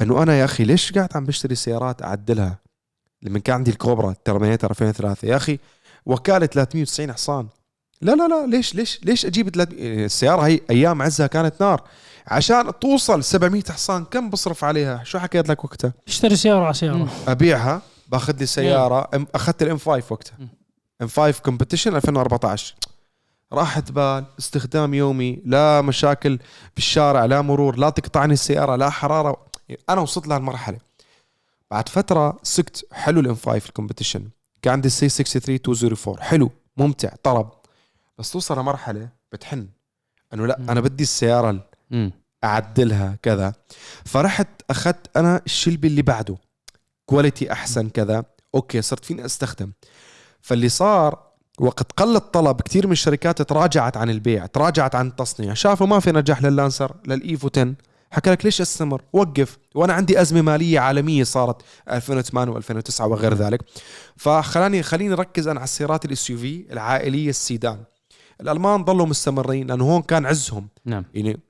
إنه 0.00 0.22
أنا 0.22 0.38
يا 0.38 0.44
أخي 0.44 0.64
ليش 0.64 0.92
قاعد 0.92 1.08
عم 1.14 1.24
بشتري 1.24 1.54
سيارات 1.54 2.02
أعدلها؟ 2.02 2.58
لما 3.22 3.38
كان 3.38 3.54
عندي 3.54 3.70
ال 3.70 3.77
Cobra 3.77 4.14
Terminator 4.24 4.70
2003 4.70 5.28
يا 5.28 5.36
أخي 5.36 5.58
وكالة 6.06 6.46
390 6.46 7.12
حصان. 7.12 7.48
لا 8.00 8.12
لا 8.12 8.28
لا 8.28 8.46
ليش 8.46 8.74
ليش 8.74 9.00
ليش 9.04 9.26
أجيب 9.26 9.48
300 9.48 10.04
السيارة 10.04 10.42
هي 10.42 10.60
أيام 10.70 11.02
عزها 11.02 11.26
كانت 11.26 11.54
نار. 11.60 11.82
عشان 12.26 12.78
توصل 12.78 13.24
700 13.24 13.62
حصان 13.62 14.04
كم 14.04 14.30
بصرف 14.30 14.64
عليها؟ 14.64 15.04
شو 15.04 15.18
حكيت 15.18 15.48
لك 15.48 15.64
وقتها؟ 15.64 15.92
اشتري 16.08 16.36
سيارة 16.36 16.64
على 16.64 16.74
سيارة. 16.74 17.08
أبيعها 17.28 17.82
باخذ 18.08 18.36
لي 18.36 18.46
سيارة 18.46 19.08
أخذت 19.34 19.62
ال 19.62 19.70
M 19.70 19.78
5 19.78 20.04
وقتها. 20.10 20.36
M 21.02 21.08
5 21.08 21.32
Competition 21.32 21.86
2014 21.86 22.74
راحة 23.52 23.80
بال 23.80 24.24
استخدام 24.38 24.94
يومي 24.94 25.42
لا 25.44 25.80
مشاكل 25.80 26.38
بالشارع 26.74 27.24
لا 27.24 27.42
مرور 27.42 27.76
لا 27.76 27.90
تقطعني 27.90 28.32
السيارة 28.32 28.76
لا 28.76 28.90
حرارة. 28.90 29.46
أنا 29.90 30.00
وصلت 30.00 30.26
لهالمرحلة. 30.26 30.78
بعد 31.70 31.88
فترة 31.88 32.38
سكت 32.42 32.86
حلو 32.92 33.20
ال 33.20 33.27
M 33.27 33.34
5 33.34 33.58
ال 33.58 33.63
Competition 33.63 34.20
كان 34.62 34.72
عندي 34.72 34.86
ال 34.86 34.97
C 34.97 35.08
63204 35.08 36.22
حلو 36.22 36.50
ممتع 36.76 37.08
طرب. 37.22 37.52
بس 38.18 38.30
توصل 38.30 38.58
لمرحلة 38.58 39.08
بتحن. 39.32 39.68
أنه 40.34 40.46
لا 40.46 40.58
أنا 40.58 40.80
بدي 40.80 41.02
السيارة 41.02 41.69
مم. 41.90 42.12
أعدلها 42.44 43.18
كذا. 43.22 43.52
فرحت 44.04 44.48
أخذت 44.70 45.16
أنا 45.16 45.42
ال 45.46 45.52
Shelby 45.52 45.88
اللي 45.88 46.02
بعده. 46.02 46.36
quality 47.06 47.52
أحسن 47.52 47.88
كذا. 47.88 48.24
okay 48.54 48.82
صرت 48.82 49.04
فيني 49.04 49.24
أستخدم. 49.24 49.72
فاللي 50.40 50.68
صار 50.68 51.30
وقت 51.60 51.92
قل 51.92 52.16
الطلب 52.16 52.60
كثير 52.60 52.86
من 52.86 52.92
الشركات 52.92 53.42
تراجعت 53.42 53.96
عن 53.96 54.10
البيع 54.10 54.46
تراجعت 54.46 54.94
عن 54.94 55.06
التصنيع. 55.06 55.54
شافوا 55.54 55.86
ما 55.86 56.00
في 56.00 56.12
نجاح 56.12 56.42
للانسر 56.42 56.96
للإيفو 57.06 57.48
10 57.56 57.74
حكى 58.10 58.30
لك 58.30 58.44
ليش 58.44 58.60
استمر؟ 58.60 59.02
وقف. 59.12 59.58
وأنا 59.74 59.92
عندي 59.92 60.20
أزمة 60.20 60.42
مالية 60.42 60.80
عالمية 60.80 61.24
صارت 61.24 61.62
2008 61.90 62.60
و2009 62.60 63.00
وغير 63.00 63.34
ذلك. 63.34 63.62
فخلاني 64.16 64.82
خليني 64.82 65.14
أركز 65.14 65.48
أنا 65.48 65.60
على 65.60 65.64
السيارات 65.64 66.04
ال 66.04 66.30
SUV 66.30 66.72
العائلية 66.72 67.30
السيدان. 67.30 67.78
الألمان 68.40 68.84
ضلوا 68.84 69.06
مستمرين 69.06 69.66
لأنه 69.66 69.84
هون 69.84 70.02
كان 70.02 70.26
عزهم. 70.26 70.68
نعم. 70.84 71.04
يعني 71.14 71.40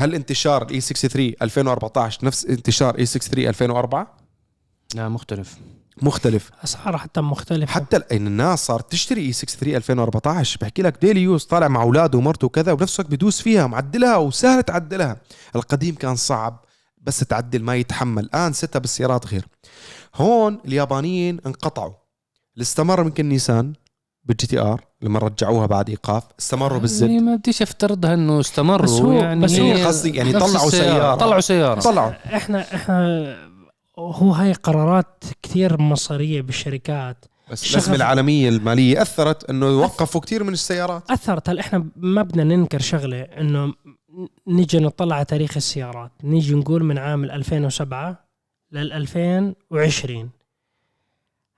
هل 0.00 0.14
انتشار 0.14 0.62
ال 0.62 0.80
E63 0.80 1.34
2014 1.42 2.18
نفس 2.26 2.44
انتشار 2.46 2.98
E63 2.98 3.48
2004 3.48 4.16
لا 4.94 5.08
مختلف. 5.08 5.56
مختلف. 6.02 6.50
اسعار 6.64 6.96
حتى 6.98 7.20
مختلفة. 7.20 7.72
حتى 7.72 7.96
ال- 7.96 8.12
إن 8.12 8.26
الناس 8.26 8.66
صارت 8.66 8.92
تشتري 8.92 9.20
E63 9.20 9.76
2014 9.76 10.58
بحكي 10.60 10.82
لك 10.82 10.98
daily 11.00 11.20
use 11.22 11.44
طالع 11.44 11.68
مع 11.68 11.82
أولاده 11.82 12.18
ومرته 12.18 12.44
وكذا 12.46 12.72
الوقت 12.72 13.00
بدوس 13.00 13.40
فيها 13.42 13.66
معدلها 13.66 14.16
وسهل 14.16 14.62
تعدلها. 14.62 15.16
القديم 15.56 15.94
كان 15.94 16.16
صعب 16.16 16.64
بس 16.98 17.18
تعدل 17.20 17.62
ما 17.62 17.76
يتحمل. 17.76 18.24
الآن 18.24 18.52
ستة 18.52 18.80
بالسيارات 18.80 19.26
غير. 19.26 19.46
هون 20.14 20.58
اليابانيين 20.64 21.40
انقطعوا. 21.46 21.92
اللي 22.54 22.62
استمر 22.62 23.00
يمكن 23.00 23.28
نيسان. 23.28 23.72
بال 24.24 24.46
GTR 24.46 24.84
لما 25.02 25.18
رجعوها 25.18 25.66
بعد 25.66 25.88
إيقاف 25.90 26.22
استمروا 26.38 26.68
يعني 26.68 26.80
بال 26.80 27.00
Z 27.00 27.10
ما 27.10 27.36
بديش 27.36 27.62
أفترضها 27.62 28.14
إنه 28.14 28.40
استمروا 28.40 28.82
بس 28.86 28.90
هو- 28.90 29.12
يعني 29.12 29.40
بس 29.44 29.58
هو- 29.58 29.66
هي 29.72 29.84
قصدي 29.86 30.16
يعني 30.16 30.32
طلعوا. 30.32 30.70
سيارة. 30.70 31.14
طلعوا 31.14 31.40
سيارة. 31.40 31.80
طلعوا. 31.80 32.10
إحنا 32.36 32.74
إحنا 32.74 33.36
هو 33.98 34.32
هاي 34.32 34.52
قرارات 34.52 35.24
كثير 35.42 35.80
مصيرية 35.82 36.40
بالشركات. 36.42 37.24
بس 37.50 37.70
الأزمة 37.72 37.94
العالمية 37.96 38.48
المالية 38.48 39.02
أثرت 39.02 39.50
إنه 39.50 39.66
يوقفوا 39.66 40.20
كثير 40.20 40.44
من 40.44 40.52
السيارات. 40.52 41.10
أثرت. 41.10 41.48
هل 41.48 41.58
إحنا 41.58 41.86
ما 41.96 42.22
بدنا 42.22 42.44
ننكر 42.44 42.80
شغلة 42.80 43.20
إنه 43.22 43.74
نيجي 44.46 44.78
نطلع 44.78 45.16
على 45.16 45.24
تاريخ 45.24 45.56
السيارات. 45.56 46.12
نيجي 46.24 46.54
نقول 46.54 46.84
من 46.84 46.98
عام 46.98 47.24
2007 47.24 48.24
لل 48.72 48.92
2020 48.92 50.30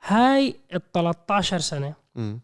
هاي 0.06 0.54
ال 0.74 0.92
13 0.92 1.58
سنة 1.58 1.94
مم. 2.14 2.40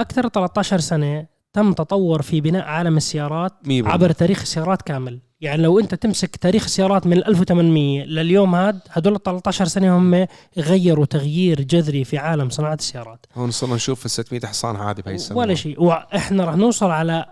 أكثر 0.00 0.28
13 0.28 0.78
سنة 0.78 1.26
تم 1.52 1.72
تطور 1.72 2.22
في 2.22 2.40
بناء 2.40 2.64
عالم 2.64 2.96
السيارات 2.96 3.52
بالمية. 3.62 3.92
عبر 3.92 4.12
تاريخ 4.12 4.40
السيارات 4.40 4.82
كامل. 4.82 5.20
يعني 5.40 5.62
لو 5.62 5.80
أنت 5.80 5.94
تمسك 5.94 6.36
تاريخ 6.36 6.64
السيارات 6.64 7.06
من 7.06 7.16
1800 7.16 8.04
لليوم 8.04 8.54
هاد 8.54 8.80
هدول 8.90 9.14
ال 9.14 9.22
13 9.22 9.64
سنة 9.64 9.98
هم 9.98 10.26
غيروا 10.58 11.04
تغيير 11.04 11.60
جذري 11.60 12.04
في 12.04 12.18
عالم 12.18 12.48
صناعة 12.50 12.74
السيارات. 12.74 13.26
هون 13.34 13.50
صرنا 13.50 13.74
نشوف 13.74 14.04
ال 14.04 14.10
600 14.10 14.46
حصان 14.46 14.76
عادي 14.76 15.02
بهي 15.02 15.14
السنة. 15.14 15.38
ولا 15.38 15.54
شيء. 15.54 15.82
وإحنا 15.82 16.44
رح 16.44 16.54
نوصل 16.54 16.90
على 16.90 17.26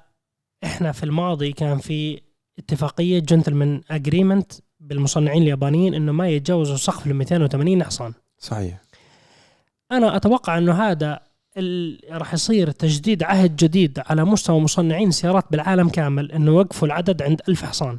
إحنا 0.65 0.93
في 0.93 1.03
الماضي 1.03 1.53
كان 1.53 1.79
في 1.79 2.21
اتفاقية 2.59 3.19
جنتلمان 3.19 3.81
اجريمنت 3.91 4.53
بالمصنعين 4.81 5.43
اليابانيين 5.43 5.95
إنه 5.95 6.13
ما 6.13 6.29
يتجاوزوا 6.29 6.77
سقف 6.77 7.07
ال 7.07 7.15
280 7.15 7.85
حصان. 7.85 8.13
صحيح. 8.39 8.81
أنا 9.93 10.17
أتوقع 10.17 10.59
إنه 10.59 10.83
هذا 10.83 11.21
راح 12.11 12.35
يصير 12.35 12.71
تجديد 12.71 13.23
عهد 13.23 13.57
جديد 13.57 14.03
على 14.07 14.25
مستوى 14.25 14.61
مصنعين 14.61 15.11
سيارات 15.11 15.45
بالعالم 15.51 15.89
كامل 15.89 16.33
إنه 16.33 16.53
وقفوا 16.53 16.89
العدد 16.89 17.23
عند 17.23 17.41
ألف 17.49 17.65
حصان. 17.65 17.99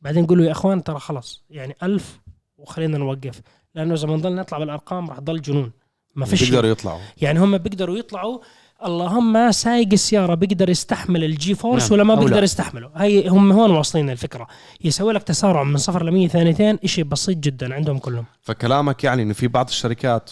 بعدين 0.00 0.24
يقولوا 0.24 0.44
يا 0.44 0.52
إخوان 0.52 0.84
ترى 0.84 0.98
خلص 0.98 1.44
يعني 1.50 1.76
ألف 1.82 2.20
وخلينا 2.58 2.98
نوقف. 2.98 3.40
لأنه 3.74 3.94
إذا 3.94 4.06
بنضل 4.06 4.34
نطلع 4.34 4.58
بالأرقام 4.58 5.10
راح 5.10 5.20
ضل 5.20 5.42
جنون. 5.42 5.72
ما 6.16 6.26
فيش. 6.26 6.50
بيقدروا 6.50 6.70
يطلعوا. 6.70 7.00
يعني 7.22 7.38
هم 7.38 7.58
بيقدروا 7.58 7.98
يطلعوا. 7.98 8.38
اللهم 8.84 9.50
سايق 9.50 9.88
السيارة 9.92 10.34
بيقدر 10.34 10.70
يستحمل 10.70 11.24
ال 11.24 11.54
G-force 11.54 11.82
نعم. 11.82 11.92
ولا 11.92 12.04
ما 12.04 12.14
بيقدر 12.14 12.36
لا. 12.36 12.42
يستحمله. 12.42 12.90
هي 12.96 13.28
هم 13.28 13.52
هون 13.52 13.70
واصلين 13.70 14.10
الفكرة. 14.10 14.46
يسوي 14.84 15.12
لك 15.12 15.22
تسارع 15.22 15.62
من 15.62 15.76
صفر 15.76 16.04
ل 16.04 16.10
100 16.10 16.28
ثانيتين 16.28 16.78
شيء 16.84 17.04
بسيط 17.04 17.38
جدا 17.38 17.74
عندهم 17.74 17.98
كلهم. 17.98 18.24
فكلامك 18.42 19.04
يعني 19.04 19.22
إنه 19.22 19.32
في 19.32 19.48
بعض 19.48 19.68
الشركات 19.68 20.30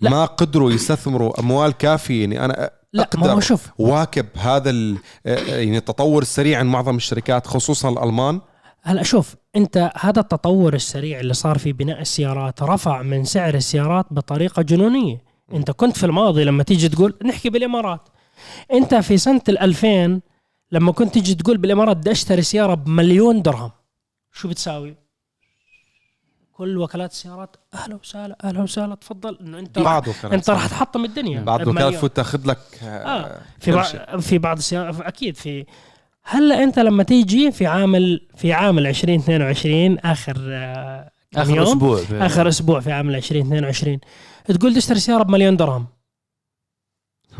لا. 0.00 0.10
ما 0.10 0.24
قدروا 0.24 0.72
يستثمروا 0.72 1.40
أموال 1.40 1.72
كافية 1.72 2.24
اني 2.24 2.44
أنا 2.44 2.70
لا 2.92 3.08
ما 3.16 3.26
هو 3.26 3.30
أقدر 3.30 3.40
شوف. 3.40 3.66
واكب 3.78 4.26
هذا 4.34 4.70
ال- 4.70 4.98
يعني 5.24 5.76
التطور 5.76 6.22
السريع 6.22 6.58
عند 6.58 6.70
معظم 6.70 6.96
الشركات 6.96 7.46
خصوصا 7.46 7.88
الألمان. 7.88 8.40
هلا 8.82 9.02
شوف 9.02 9.34
أنت 9.56 9.90
هذا 10.00 10.20
التطور 10.20 10.74
السريع 10.74 11.20
اللي 11.20 11.34
صار 11.34 11.58
في 11.58 11.72
بناء 11.72 12.00
السيارات 12.00 12.62
رفع 12.62 13.02
من 13.02 13.24
سعر 13.24 13.54
السيارات 13.54 14.06
بطريقة 14.10 14.62
جنونية. 14.62 15.22
أنت 15.54 15.70
كنت 15.70 15.96
في 15.96 16.06
الماضي 16.06 16.44
لما 16.44 16.62
تيجي 16.62 16.88
تقول 16.88 17.14
نحكي 17.24 17.50
بالإمارات. 17.50 18.08
أنت 18.72 18.94
في 18.94 19.16
سنة 19.18 19.40
ال 19.48 19.58
2000 19.58 20.20
لما 20.72 20.92
كنت 20.92 21.14
تيجي 21.14 21.34
تقول 21.34 21.56
بالإمارات 21.58 21.96
بدي 21.96 22.10
أشتري 22.10 22.42
سيارة 22.42 22.74
بمليون 22.74 23.42
درهم 23.42 23.70
شو 24.32 24.48
بتساوي؟ 24.48 24.96
كل 26.56 26.78
وكالات 26.78 27.10
السيارات 27.10 27.56
أهلا 27.74 27.94
وسهلا 27.94 28.36
أهلا 28.44 28.62
وسهلا 28.62 28.94
تفضل 28.94 29.38
إنه 29.40 29.58
أنت 29.58 29.78
بعض 29.78 30.04
أنت 30.24 30.50
راح. 30.50 30.66
تحطم 30.66 31.04
الدنيا 31.04 31.40
بعض. 31.40 31.66
وكالات 31.68 31.94
فوت 31.94 32.16
تاخذ 32.16 32.46
لك 32.48 32.58
آه 32.82 33.40
في 33.60 33.72
كرشة. 33.72 33.98
بعض 34.06 34.20
في 34.20 34.38
بعض 34.38 34.56
السيارات 34.56 35.00
أكيد 35.00 35.36
في 35.36 35.66
هلا 36.22 36.62
أنت 36.62 36.78
لما 36.78 37.02
تيجي 37.02 37.52
في 37.52 37.66
عام 37.66 38.18
في 38.36 38.52
عام 38.52 38.78
2022 38.78 39.98
آخر 39.98 40.36
آه، 40.48 41.10
آخر 41.36 41.50
يوم 41.56 41.62
أسبوع 41.66 42.00
آخر 42.12 42.48
أسبوع 42.48 42.80
في 42.80 42.92
عام 42.92 43.10
2022 43.10 43.98
تقول 44.44 44.74
تشتري 44.74 44.98
سيارة 45.00 45.22
بمليون 45.22 45.56
درهم. 45.56 45.86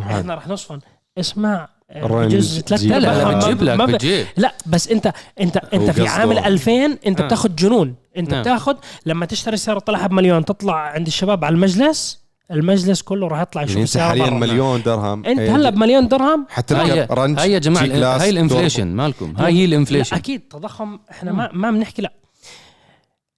إحنا 0.00 0.34
راح 0.34 0.48
نصفن 0.48 0.80
اسمع 1.18 1.54
آه، 1.54 1.68
بجوز 1.92 2.60
ثلاث. 2.60 2.84
لا 2.84 2.98
لا 2.98 3.38
بتجيب 3.38 3.62
لك 3.62 3.88
بتجيب. 3.88 4.26
لا 4.36 4.54
بس 4.66 4.88
انت 4.88 5.12
انت 5.40 5.56
انت 5.56 5.90
في 5.90 6.08
عام 6.08 6.32
ال 6.32 6.38
2000 6.38 6.98
انت 7.06 7.20
آه. 7.20 7.26
بتاخذ 7.26 7.54
جنون. 7.54 7.94
انت 8.16 8.30
نعم. 8.30 8.42
بتاخذ 8.42 8.76
لما 9.06 9.26
تشتري 9.26 9.56
سياره 9.56 9.78
طلعها 9.78 10.06
بمليون 10.06 10.44
تطلع 10.44 10.74
عند 10.76 11.06
الشباب 11.06 11.44
على 11.44 11.54
المجلس 11.54 12.24
المجلس 12.50 13.02
كله 13.02 13.28
راح 13.28 13.40
يطلع 13.40 13.62
يشوف 13.62 13.72
يعني 13.74 13.82
انت 13.82 13.88
السياره 13.88 14.08
حاليا. 14.08 14.30
مليون 14.30 14.82
درهم. 14.82 15.24
انت 15.26 15.38
إيه، 15.38 15.56
هلا 15.56 15.70
بمليون 15.70 16.08
درهم؟ 16.08 16.46
حتى 16.50 16.74
هاي 16.74 17.06
range 17.10 17.38
هاي 17.38 17.52
يا 17.52 17.58
جماعة 17.58 17.82
هاي. 18.22 18.30
ال 18.30 18.36
inflation 18.36 18.86
مالكم 18.86 19.34
هاي 19.36 19.52
هي 19.52 19.64
ال 19.64 19.70
inflation 19.70 20.16
لا 20.16 20.20
أكيد 20.20 20.40
تضخم. 20.40 20.98
إحنا 21.10 21.32
ما 21.32 21.50
ما 21.52 21.70
بنحكي 21.70 22.02
لا. 22.02 22.12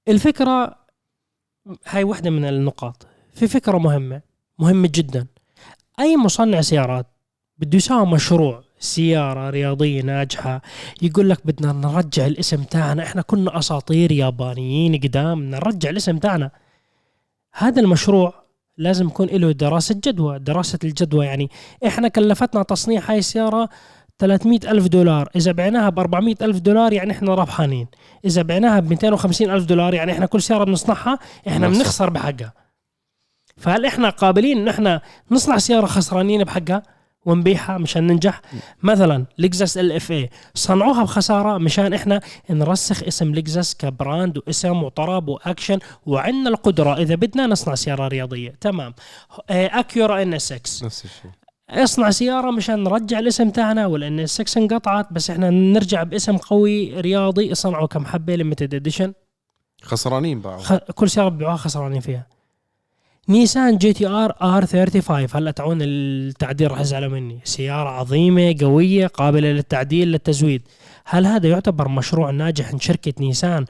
الفكرة 0.09 0.77
هاي 1.87 2.05
وحده 2.05 2.31
من 2.31 2.45
النقاط. 2.45 3.07
في 3.35 3.49
فكرة 3.49 3.79
مهمة 3.79 4.21
مهمة 4.59 4.91
جدا. 4.95 5.27
أي 6.01 6.17
مصنع 6.17 6.61
سيارات 6.61 7.07
بده 7.59 7.77
يساوي 7.77 8.07
مشروع 8.07 8.63
سيارة 8.79 9.51
رياضية 9.51 10.03
ناجحة. 10.03 10.63
يقول 11.03 11.31
لك 11.31 11.47
بدنا 11.47 11.73
نرجع 11.73 12.27
الاسم 12.27 12.63
تاعنا. 12.63 13.03
إحنا 13.03 13.23
كنا 13.23 13.59
أساطير 13.59 14.13
يابانيين 14.13 15.01
قدام 15.01 15.43
نرجع 15.51 15.91
الاسم 15.91 16.19
تاعنا. 16.19 16.51
هذا 17.55 17.81
المشروع 17.81 18.35
لازم 18.79 19.07
يكون 19.07 19.27
له 19.27 19.53
دراسة 19.53 19.95
جدوى 20.05 20.39
دراسة 20.39 20.79
الجدوى 20.85 21.27
يعني. 21.27 21.51
إحنا 21.87 22.09
كلفتنا 22.09 22.63
تصنيع 22.63 23.03
هاي 23.11 23.19
السيارة 23.19 23.69
300 24.19 24.61
ألف 24.65 24.87
دولار. 24.87 25.29
إذا 25.37 25.53
بعناها 25.53 25.89
ب 25.89 25.99
400 25.99 26.35
ألف 26.43 26.59
دولار 26.59 26.93
يعني 26.93 27.13
إحنا 27.13 27.35
ربحانين. 27.35 27.87
إذا 28.25 28.43
بعناها 28.43 28.81
ب 28.81 28.91
250 28.91 29.51
ألف 29.51 29.65
دولار 29.65 29.95
يعني 29.95 30.13
إحنا 30.13 30.27
كل 30.27 30.43
سيارة 30.43 30.65
بنصنعها 30.65 31.19
إحنا 31.49 31.69
بنخسر. 31.69 31.83
بنخسر 31.83 32.11
بحقها. 32.11 32.53
فهل 33.57 33.87
إحنا 33.87 34.11
قابلين 34.11 34.59
إن 34.59 34.69
إحنا 34.69 35.01
نصنع 35.31 35.59
سيارة 35.59 35.87
خسرانين 35.87 36.45
بحقها؟ 36.45 36.96
ونبيعها 37.27 37.79
مشان 37.79 38.07
ننجح. 38.07 38.41
مثلا 38.83 39.27
لكزس 39.39 39.79
LFA 39.79 40.31
صنعوها 40.55 41.03
بخسارة 41.03 41.59
مشان 41.59 41.93
إحنا 41.93 42.21
نرسخ 42.51 43.03
اسم 43.03 43.35
لكزس 43.35 43.75
ك 43.75 43.86
brand 43.86 44.39
واسم 44.39 44.83
وطرب 44.83 45.29
وأكشن 45.29 45.79
وعندنا 46.07 46.49
القدرة. 46.49 46.97
إذا 46.97 47.15
بدنا 47.15 47.47
نصنع 47.47 47.75
سيارة 47.75 48.09
رياضية. 48.09 48.55
تمام. 48.61 48.95
آه، 49.51 49.81
أكيورا 49.81 50.23
NSX 50.23 50.87
نفس 50.87 51.05
الشيء. 51.05 51.31
اصنع 51.71 52.11
سيارة 52.11 52.51
مشان 52.51 52.83
نرجع 52.83 53.19
الاسم 53.19 53.51
تاعنا 53.51 53.87
وال 53.87 54.21
NSX 54.21 54.59
انقطعت 54.59 55.13
بس 55.13 55.31
إحنا 55.31 55.51
نرجع 55.51 56.03
باسم 56.03 56.37
قوي 56.37 57.01
رياضي 57.01 57.53
اصنعوا 57.53 57.87
كم 57.87 58.07
حبه 58.07 58.35
limited 58.35 58.75
edition 58.75 59.13
خسرانين 59.83 60.41
باعوا 60.41 60.59
خ... 60.63 60.75
كل 60.75 61.11
سيارة 61.11 61.29
بيبيعوها 61.29 61.57
خسرانين 61.57 62.01
فيها. 62.01 62.27
نيسان 63.29 63.79
GTR 63.79 64.33
R35 64.43 65.27
هلا 65.35 65.51
تاعون 65.51 65.79
التعديل 65.83 66.71
راح 66.71 66.81
يزعلوا 66.81 67.09
مني. 67.09 67.41
سيارة 67.45 67.89
عظيمة 67.89 68.55
قوية 68.61 69.07
قابلة 69.07 69.49
للتعديل 69.49 70.09
للتزويد. 70.09 70.63
هل 71.05 71.27
هذا 71.27 71.49
يعتبر 71.49 71.89
مشروع 71.89 72.31
ناجح 72.31 72.73
من 72.73 72.81
شركة 72.81 73.13
نيسان؟ 73.21 73.65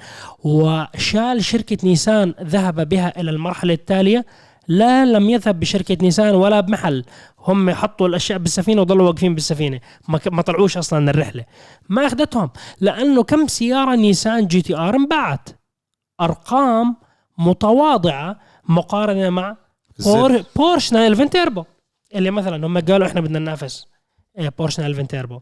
وشال 0.44 1.44
شركة 1.44 1.76
نيسان 1.84 2.34
ذهب 2.42 2.88
بها 2.88 3.20
إلى 3.20 3.30
المرحلة 3.30 3.74
التالية؟ 3.74 4.26
لا 4.68 5.04
لم 5.04 5.30
يذهب 5.30 5.60
بشركة 5.60 5.96
نيسان 6.02 6.34
ولا 6.34 6.60
بمحل. 6.60 7.04
هم 7.38 7.70
حطوا 7.70 8.08
الأشياء 8.08 8.38
بالسفينة 8.38 8.80
وضلوا 8.80 9.06
واقفين 9.06 9.34
بالسفينة. 9.34 9.80
ما 10.08 10.42
طلعوش 10.42 10.76
أصلا 10.76 11.10
الرحلة. 11.10 11.44
ما 11.88 12.06
أخذتهم. 12.06 12.50
لأنه 12.80 13.22
كم 13.22 13.46
سيارة 13.46 13.94
نيسان 13.94 14.46
GTR 14.46 14.96
انباعت؟ 14.96 15.48
أرقام 16.20 16.96
متواضعة 17.38 18.45
مقارنة 18.68 19.30
مع 19.30 19.56
بور 20.04 20.42
بورش 20.56 20.90
911 20.90 21.26
تيربو 21.26 21.64
اللي 22.14 22.30
مثلا 22.30 22.66
هم 22.66 22.78
قالوا 22.78 23.06
إحنا 23.06 23.20
بدنا 23.20 23.38
ننافس. 23.38 23.86
إيه، 24.38 24.48
بورش 24.58 24.76
911 24.76 25.06
تيربو 25.08 25.40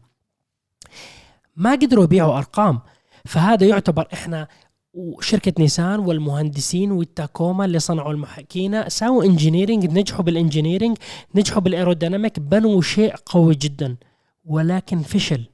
ما 1.55 1.71
قدروا 1.71 2.03
يبيعوا 2.03 2.37
أرقام. 2.37 2.79
فهذا 3.25 3.65
يعتبر 3.67 4.07
إحنا 4.13 4.47
وشركة 4.93 5.53
نيسان 5.59 5.99
والمهندسين 5.99 6.91
والتاكومي 6.91 7.65
اللي 7.65 7.79
صنعوا 7.79 8.11
المكاين 8.11 8.89
ساووا 8.89 9.23
engineering 9.23 9.85
نجحوا 9.85 10.23
بال 10.25 10.36
engineering 10.36 10.97
نجحوا 11.35 11.61
بال 11.61 11.73
aerodynamic 11.73 12.39
بنوا 12.39 12.81
شيء 12.81 13.15
قوي 13.25 13.55
جدا. 13.55 13.97
ولكن 14.45 15.01
فشل. 15.01 15.45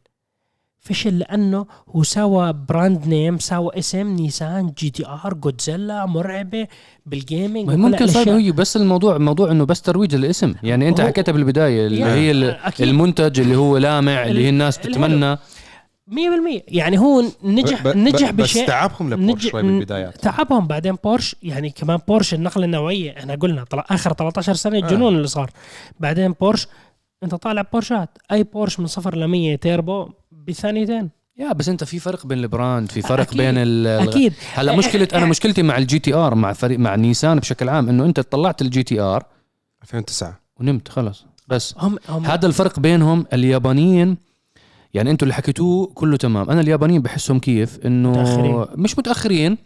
فشل 0.84 1.20
لأنه 1.20 1.66
هو 1.96 2.04
سوى 2.04 2.54
brand 2.54 3.08
name 3.08 3.40
سوى 3.40 3.72
اسم 3.80 4.08
نيسان 4.08 4.74
GTR 4.78 5.34
جودزيلا 5.34 6.06
مرعبة 6.06 6.68
بال 7.06 7.22
gaming 7.22 7.70
ممكن 7.70 8.08
صار. 8.08 8.30
هي 8.30 8.52
بس 8.52 8.78
الموضوع 8.78 9.18
موضوع 9.18 9.52
إنه 9.52 9.66
بس 9.66 9.82
ترويج 9.82 10.16
الاسم 10.16 10.54
يعني 10.64 10.90
أنت 10.90 11.02
هو- 11.02 11.08
حكيتها 11.08 11.32
بالبداية 11.32 11.88
اللي 11.88 12.00
يعني 12.00 12.14
هي 12.14 12.50
أكيد. 12.52 12.88
المنتج 12.88 13.40
اللي 13.40 13.56
هو 13.56 13.78
لامع 13.78 14.26
اللي 14.26 14.46
هي 14.46 14.50
الناس 14.50 14.78
الحلو. 14.78 14.94
تتمنى. 14.94 15.38
100% 16.08 16.62
يعني 16.68 17.00
هو 17.00 17.24
نجح 17.44 17.84
ب- 17.84 17.88
ب- 17.88 17.98
نجح 17.98 18.32
بشيء. 18.32 18.62
بس 18.62 18.68
تعبهم 18.68 19.14
لبورش 19.14 19.46
نج- 19.46 19.52
شوي 19.52 19.62
بالبدايات. 19.62 20.18
تعبهم 20.18 20.68
بعدين 20.68 20.96
بورش. 21.04 21.36
يعني 21.44 21.70
كمان 21.70 22.00
بورش 22.08 22.34
النقلة 22.34 22.66
النوعيه 22.66 23.12
إحنا 23.18 23.36
قلنا 23.36 23.64
طلع 23.64 23.86
آخر 23.90 24.14
13 24.14 24.54
سنة 24.54 24.78
الجنون 24.78 25.16
اللي 25.16 25.28
صار. 25.28 25.52
بعدين 26.00 26.32
بورش 26.32 26.68
أنت 27.24 27.36
طالع 27.36 27.62
بورشات. 27.74 28.18
أي 28.32 28.44
بورش 28.44 28.80
من 28.80 28.88
صفر 28.88 29.16
ل 29.18 29.28
100 29.28 29.56
تيربو 29.56 30.10
بثانيتين. 30.48 31.10
يا 31.38 31.54
بس 31.54 31.70
أنت 31.70 31.84
في 31.84 32.00
فرق 32.00 32.26
بين 32.28 32.38
ال 32.38 32.47
brand 32.47 32.92
في 32.92 33.02
فرق 33.02 33.20
أكيد. 33.22 33.38
بين 33.38 33.54
ال 33.58 33.88
أكيد. 33.88 34.34
هلا 34.54 34.76
مشكلة 34.76 35.08
أنا 35.14 35.26
مشكلتي 35.34 35.64
مع 35.64 35.78
ال 35.78 36.00
GTR 36.00 36.36
مع 36.36 36.54
فريق 36.54 36.80
مع 36.80 36.96
نيسان 36.96 37.40
بشكل 37.40 37.70
عام 37.70 37.90
إنه 37.90 38.06
أنت 38.06 38.20
طلعت 38.20 38.62
ال 38.62 38.84
GTR 38.84 39.24
2009 39.84 40.40
ونمت 40.60 40.88
خلص. 40.88 41.26
بس 41.48 41.76
هم 41.78 41.98
هم 42.10 42.26
هذا 42.26 42.48
الفرق 42.48 42.80
بينهم 42.80 43.26
اليابانيين 43.34 44.18
يعني 44.94 45.12
أنتوا 45.12 45.26
اللي 45.26 45.34
حكيتوه 45.34 45.88
كله 45.94 46.18
تمام. 46.18 46.50
أنا 46.50 46.62
اليابانيين 46.62 47.02
بحسهم 47.02 47.40
كيف؟ 47.40 47.80
إنه 47.86 48.10
متأخرين. 48.12 48.66
مش 48.76 49.00
متأخرين. 49.00 49.58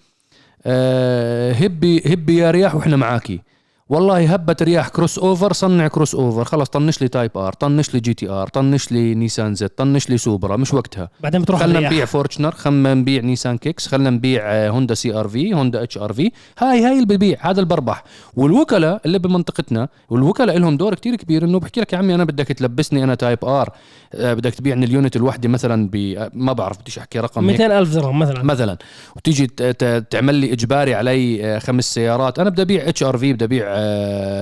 آه 0.65 1.51
هبي 1.53 2.13
هبي 2.13 2.37
يا 2.37 2.51
رياح 2.51 2.75
وإحنا 2.75 2.95
معاكي. 2.95 3.41
والله 3.89 4.33
هبت 4.33 4.63
رياح 4.63 4.87
crossover 4.89 5.53
صنع 5.53 5.87
crossover. 5.87 6.43
خلص 6.43 6.69
طنش 6.69 7.01
لي 7.01 7.07
Type 7.07 7.37
R 7.37 7.53
طنش 7.53 7.93
لي 7.93 7.99
GTR 7.99 8.47
طنش 8.47 8.91
لي 8.91 9.15
نيسان 9.15 9.55
Z 9.55 9.69
طنش 9.69 10.09
لي 10.09 10.17
سوبرا 10.17 10.57
مش 10.57 10.73
وقتها. 10.73 11.09
بعدين 11.23 11.41
بتروح 11.41 11.59
خلينا. 11.59 11.79
نبيع 11.79 12.05
فورتشنر 12.05 12.51
خلينا 12.51 12.93
نبيع 12.93 13.21
نيسان 13.21 13.57
كيكس 13.57 13.87
خلينا 13.87 14.09
نبيع 14.09 14.41
آه، 14.45 14.69
هوندا 14.69 14.93
CR-V 14.93 15.53
هوندا 15.53 15.83
HR-V. 15.83 16.31
هاي 16.59 16.83
هاي 16.83 16.93
اللي 16.93 17.05
ببيع 17.05 17.37
هذا 17.41 17.59
اللي 17.59 17.76
بربح. 17.76 18.03
والوكلاء 18.35 19.01
اللي 19.05 19.19
بمنطقتنا 19.19 19.87
والوكلاء 20.09 20.57
لهم 20.57 20.77
دور 20.77 20.95
كتير 20.95 21.15
كبير 21.15 21.43
إنه 21.43 21.59
بحكي 21.59 21.81
لك 21.81 21.93
يا 21.93 21.97
عمي 21.97 22.15
أنا 22.15 22.23
بدك 22.23 22.47
تلبسني 22.47 23.03
أنا 23.03 23.15
Type 23.15 23.45
R. 23.45 23.69
آه، 24.13 24.33
بدك 24.33 24.53
تبيعني 24.53 24.85
ال 24.85 24.91
unit 24.91 25.15
الوحده 25.15 25.49
مثلا 25.49 25.89
ب 25.89 25.95
آه، 25.95 26.31
ما 26.33 26.53
بعرف 26.53 26.79
بديش 26.81 26.97
أحكي 26.97 27.19
رقم 27.19 27.49
هيك. 27.49 27.61
200 27.61 27.79
ألف 27.79 27.93
درهم 27.93 28.19
مثلا. 28.19 28.43
مثلا. 28.43 28.77
وتيجي 29.15 29.47
تعمل 30.09 30.35
لي 30.35 30.53
إجباري 30.53 30.95
علي 30.95 31.59
خمس 31.59 31.93
سيارات. 31.93 32.39
أنا 32.39 32.49
بدي 32.49 32.61
أبيع 32.61 32.89
HR-V 32.89 33.33
بدي 33.33 33.45
أبيع 33.45 33.74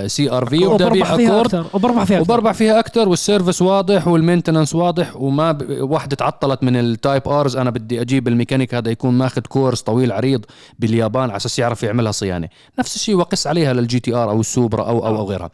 CR-V 0.07 0.55
ابيع 0.55 0.69
وبربح 0.69 1.15
فيها 1.15 1.41
أكثر 1.41 1.65
وبربح 1.73 2.03
فيها 2.03 2.17
أكثر. 2.21 2.33
وبربح 2.33 2.51
فيها 2.51 2.79
أكثر 2.79 3.09
وال 3.09 3.21
service 3.21 3.61
واضح 3.61 4.07
وال 4.07 4.18
maintenance 4.18 4.75
واضح 4.75 5.15
وما 5.15 5.51
ب... 5.51 5.77
واحدة 5.81 6.15
تعطلت 6.15 6.63
من 6.63 6.75
ال 6.75 6.86
Type 6.86 7.27
Rs 7.27 7.57
أنا 7.57 7.69
بدي 7.69 8.01
أجيب 8.01 8.27
الميكانيك 8.27 8.75
هذا 8.75 8.91
يكون 8.91 9.13
ماخذ 9.13 9.41
course 9.41 9.81
طويل 9.81 10.11
عريض 10.11 10.45
باليابان 10.79 11.29
على 11.29 11.35
أساس 11.35 11.59
يعرف 11.59 11.83
يعملها 11.83 12.11
صيانة. 12.11 12.49
نفس 12.79 12.95
الشيء 12.95 13.15
وقس 13.15 13.47
عليها 13.47 13.73
لل 13.73 13.99
GTR 13.99 14.29
أو 14.29 14.39
السوبرا 14.39 14.83
أو 14.83 15.07
أو 15.07 15.17
أو 15.17 15.29
غيرها. 15.29 15.49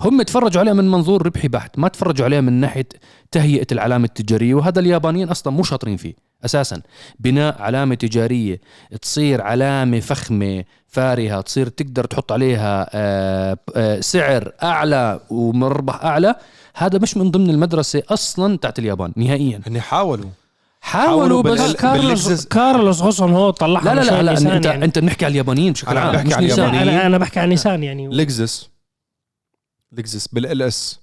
هم 0.00 0.22
تفرجوا 0.22 0.60
عليها 0.60 0.74
من 0.74 0.90
منظور 0.90 1.26
ربحي 1.26 1.48
بحت 1.48 1.78
ما 1.78 1.88
تفرجوا 1.88 2.24
عليها 2.24 2.40
من 2.40 2.52
ناحية 2.52 2.88
تهيئة 3.30 3.66
العلامة 3.72 4.04
التجارية 4.04 4.54
وهذا 4.54 4.80
اليابانيين 4.80 5.28
أصلا 5.28 5.52
مو 5.52 5.62
شاطرين 5.62 5.96
فيه. 5.96 6.27
أساسا 6.44 6.82
بناء 7.18 7.62
علامة 7.62 7.94
تجارية 7.94 8.60
تصير 9.02 9.40
علامة 9.42 10.00
فخمة 10.00 10.64
فارهة 10.88 11.40
تصير 11.40 11.68
تقدر 11.68 12.04
تحط 12.04 12.32
عليها 12.32 12.90
آه، 12.94 13.58
آه، 13.76 14.00
سعر 14.00 14.52
أعلى 14.62 15.20
ومربح 15.30 16.04
أعلى 16.04 16.34
هذا 16.74 16.98
مش 16.98 17.16
من 17.16 17.30
ضمن 17.30 17.50
المدرسة 17.50 18.02
أصلا 18.08 18.56
تاعت 18.58 18.78
اليابان 18.78 19.12
نهائيا 19.16 19.60
هن 19.66 19.80
حاولوا 19.80 20.30
حاولوا 20.80 21.18
حاولوا 21.20 21.42
بس 21.42 21.60
بال- 21.60 21.76
كارلوس 21.76 22.46
كارلوس 22.46 23.00
غصن 23.02 23.30
هو 23.32 23.50
طلعها 23.50 23.94
لا 23.94 24.00
لا 24.00 24.10
لا, 24.10 24.22
لا 24.22 24.30
نيسان 24.32 24.50
انت 24.52 24.64
يعني. 24.66 24.84
أنت 24.84 24.98
بنحكي 24.98 25.24
على 25.24 25.32
اليابانيين 25.32 25.72
بشكل 25.72 25.98
عام 25.98 26.12
بحكي 26.12 26.28
مش 26.28 26.34
على. 26.34 26.46
اليابانيين. 26.46 26.88
أنا 26.88 27.06
أنا 27.06 27.18
بحكي 27.18 27.40
عن 27.40 27.48
نيسان 27.48 27.82
يعني 27.84 28.08
لكزس 28.08 28.70
لكزس 29.92 30.26
بال 30.28 30.62
LS. 30.62 31.00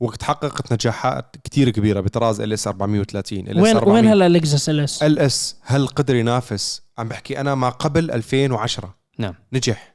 وقت 0.00 0.22
حققت 0.22 0.72
نجاحات 0.72 1.36
كتير 1.44 1.70
كبيرة 1.70 2.00
بطراز 2.00 2.40
LS 2.40 2.66
430 2.66 3.38
ال 3.38 3.58
LS 3.58 3.62
وين 3.64 3.76
400 3.76 3.94
وين 3.94 4.06
هلا 4.06 4.28
لكزس 4.28 4.68
LS 4.68 5.02
LS 5.02 5.56
هل 5.62 5.86
قدر 5.86 6.14
ينافس؟ 6.14 6.82
عم 6.98 7.08
بحكي 7.08 7.40
أنا 7.40 7.54
ما 7.54 7.68
قبل 7.68 8.10
2010 8.10 8.94
نعم. 9.18 9.34
نجح. 9.52 9.94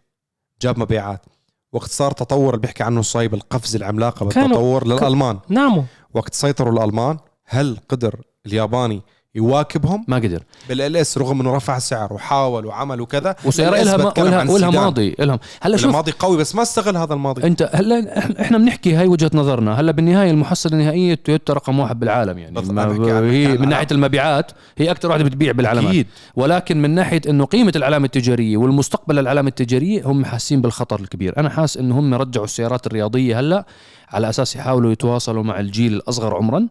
جاب 0.61 0.79
مبيعات. 0.79 1.25
وقت 1.71 1.89
صار 1.89 2.11
تطور 2.11 2.53
اللي 2.53 2.61
بيحكي 2.61 2.83
عنه 2.83 3.01
صاحب 3.01 3.33
القفزه 3.33 3.77
العملاقة 3.77 4.29
كانوا- 4.29 4.37
بالتطور 4.37 4.87
للألمان. 4.87 5.39
ناموا. 5.49 5.83
وقت 6.13 6.33
سيطروا 6.33 6.73
الألمان 6.73 7.17
هل 7.45 7.77
قدر 7.89 8.21
الياباني 8.45 9.01
يواكبهم؟ 9.35 10.05
ما 10.07 10.15
قدر. 10.15 10.43
بالال 10.69 10.97
اس 10.97 11.17
رغم 11.17 11.41
إنه 11.41 11.55
رفع 11.55 11.77
السعر 11.77 12.13
وحاول 12.13 12.65
وعمل 12.65 13.01
وكذا 13.01 13.35
S 13.45 13.59
إلها 13.59 13.97
ما 13.97 14.13
ولها, 14.17 14.51
ولها. 14.51 14.69
ماضي 14.69 15.15
إلهم. 15.19 15.39
هلا 15.61 15.77
شوف 15.77 15.89
الماضي 15.89 16.11
قوي 16.19 16.37
بس 16.37 16.55
ما 16.55 16.61
استغل 16.61 16.97
هذا 16.97 17.13
الماضي. 17.13 17.43
أنت 17.43 17.69
هلا 17.73 18.19
إحنا 18.41 18.57
بنحكي 18.57 18.95
هاي 18.95 19.07
وجهة 19.07 19.31
نظرنا. 19.33 19.79
هلا 19.79 19.91
بالنهاية 19.91 20.31
المحصله 20.31 20.73
النهائية 20.73 21.15
تويوتا 21.15 21.53
رقم 21.53 21.79
واحد 21.79 21.99
بالعالم 21.99 22.37
يعني. 22.37 22.61
ما 22.61 23.31
هي 23.31 23.47
من 23.47 23.69
ناحية 23.69 23.87
المبيعات 23.91 24.51
هي 24.77 24.91
أكثر 24.91 25.09
واحدة 25.09 25.23
بتبيع 25.23 25.51
بالعالم 25.51 25.87
أكيد. 25.87 26.07
ولكن 26.35 26.81
من 26.81 26.89
ناحية 26.89 27.21
إنه 27.29 27.45
قيمة 27.45 27.73
العلامة 27.75 28.05
التجارية 28.05 28.57
والمستقبل 28.57 29.15
للعلامه 29.15 29.47
التجارية 29.47 30.05
هم 30.05 30.25
حاسين 30.25 30.61
بالخطر 30.61 30.99
الكبير. 30.99 31.37
أنا 31.37 31.49
حاس 31.49 31.77
إنه 31.77 31.99
هم 31.99 32.13
رجعوا 32.13 32.45
السيارات 32.45 32.87
الرياضية 32.87 33.39
هلا 33.39 33.65
على 34.09 34.29
أساس 34.29 34.55
يحاولوا 34.55 34.91
يتواصلوا 34.91 35.43
مع 35.43 35.59
الجيل 35.59 35.93
الأصغر 35.93 36.35
عمرا. 36.35 36.67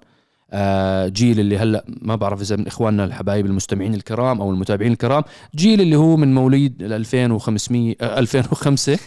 جيل 1.08 1.40
اللي 1.40 1.58
هلا 1.58 1.84
ما 2.02 2.16
بعرف 2.16 2.40
إذا 2.40 2.56
من 2.56 2.66
إخواننا 2.66 3.04
الحبايب 3.04 3.46
المستمعين 3.46 3.94
الكرام 3.94 4.40
أو 4.40 4.50
المتابعين 4.50 4.92
الكرام 4.92 5.22
جيل 5.54 5.80
اللي 5.80 5.96
هو 5.96 6.16
من 6.16 6.34
مواليد 6.34 6.82
ال 6.82 6.92
2500 6.92 7.94
آه، 8.00 8.18
2005 8.18 8.98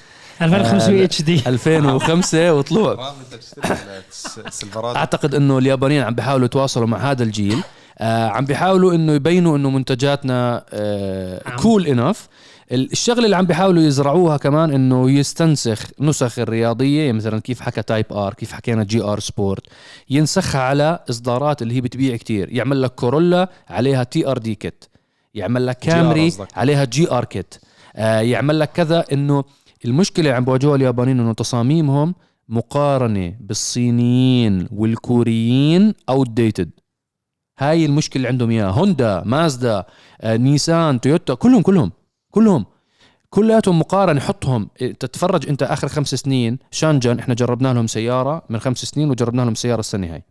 2500 0.42 1.04
اتش 1.04 1.22
دي 1.22 1.42
2005 1.48 2.54
وطلوع. 2.54 3.14
أعتقد 4.96 5.36
إنه 5.36 5.58
اليابانيين 5.58 6.04
عم 6.04 6.16
بيحاولوا 6.16 6.46
يتواصلوا 6.46 6.88
مع 6.88 6.98
هذا 6.98 7.24
الجيل. 7.24 7.64
آه 8.00 8.28
عم 8.28 8.46
بيحاولوا 8.46 8.94
إنه 8.96 9.14
يبينوا 9.14 9.58
إنه 9.58 9.70
منتجاتنا 9.70 10.66
آه 10.74 11.42
نعم. 11.50 11.58
cool 11.58 11.88
enough 11.88 12.28
الشغلة 12.72 13.26
اللي 13.26 13.36
عم 13.36 13.46
بيحاولوا 13.46 13.84
يزرعوها 13.84 14.38
كمان 14.38 14.72
إنه 14.72 15.12
يستنسخ 15.12 15.86
نسخ 16.00 16.40
الرياضية 16.40 17.12
مثلا 17.12 17.40
كيف 17.40 17.62
حكى 17.62 17.82
Type 17.82 18.14
R 18.14 18.34
كيف 18.34 18.52
حكينا 18.52 18.84
GR 18.84 19.20
Sport 19.20 19.64
ينسخها 20.10 20.62
على 20.62 21.00
إصدارات 21.10 21.62
اللي 21.62 21.74
هي 21.76 21.82
بتبيع 21.82 22.16
كتير. 22.16 22.54
يعمل 22.54 22.82
لك 22.82 22.92
كورولا 22.96 23.50
عليها 23.70 24.04
TRD 24.04 24.56
kit 24.56 24.86
يعمل 25.34 25.66
لك 25.68 25.78
كامري. 25.80 26.32
عليها 26.56 26.86
GR 26.86 27.26
kit 27.26 27.56
آه 27.96 28.20
يعمل 28.20 28.60
لك 28.60 28.72
كذا 28.72 29.06
إنه 29.14 29.44
المشكلة 29.86 30.26
اللي 30.26 30.36
عم 30.36 30.46
بواجهوها 30.46 30.76
اليابانيين 30.76 31.20
إنه 31.20 31.34
تصاميمهم 31.34 32.16
مقارنة 32.50 33.34
بالصينيين 33.40 34.68
والكوريين 34.72 35.94
outdated 36.10 36.70
هاي 37.60 37.86
المشكلة 37.86 38.16
اللي 38.18 38.28
عندهم 38.28 38.50
إياها. 38.52 38.72
هوندا 38.72 39.24
مازدا 39.26 39.84
آه، 40.22 40.38
نيسان 40.38 41.02
تويوتا 41.02 41.34
كلهم 41.34 41.62
كلهم. 41.62 41.92
كلهم. 42.36 42.66
كلياتهم 43.30 43.80
مقارنة 43.80 44.20
حطهم. 44.20 44.70
انت 44.82 45.06
تتفرج 45.06 45.50
أنت 45.50 45.64
آخر 45.64 45.88
خمس 45.88 46.16
سنين 46.16 46.60
شانجن 46.72 47.20
إحنا 47.20 47.34
جربنا 47.34 47.74
لهم 47.74 47.88
سيارة 47.88 48.44
من 48.50 48.60
خمس 48.60 48.78
سنين 48.78 49.10
وجربنا 49.10 49.42
لهم 49.42 49.56
سيارة 49.56 49.80
السنة 49.80 50.14
هاي. 50.14 50.24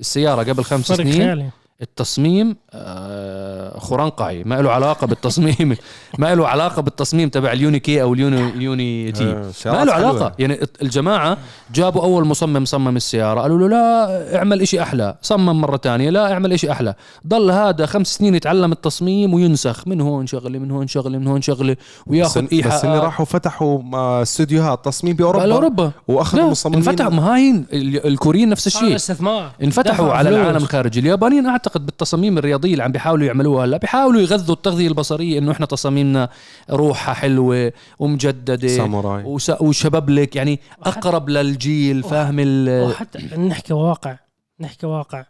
السيارة 0.00 0.42
قبل 0.42 0.64
خمس 0.64 0.86
سنين 0.86 1.12
خيالي. 1.12 1.50
التصميم 1.82 2.56
آه، 2.72 3.78
خرنقعي 3.78 4.42
ما 4.44 4.62
له 4.62 4.70
علاقة 4.70 5.06
بالتصميم. 5.06 5.76
ما 6.18 6.34
له 6.34 6.48
علاقة 6.48 6.82
بالتصميم 6.82 7.28
تبع 7.28 7.52
ال 7.52 7.78
UNI-K 7.80 8.02
أو 8.02 8.14
ال 8.14 8.22
UNI 8.22 8.48
ال 8.48 9.12
UNI-T. 9.12 9.24
آه، 9.24 9.52
ما 9.66 9.84
له. 9.84 9.92
علاقة. 9.92 10.32
يعني 10.38 10.58
الجماعة 10.82 11.38
جابوا 11.74 12.02
أول 12.02 12.24
مصمم 12.24 12.64
صمم 12.64 12.96
السيارة. 12.96 13.40
قالوا 13.40 13.58
له 13.58 13.68
لا 13.68 14.36
اعمل 14.36 14.62
إشي 14.62 14.82
أحلى. 14.82 15.14
صمم 15.22 15.60
مرة 15.60 15.76
تانية 15.76 16.10
لا 16.10 16.32
اعمل 16.32 16.52
إشي 16.52 16.72
أحلى. 16.72 16.94
ضل 17.26 17.50
هذا 17.50 17.86
خمس 17.86 18.06
سنين 18.14 18.34
يتعلم 18.34 18.72
التصميم 18.72 19.34
وينسخ. 19.34 19.88
من 19.88 20.00
هون 20.00 20.26
شغله 20.26 20.58
من 20.58 20.70
هون 20.70 20.86
شغله 20.86 21.18
من 21.18 21.26
هون 21.26 21.42
شغله 21.42 21.72
بس, 21.72 21.78
وياخذ 22.06 22.42
بس 22.66 22.84
اللي 22.84 22.98
راحوا 22.98 23.24
فتحوا 23.26 23.80
آه، 23.94 24.22
استوديوهات 24.22 24.84
تصميم 24.84 25.16
بأوروبا. 25.16 25.46
باوروبا 25.46 25.90
وأخذوا 26.08 26.50
مصممين. 26.50 26.78
انفتح. 26.88 27.06
ما 27.06 27.36
هي 27.36 27.50
ال- 27.50 28.06
الكوريين 28.06 28.48
نفس 28.48 28.66
الشيء. 28.66 28.94
استثمار 28.96 29.50
انفتحوا 29.62 30.12
على. 30.12 30.28
العالم 30.28 30.56
الخارجي 30.56 31.00
اليابانيين 31.00 31.46
اعتقد 31.46 31.67
بالتصاميم 31.76 32.38
الرياضية 32.38 32.72
اللي 32.72 32.82
عم 32.82 32.92
بيحاولوا 32.92 33.26
يعملوها 33.26 33.64
هلأ 33.64 33.76
بيحاولوا 33.76 34.20
يغذوا 34.20 34.54
التغذية 34.54 34.88
البصرية 34.88 35.38
إنه 35.38 35.52
إحنا 35.52 35.66
تصاميمنا 35.66 36.28
روحها 36.70 37.14
حلوة 37.14 37.72
ومجددة 37.98 38.68
ساموراي. 38.68 39.24
وس- 39.24 39.60
وشبابلك 39.62 40.36
يعني 40.36 40.60
أقرب 40.82 41.28
للجيل 41.28 42.02
فاهم 42.02 42.36
ال 42.38 42.88
وحتى 42.90 43.36
نحكي 43.36 43.72
واقع 43.74 44.18
نحكي 44.60 44.86
واقع. 44.86 45.24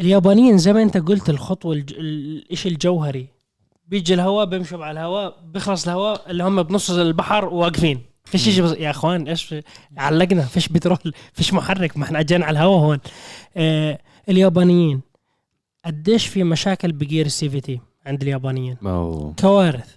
اليابانيين 0.00 0.58
زي 0.58 0.72
ما 0.72 0.82
أنت 0.82 0.96
قلت 0.96 1.30
الخطوة 1.30 1.72
الج... 1.74 1.92
الشيء 2.50 2.72
الجوهري. 2.72 3.26
بيجي 3.88 4.14
الهواء 4.14 4.44
بيمشوا 4.46 4.84
على 4.84 5.00
الهواء 5.00 5.36
بيخلص 5.52 5.84
الهواء 5.88 6.30
اللي 6.30 6.44
هم 6.44 6.62
بنص 6.62 6.90
البحر 6.90 7.44
واقفين. 7.44 8.00
فيش 8.24 8.48
شيء 8.48 8.62
بس... 8.62 8.72
يا 8.78 8.90
إخوان 8.90 9.28
إيش 9.28 9.54
علقنا 9.96 10.42
فيش 10.42 10.68
بترول 10.68 11.14
فيش 11.32 11.54
محرك 11.54 11.96
ما 11.96 12.04
إحنا 12.04 12.20
اجينا 12.20 12.46
على 12.46 12.58
الهواء 12.58 12.78
هون. 12.78 12.98
آه 13.56 13.98
اليابانيين. 14.28 15.00
قديش 15.84 16.26
في 16.26 16.44
مشاكل 16.44 16.92
بجير 16.92 17.26
ال 17.26 17.48
CVT 17.48 17.80
عند 18.06 18.22
اليابانيين؟ 18.22 18.76
هو. 18.86 19.32
كوارث. 19.32 19.94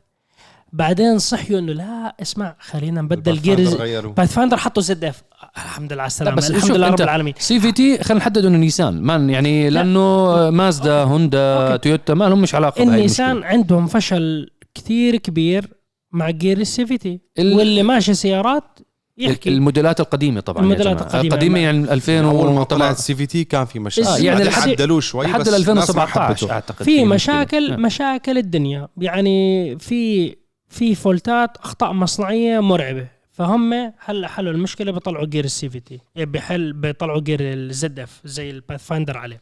بعدين 0.74 1.20
صحيوا 1.20 1.60
إنه 1.60 1.74
لا 1.74 2.16
اسمع 2.22 2.56
خلينا 2.60 3.02
نبدل 3.02 3.42
جير 3.42 3.60
غيروا. 3.60 4.14
Pathfinder 4.14 4.58
حطوا 4.58 4.84
ZF. 4.84 5.24
الحمد 5.58 5.94
لله 5.94 6.02
على 6.02 6.08
السلامة. 6.08 6.38
بس 6.38 6.52
الحمد 6.52 6.72
لله 6.72 6.88
رب 6.88 7.02
العالمين. 7.02 7.34
CVT 7.38 8.04
خلينا 8.04 8.20
نحدد 8.20 8.46
إنه 8.46 8.58
نيسان. 8.58 9.02
mainly 9.02 9.70
لأنه 9.70 10.50
مازدا 10.50 11.04
هوندا 11.04 11.40
أوكي. 11.40 11.78
تويوتا 11.78 12.14
ما 12.14 12.30
لهم 12.30 12.42
مش 12.42 12.56
علاقة 12.56 12.84
النيسان 12.84 13.32
المشكلة. 13.32 13.52
عندهم 13.52 13.88
فشل 13.88 14.50
كثير 14.76 15.16
كبير 15.16 15.70
مع 16.12 16.30
جير 16.30 16.58
ال 16.58 16.86
CVT. 16.86 17.20
ال- 17.40 17.58
واللي 17.58 17.84
ماشي 17.84 18.14
سيارات 18.14 18.80
يحكي 19.18 19.50
الموديلات 19.50 20.00
القديمة 20.00 20.40
طبعا 20.42 20.64
الموديلات 20.64 20.96
جماعة. 20.96 21.06
القديمة. 21.08 21.34
القديمة 21.36 21.60
يعني 21.60 21.94
2000 21.94 22.20
أول 22.20 22.52
ما 22.54 22.64
طلعت 22.64 22.98
CVT 22.98 23.44
كان 23.44 23.66
في 23.66 23.80
مشاكل 23.80 24.08
آه، 24.08 24.18
يعني 24.18 24.50
عدلوه 24.50 25.00
شوي 25.00 25.26
لحد 25.26 25.40
بس 25.40 25.48
ال 25.48 25.54
الناس 25.56 25.68
ما 25.70 26.04
2017 26.04 26.22
حبته. 26.28 26.52
أعتقد 26.54 26.86
في 26.86 26.92
مشكلة. 26.92 27.16
مشاكل 27.16 27.72
آه. 27.72 27.76
مشاكل 27.76 28.38
الدنيا 28.38 28.88
يعني 28.98 29.80
في 29.80 30.36
في 30.70 30.96
fault 30.96 31.47
ات 31.47 31.58
أخطاء 31.58 31.94
مصنعية 31.94 32.60
مرعبة 32.60 33.08
فهم 33.32 33.74
هلا 34.06 34.28
حلوا 34.28 34.52
المشكلة 34.52 34.92
بيطلعوا 34.92 35.26
جير 35.26 35.46
ال 35.46 35.70
CVT 35.70 36.00
بحل 36.16 36.74
بيطلعوا 36.74 37.22
جير 37.22 37.40
ال 37.42 38.00
ZF 38.00 38.22
زي 38.26 38.50
ال 38.50 38.86
Pathfinder 38.86 39.18
عليه 39.18 39.40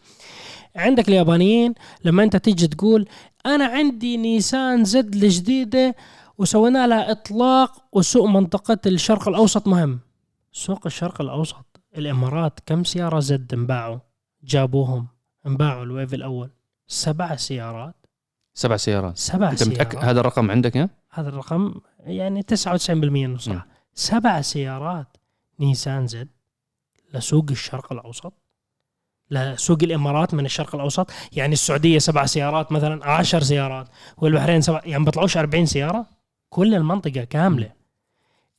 عندك 0.76 1.08
اليابانيين 1.10 1.74
لما 2.06 2.24
أنت 2.24 2.36
تيجي 2.36 2.68
تقول 2.68 3.06
أنا 3.46 3.66
عندي 3.66 4.18
نيسان 4.18 4.84
زد 4.84 5.16
الجديدة 5.16 5.96
وسوينا 6.38 6.88
لها 6.88 7.12
إطلاق 7.12 7.84
وسوق 7.92 8.26
منطقة 8.26 8.78
الشرق 8.86 9.28
الأوسط 9.28 9.68
مهم. 9.68 10.00
سوق 10.52 10.82
الشرق 10.86 11.22
الأوسط. 11.22 11.66
الإمارات 11.98 12.60
كم 12.66 12.84
سيارة 12.84 13.20
زد 13.20 13.54
انباعوا؟ 13.54 14.00
جابوهم. 14.44 15.08
انباعوا 15.48 15.84
الويف 15.84 16.14
الأول. 16.14 16.50
سبع 16.88 17.36
سيارات. 17.36 17.96
سبع 18.54 18.78
سيارات. 18.78 19.18
سبع 19.18 19.50
أنت 19.50 19.64
سيارات. 19.64 19.96
هذا 19.96 20.20
الرقم 20.20 20.52
عندك؟ 20.52 20.90
هذا 21.10 21.30
الرقم 21.30 21.74
يعني 22.00 22.44
99% 22.44 23.26
انه. 23.26 23.38
صح 23.38 23.66
سبع 23.94 24.42
سيارات. 24.42 25.18
نيسان 25.60 26.08
زد. 26.08 26.28
لسوق 27.14 27.46
الشرق 27.52 27.94
الأوسط. 27.94 28.34
لسوق 29.32 29.78
الإمارات 29.84 30.34
من 30.34 30.46
الشرق 30.46 30.76
الأوسط. 30.76 31.12
يعني 31.32 31.54
السعودية 31.54 32.00
سبع 32.00 32.26
سيارات 32.26 32.72
مثلا 32.72 33.06
عشر 33.06 33.44
سيارات. 33.44 33.88
والبحرين 34.18 34.62
سبع 34.62 34.82
يعني 34.86 35.06
بيطلعوش 35.06 35.38
40 35.38 35.66
سيارة. 35.66 36.06
كل 36.54 36.76
المنطقة 36.76 37.24
كاملة. 37.24 37.72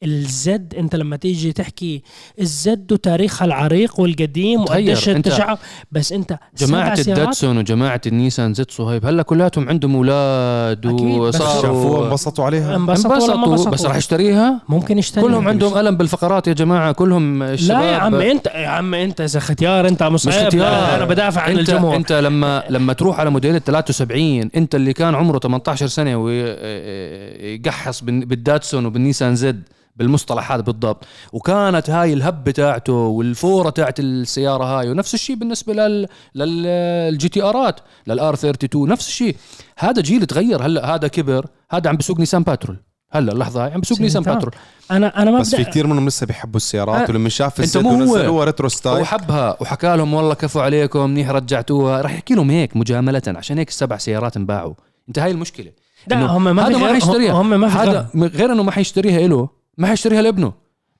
الزد 0.03 0.74
انت 0.78 0.97
لما 0.97 1.16
تيجي 1.16 1.53
تحكي 1.53 2.03
الزد 2.40 2.92
وتاريخها 2.92 3.47
العريق 3.47 4.01
والقديم. 4.01 4.61
وقديش 4.61 5.09
التشعب. 5.09 5.59
بس 5.92 6.12
انت 6.12 6.38
سيارات 6.55 7.09
الداتسون 7.09 7.59
وجماعة 7.59 8.01
النيسان 8.07 8.55
زد 8.55 8.70
صهيب 8.70 9.07
هلا 9.07 9.22
كلاتهم 9.22 9.68
عندهم 9.68 9.97
أولاد 9.97 10.86
وصاروا 10.86 12.07
انبسطوا 12.07 12.45
عليها. 12.45 12.76
انبسطوا 12.76 13.34
انبسطوا 13.34 13.72
بس 13.72 13.86
راح 13.86 13.97
يشتريها؟ 13.97 14.61
ممكن 14.68 14.99
يشتري 14.99 15.24
كلهم 15.24 15.49
عندهم 15.49 15.78
ألم 15.78 15.97
بالفقرات 15.97 16.49
يا 16.49 16.53
جماعة 16.53 16.92
كلهم 16.92 17.42
الشباب 17.42 17.80
لا 17.82 17.90
يا 17.90 17.97
عم 17.97 18.14
انت 18.14 18.47
يا 18.47 18.68
عم 18.68 18.95
انت 18.95 19.20
اذا 19.20 19.40
ختيار 19.40 19.88
انت 19.88 20.03
مش 20.03 20.26
مصعب 20.26 20.42
اختيار 20.45 20.95
أنا 20.97 21.05
بدافع 21.05 21.40
عن 21.40 21.51
انت 21.51 21.61
الجمهور. 21.61 21.97
انت 21.97 22.12
لما 22.12 22.64
لما 22.68 22.92
تروح 22.92 23.20
على 23.20 23.30
موديل 23.30 23.57
ال 23.57 23.64
73 23.64 24.51
انت 24.57 24.74
اللي 24.74 24.92
كان 24.92 25.14
عمره 25.14 25.38
18 25.38 25.86
سنة 25.86 26.16
ويقحص 26.16 28.01
بالداتسون 28.05 28.86
وبالنيسان 28.86 29.36
Z. 29.37 29.62
بالمصطلحات 29.97 30.61
بالضبط. 30.61 31.05
وكانت 31.32 31.90
هاي 31.90 32.12
ال 32.12 32.19
hype 32.19 32.45
بتاعته 32.45 32.92
والفورة 32.92 33.70
تاعت 33.70 34.01
السيارة 34.01 34.64
هاي 34.64 34.90
ونفس 34.90 35.14
الشيء 35.14 35.36
بالنسبة 35.36 35.72
لل 35.72 36.09
لل 36.35 37.29
GTR 37.29 37.43
ات 37.43 37.81
لل 38.07 38.25
R 38.25 38.35
32 38.34 38.88
نفس 38.88 39.09
الشيء. 39.09 39.36
هذا 39.78 40.03
جيل 40.03 40.26
تغير. 40.26 40.66
هلا 40.66 40.95
هذا 40.95 41.09
كبر. 41.09 41.47
هذا 41.70 41.90
عم 41.90 41.97
بسوق 41.97 42.18
نيسان 42.18 42.42
باترول. 42.42 42.76
هلا 43.11 43.32
اللحظة 43.32 43.64
هاي 43.64 43.72
عم 43.72 43.80
بسوق 43.80 44.01
نيسان. 44.01 44.22
باترول. 44.22 44.55
أنا 44.90 45.22
أنا 45.22 45.30
ما 45.30 45.38
بس 45.40 45.55
في 45.55 45.64
كثير 45.64 45.86
منهم 45.86 46.07
لسه 46.07 46.26
بيحبوا 46.26 46.57
السيارات. 46.57 47.11
ولما 47.11 47.28
شاف 47.28 47.61
ال 47.61 47.72
Z 47.72 47.83
مو 47.82 47.90
هو. 47.90 47.97
ونزلوها 47.97 48.45
retro 48.45 48.68
style 48.68 48.99
هو 48.99 49.05
حبها 49.05 49.57
وحكى 49.61 49.97
لهم 49.97 50.14
والله 50.14 50.34
كفو 50.34 50.61
عليكم 50.61 51.11
منيح 51.11 51.30
رجعتوها. 51.30 52.01
راح 52.01 52.12
يحكي 52.12 52.34
لهم 52.34 52.51
هيك 52.51 52.76
مجاملة. 52.76 53.22
عشان 53.26 53.59
هيك 53.59 53.68
السبع 53.68 53.97
سيارات 53.97 54.36
انباعوا. 54.36 54.74
انت 55.09 55.18
هاي 55.18 55.30
المشكلة. 55.30 55.70
لا 56.07 56.16
هم 56.26 56.45
ما 56.45 56.66
هذا 56.66 56.78
ما 56.78 56.86
غير- 56.86 56.95
حيشتريها. 56.95 57.32
هم 57.32 57.61
ما 57.61 57.66
هذا. 57.66 58.09
غير 58.16 58.53
إنه 58.53 58.62
ما 58.62 58.70
حيشتريها 58.70 59.28
له. 59.28 59.64
ما 59.79 59.87
حيشتريها 59.89 60.22
لابنه. 60.22 60.53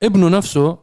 ابنه 0.03 0.29
نفسه 0.29 0.79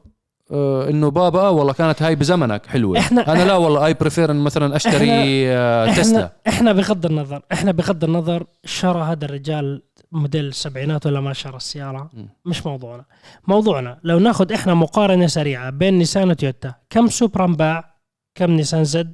آه 0.51 0.89
إنه 0.89 1.09
بابا 1.11 1.47
والله 1.49 1.73
كانت 1.73 2.01
هاي 2.01 2.15
بزمنك 2.15 2.65
حلوة. 2.65 3.01
إحنا- 3.01 3.29
أنا 3.29 3.45
لا 3.45 3.55
والله 3.55 3.85
I 3.85 3.93
prefer 3.93 4.33
مثلا 4.33 4.75
أشتري 4.75 5.11
آه 5.51 5.85
تسلا 5.93 5.97
إحنا 5.97 6.31
إحنا 6.47 6.73
بغض 6.73 7.05
النظر 7.05 7.41
إحنا 7.53 7.71
بغض 7.71 8.03
النظر 8.03 8.45
شرى 8.65 9.01
هذا 9.03 9.25
الرجال 9.25 9.81
موديل 10.11 10.45
السبعينات 10.45 11.05
ولا 11.05 11.21
ما 11.21 11.33
شرى 11.33 11.55
السيارة. 11.57 12.09
مش 12.45 12.65
موضوعنا. 12.65 13.05
موضوعنا 13.47 13.99
لو 14.03 14.19
ناخذ 14.19 14.51
إحنا 14.53 14.73
مقارنة 14.73 15.27
سريعة 15.27 15.69
بين 15.69 15.93
نيسان 15.93 16.29
وتويوتا 16.29 16.73
كم 16.89 17.07
سوبرا 17.07 17.45
انباع 17.45 17.95
كم 18.35 18.51
نيسان 18.51 18.83
Z؟ 18.83 19.13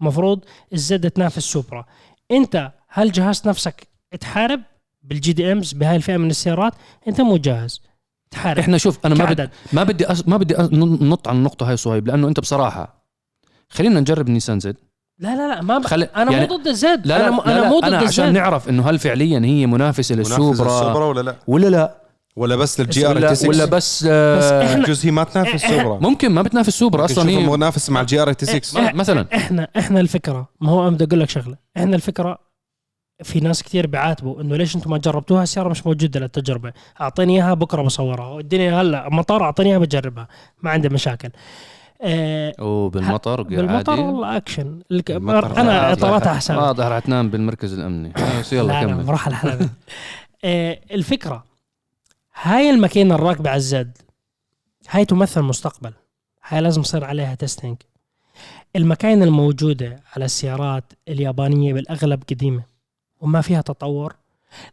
مفروض 0.00 0.44
ال 0.72 0.91
Z 0.91 1.10
تنافس 1.10 1.42
سوبرا. 1.42 1.84
أنت 2.30 2.72
هل 2.88 3.12
جهزت 3.12 3.46
نفسك 3.48 3.88
تحارب 4.20 4.60
بال 5.02 5.32
JDMs 5.32 5.72
بهاي 5.72 5.96
الفئة 5.96 6.16
من 6.16 6.30
السيارات؟ 6.30 6.72
أنت 7.08 7.20
مو 7.20 7.36
جاهز. 7.36 7.80
تحارب. 8.30 8.58
إحنا 8.58 8.78
شوف 8.78 8.98
أنا 9.06 9.14
ما 9.14 9.24
بدي 9.24 9.48
ما 9.72 9.82
بدي 9.84 10.12
أس... 10.12 10.28
ما 10.28 10.36
بدي 10.36 10.60
أس... 10.60 10.72
ننط 10.72 11.28
عن 11.28 11.36
النقطة 11.36 11.70
هاي 11.70 11.76
صهيب 11.76 12.06
لأنه 12.08 12.28
أنت 12.28 12.40
بصراحة 12.40 13.06
خلينا 13.68 14.00
نجرب 14.00 14.28
نيسان 14.28 14.60
Z. 14.60 14.76
لا 15.18 15.36
لا 15.36 15.54
لا 15.54 15.62
ما 15.62 15.78
ب... 15.78 15.84
خلي... 15.86 16.04
أنا 16.16 16.32
يعني- 16.32 16.46
مو 16.46 16.56
ضد 16.56 16.66
ال 16.66 16.86
Z 16.86 17.06
لا 17.06 17.18
لا 17.18 17.28
أنا, 17.28 17.36
م... 17.36 17.40
لا 17.40 17.52
أنا 17.52 17.60
لا 17.60 17.68
مو 17.68 17.78
ضد 17.80 17.84
أنا 17.84 17.96
عشان 17.98 18.32
نعرف 18.32 18.68
إنه 18.68 18.90
هل 18.90 18.98
فعليا 18.98 19.38
هي 19.44 19.66
منافسه 19.66 20.14
منافس 20.14 20.30
للسوبرا 20.32 20.80
السوبرا 20.80 21.04
ولا 21.06 21.20
لا؟ 21.20 21.36
ولا 21.46 21.66
لا؟ 21.66 22.02
ولا 22.36 22.56
بس 22.56 22.80
لل 22.80 23.06
GR 23.06 23.16
ولا, 23.16 23.34
86 23.34 23.48
ولا 23.54 23.64
بس, 23.76 24.06
آه 24.08 24.38
بس 24.38 24.74
إحنا- 24.84 24.88
جزء 24.88 25.06
هي 25.06 25.10
ما 25.10 25.24
تنافس 25.24 25.66
سوبرا 25.66 25.98
ممكن 26.00 26.30
ما 26.32 26.42
بتنافس 26.42 26.78
سوبر 26.78 27.04
أصلا 27.04 27.30
هي 27.30 27.46
منافس 27.46 27.90
مع 27.90 28.00
ال 28.00 28.22
GR 28.22 28.32
86 28.32 28.84
ما- 28.84 28.92
مثلا. 28.92 29.26
إحنا 29.34 29.68
إحنا 29.78 30.00
الفكرة 30.00 30.48
ما 30.60 30.70
هو 30.70 30.82
أنا 30.82 30.90
بدي 30.90 31.04
أقول 31.04 31.20
لك 31.20 31.28
شغلة. 31.30 31.56
إحنا 31.76 31.96
الفكرة 31.96 32.38
في 33.22 33.40
ناس 33.40 33.62
كثير 33.62 33.86
بيعاتبوا 33.86 34.40
إنه 34.40 34.56
ليش 34.56 34.76
أنتم 34.76 34.90
ما 34.90 34.98
جربتوها؟ 34.98 35.42
السياره 35.42 35.68
مش 35.68 35.86
موجوده 35.86 36.20
للتجربه 36.20 36.72
أعطيني 37.00 37.34
إياها 37.36 37.54
بكرة 37.54 37.82
بصورها. 37.82 38.40
الدنيا 38.40 38.80
هلا 38.80 39.08
مطار 39.08 39.42
أعطيني 39.44 39.68
إياها 39.70 39.78
بجربها. 39.78 40.28
ما 40.62 40.70
عندي 40.70 40.88
مشاكل. 40.88 41.30
آه 42.02 42.52
وبالمطر 42.60 43.42
بالمطر؟ 43.42 44.00
والله 44.00 44.36
أكشن. 44.36 44.80
الك... 44.90 45.10
أنا 45.10 45.80
عادي. 45.80 45.92
اطاراتها 46.00 46.34
حساب 46.34 46.58
واضح 46.62 46.86
رح 46.86 46.98
تنام 46.98 47.30
بالمركز 47.30 47.72
الأمني. 47.72 48.12
بس 48.38 48.52
يلا 48.52 48.66
لا 48.66 48.72
لا 48.72 48.80
كمل. 48.80 49.04
بروح 49.04 49.26
الحلبة 49.26 49.68
آه 50.44 50.78
الفكرة 50.90 51.44
هاي 52.42 52.70
الماكينة 52.70 53.14
الراكبة 53.14 53.50
على 53.50 53.56
ال 53.56 53.77
Z 53.77 53.98
هاي 54.90 55.04
تمثل 55.04 55.42
مستقبل. 55.42 55.92
هاي 56.48 56.60
لازم 56.60 56.80
يصير 56.80 57.04
عليها 57.04 57.34
testing 57.34 57.76
المكاين 58.76 59.22
الموجودة 59.22 60.00
على 60.16 60.24
السيارات 60.24 60.92
اليابانية 61.08 61.74
بالأغلب 61.74 62.22
قديمة. 62.30 62.75
وما 63.20 63.40
فيها 63.40 63.60
تطور. 63.60 64.16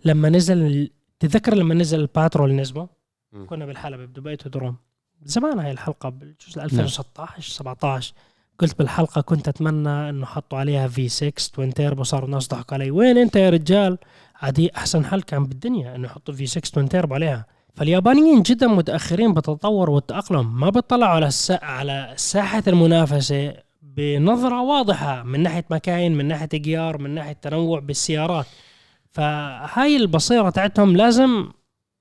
لما 0.05 0.29
نزل 0.29 0.89
تتذكر 1.19 1.55
لما 1.55 1.73
نزل 1.73 1.99
الباترول 1.99 2.55
Nismo. 2.55 2.87
كنا 3.45 3.65
بالحلبة 3.65 4.05
بدبي 4.05 4.35
Autodrome 4.35 4.75
زمان 5.23 5.59
هاي 5.59 5.71
الحلقة 5.71 6.09
بالجزء 6.09 6.61
2016 6.63 7.53
17 7.53 8.13
قلت 8.59 8.77
بالحلقة 8.77 9.21
كنت 9.21 9.47
أتمنى 9.47 10.09
إنه 10.09 10.25
حطوا 10.25 10.57
عليها 10.57 10.87
V 10.87 11.09
6 11.09 11.31
twin 11.53 11.73
turbo 11.73 12.03
صاروا 12.03 12.25
الناس 12.25 12.47
ضحكوا 12.47 12.73
علي. 12.77 12.91
وين 12.91 13.17
أنت 13.17 13.35
يا 13.35 13.49
رجال؟ 13.49 13.97
عادي 14.35 14.71
أحسن 14.77 15.05
حل 15.05 15.21
كان 15.21 15.45
بالدنيا 15.45 15.95
إنه 15.95 16.05
يحطوا 16.05 16.33
V 16.33 16.45
6 16.45 16.71
twin 16.71 16.89
turbo 16.89 17.13
عليها. 17.13 17.45
فاليابانيين 17.75 18.41
جدا 18.41 18.67
متأخرين 18.67 19.33
بالتطور 19.33 19.89
والتأقلم. 19.89 20.59
ما 20.59 20.69
بيطلعوا 20.69 21.11
على 21.15 21.27
السا... 21.27 21.59
على 21.65 22.13
ساحة 22.15 22.63
المنافسة 22.67 23.53
بنظرة 23.97 24.61
واضحة 24.61 25.23
من 25.23 25.43
ناحية 25.43 25.65
مكاين 25.69 26.17
من 26.17 26.25
ناحية 26.27 26.47
جيار 26.53 26.97
من 26.97 27.09
ناحية 27.09 27.33
تنوع 27.33 27.79
بالسيارات. 27.79 28.45
فهاي 29.11 29.97
البصيرة 29.97 30.49
تاعتهم 30.49 30.97
لازم 30.97 31.49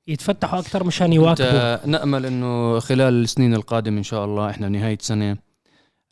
يتفتحوا 0.09 0.59
أكثر 0.59 0.85
مشان 0.85 1.13
يواكبوا. 1.13 1.87
نأمل 1.87 2.27
إنه 2.27 2.79
خلال 2.79 3.23
السنين 3.23 3.55
القادمة 3.55 3.99
إن 3.99 4.03
شاء 4.03 4.25
الله 4.25 4.51
إحنا 4.51 4.69
نهاية 4.69 4.99
سنة 5.01 5.37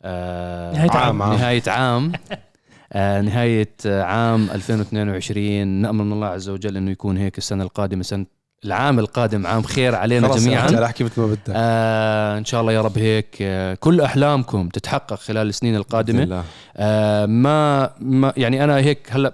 آه 0.01 0.73
نهاية 0.73 0.91
عام. 0.91 1.21
عام. 1.21 1.33
نهاية 1.33 1.63
عام. 1.67 2.11
آه 2.93 3.21
نهاية 3.21 3.73
آه، 3.85 4.03
عام 4.03 4.49
2022 4.49 5.67
نأمل 5.67 6.05
من 6.05 6.13
الله 6.13 6.27
عز 6.27 6.49
وجل 6.49 6.77
إنه 6.77 6.91
يكون 6.91 7.17
هيك 7.17 7.37
السنة 7.37 7.63
القادمة 7.63 8.03
سنة 8.03 8.25
العام 8.65 8.99
القادم 8.99 9.47
عام 9.47 9.63
خير 9.63 9.95
علينا 9.95 10.27
خلاص 10.27 10.43
جميعا. 10.43 10.67
جميعا 10.67 10.85
أحكي 10.85 11.03
مثل 11.03 11.21
ما 11.21 11.27
بدك. 11.27 11.39
آه 11.49 12.37
إن 12.37 12.45
شاء 12.45 12.61
الله 12.61 12.73
يا 12.73 12.81
رب 12.81 12.97
هيك 12.97 13.37
آه 13.41 13.73
كل 13.73 14.01
أحلامكم 14.01 14.69
تتحقق 14.69 15.13
خلال 15.13 15.47
السنين 15.49 15.75
القادمة. 15.75 16.23
الله. 16.23 16.43
آه 16.77 17.25
ما, 17.25 17.89
ما 17.99 18.33
يعني 18.37 18.63
أنا 18.63 18.77
هيك 18.77 19.07
هلأ 19.09 19.33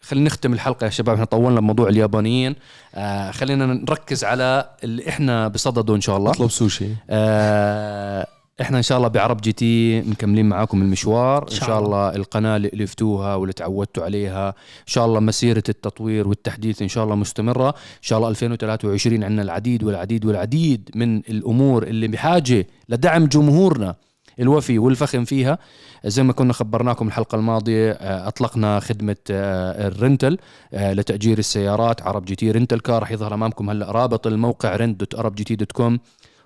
خلينا 0.00 0.26
نختم 0.26 0.52
الحلقة 0.52 0.84
يا 0.84 0.90
شباب 0.90 1.14
إحنا 1.14 1.24
طولنا 1.24 1.60
بموضوع 1.60 1.88
اليابانيين. 1.88 2.56
آه 2.94 3.30
خلينا 3.30 3.66
نركز 3.66 4.24
على 4.24 4.70
اللي 4.84 5.08
إحنا 5.08 5.48
بصدده 5.48 5.94
إن 5.94 6.00
شاء 6.00 6.16
الله. 6.16 6.30
أطلب 6.30 6.50
سوشي. 6.50 6.88
آه 7.10 8.26
إحنا 8.60 8.78
إن 8.78 8.82
شاء 8.82 8.98
الله 8.98 9.08
بعرب 9.08 9.40
GT 9.40 10.00
مكملين 10.00 10.48
معاكم 10.48 10.82
المشوار. 10.82 11.42
إن 11.42 11.56
شاء 11.56 11.78
الله. 11.78 12.16
القناة 12.16 12.56
اللي 12.56 12.70
الفتوها 12.74 13.34
واللي 13.34 13.52
تعودتوا 13.52 14.04
عليها. 14.04 14.48
إن 14.48 14.86
شاء 14.86 15.06
الله 15.06 15.20
مسيرة 15.20 15.62
التطوير 15.68 16.28
والتحديث 16.28 16.82
إن 16.82 16.88
شاء 16.88 17.04
الله 17.04 17.14
مستمرة. 17.14 17.68
إن 17.68 18.02
شاء 18.02 18.18
الله 18.18 18.28
2023 18.30 19.24
عندنا 19.24 19.42
العديد 19.42 19.84
والعديد 19.84 20.24
والعديد 20.24 20.90
من 20.94 21.18
الأمور 21.18 21.82
اللي 21.82 22.08
بحاجة 22.08 22.66
لدعم 22.88 23.26
جمهورنا 23.26 23.94
الوفي 24.40 24.78
والفخم 24.78 25.24
فيها. 25.24 25.58
زي 26.04 26.22
ما 26.22 26.32
كنا 26.32 26.52
خبرناكم 26.52 27.06
الحلقة 27.08 27.36
الماضية 27.36 27.90
آه، 27.92 28.28
أطلقنا 28.28 28.80
خدمة 28.80 29.16
آه، 29.30 29.88
ال 29.88 29.95
rental 29.95 30.38
آه، 30.74 30.92
لتأجير 30.92 31.38
السيارات 31.38 32.02
عرب 32.02 32.24
GT. 32.24 32.50
Rental 32.50 32.80
car 32.80 33.02
رح 33.02 33.10
يظهر 33.12 33.34
أمامكم 33.34 33.70
هلأ. 33.70 33.90
رابط 33.90 34.26
الموقع 34.26 34.76
rent 34.76 35.00
dot 35.00 35.14
ArabGT 35.14 35.56
dot 35.56 35.72
com. 35.72 35.98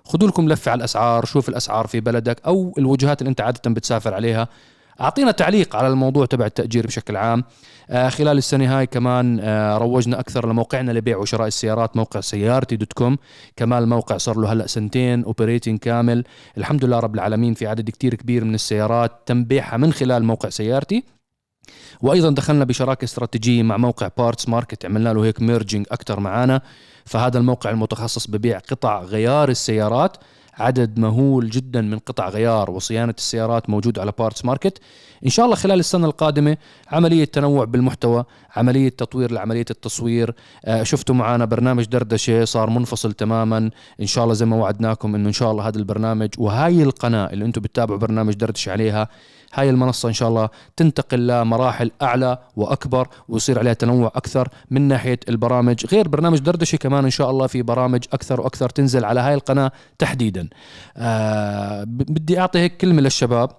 خذوا 0.05 0.29
لكم 0.29 0.49
لفة 0.49 0.71
على 0.71 0.79
الأسعار 0.79 1.25
شوف 1.25 1.49
الأسعار 1.49 1.87
في 1.87 1.99
بلدك 1.99 2.41
أو 2.45 2.73
الوجهات 2.77 3.21
اللي 3.21 3.29
أنت 3.29 3.41
عادة 3.41 3.69
بتسافر 3.71 4.13
عليها. 4.13 4.47
أعطينا 5.01 5.31
تعليق 5.31 5.75
على 5.75 5.87
الموضوع 5.87 6.25
تبع 6.25 6.45
التأجير 6.45 6.87
بشكل 6.87 7.15
عام. 7.15 7.43
آه 7.89 8.09
خلال 8.09 8.37
السنة 8.37 8.77
هاي 8.79 8.87
كمان 8.87 9.39
آه 9.39 9.77
روجنا 9.77 10.19
أكثر 10.19 10.49
لموقعنا 10.49 10.91
لبيع 10.91 11.17
وشراء 11.17 11.47
السيارات 11.47 11.97
موقع 11.97 12.19
سيارتي 12.19 12.75
dot 12.75 12.93
com. 12.93 13.17
كمان 13.55 13.83
الموقع 13.83 14.17
صار 14.17 14.37
له 14.37 14.53
هلأ 14.53 14.67
سنتين 14.67 15.23
operating 15.23 15.79
كامل. 15.79 16.23
الحمد 16.57 16.85
لله 16.85 16.99
رب 16.99 17.15
العالمين 17.15 17.53
في 17.53 17.67
عدد 17.67 17.89
كتير 17.89 18.15
كبير 18.15 18.43
من 18.43 18.55
السيارات 18.55 19.11
تم 19.25 19.43
بيعها 19.43 19.77
من 19.77 19.93
خلال 19.93 20.23
موقع 20.23 20.49
سيارتي. 20.49 21.03
وأيضا 22.01 22.29
دخلنا 22.29 22.65
بشراكة 22.65 23.05
استراتيجية 23.05 23.63
مع 23.63 23.77
موقع 23.77 24.09
Parts 24.17 24.49
Market 24.49 24.85
عملنا 24.85 25.13
له 25.13 25.25
هيك 25.25 25.41
merging 25.41 25.85
أكثر 25.91 26.19
معانا. 26.19 26.61
فهذا 27.05 27.37
الموقع 27.37 27.69
المتخصص 27.69 28.27
ببيع 28.27 28.59
قطع 28.59 29.01
غيار 29.01 29.49
السيارات. 29.49 30.17
عدد 30.57 30.99
مهول 30.99 31.49
جدا 31.49 31.81
من 31.81 31.99
قطع 31.99 32.29
غيار 32.29 32.71
وصيانة 32.71 33.13
السيارات 33.17 33.69
موجود 33.69 33.99
على 33.99 34.13
Parts 34.19 34.45
Market 34.45 34.79
إن 35.25 35.29
شاء 35.29 35.45
الله 35.45 35.55
خلال 35.55 35.79
السنة 35.79 36.05
القادمة 36.07 36.57
عملية 36.91 37.25
تنوع 37.25 37.65
بالمحتوى 37.65 38.25
عملية 38.55 38.89
تطوير 38.89 39.31
لعملية 39.31 39.65
التصوير. 39.69 40.35
آه، 40.65 40.83
شفتوا 40.83 41.15
معنا 41.15 41.45
برنامج 41.45 41.85
دردشة 41.85 42.45
صار 42.45 42.69
منفصل 42.69 43.13
تماما. 43.13 43.69
إن 44.01 44.05
شاء 44.05 44.23
الله 44.23 44.33
زي 44.33 44.45
ما 44.45 44.55
وعدناكم 44.55 45.15
إنه 45.15 45.27
إن 45.27 45.33
شاء 45.33 45.51
الله 45.51 45.67
هذا 45.67 45.77
البرنامج 45.77 46.29
وهاي 46.37 46.83
القناة 46.83 47.33
اللي 47.33 47.45
أنتم 47.45 47.61
بتتابعوا 47.61 47.99
برنامج 47.99 48.33
دردشة 48.33 48.71
عليها 48.71 49.09
هاي 49.53 49.69
المنصة 49.69 50.09
إن 50.09 50.13
شاء 50.13 50.29
الله 50.29 50.49
تنتقل 50.75 51.27
لمراحل 51.27 51.91
أعلى 52.01 52.37
وأكبر 52.55 53.07
ويصير 53.29 53.59
عليها 53.59 53.73
تنوع 53.73 54.07
أكثر 54.15 54.47
من 54.71 54.81
ناحية 54.81 55.19
البرامج 55.29 55.85
غير 55.85 56.07
برنامج 56.07 56.39
دردشة 56.39 56.75
كمان 56.75 57.03
إن 57.03 57.09
شاء 57.09 57.29
الله 57.29 57.47
في 57.47 57.61
برامج 57.61 58.03
أكثر 58.13 58.41
وأكثر 58.41 58.69
تنزل 58.69 59.05
على 59.05 59.19
هاي 59.19 59.33
القناة 59.33 59.71
تحديدا. 59.99 60.49
آه 60.97 61.83
بدي 61.87 62.39
أعطي 62.39 62.59
هيك 62.59 62.77
كلمة 62.77 63.01
للشباب. 63.01 63.49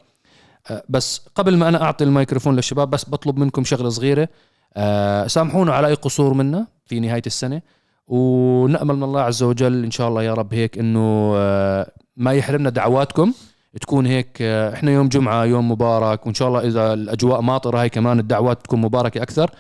آه 0.71 0.83
بس 0.89 1.21
قبل 1.35 1.57
ما 1.57 1.69
أنا 1.69 1.83
أعطي 1.83 2.05
الميكروفون 2.05 2.57
للشباب 2.57 2.91
بس 2.91 3.11
بطلب 3.11 3.39
منكم 3.39 3.65
شغلة 3.65 3.89
صغيرة. 3.89 4.29
آه 4.77 5.27
سامحونا 5.27 5.73
على 5.73 5.87
أي 5.87 5.95
قصور 5.95 6.35
منا 6.35 6.67
في 6.87 7.01
نهاية 7.01 7.23
السنة. 7.27 7.63
ونأمل 8.09 8.97
من 8.97 9.03
الله 9.03 9.21
عز 9.21 9.43
وجل 9.43 9.85
إن 9.85 9.91
شاء 9.91 10.09
الله 10.09 10.23
يا 10.23 10.35
رب 10.35 10.55
هيك 10.55 10.79
إنه 10.79 11.33
آه 11.37 11.91
ما 12.17 12.33
يحرمنا 12.33 12.71
دعواتكم. 12.71 13.33
تكون 13.81 14.07
هيك 14.07 14.43
إحنا 14.43 14.91
يوم 14.91 15.09
جمعة 15.09 15.45
يوم 15.45 15.71
مبارك 15.71 16.27
وإن 16.27 16.35
شاء 16.35 16.49
الله 16.49 16.61
إذا 16.61 16.95
الأجواء 16.95 17.41
ماطرة 17.41 17.81
هاي 17.81 17.89
كمان 17.89 18.19
الدعوات 18.19 18.65
تكون 18.65 18.81
مباركة 18.81 19.23
أكثر. 19.23 19.51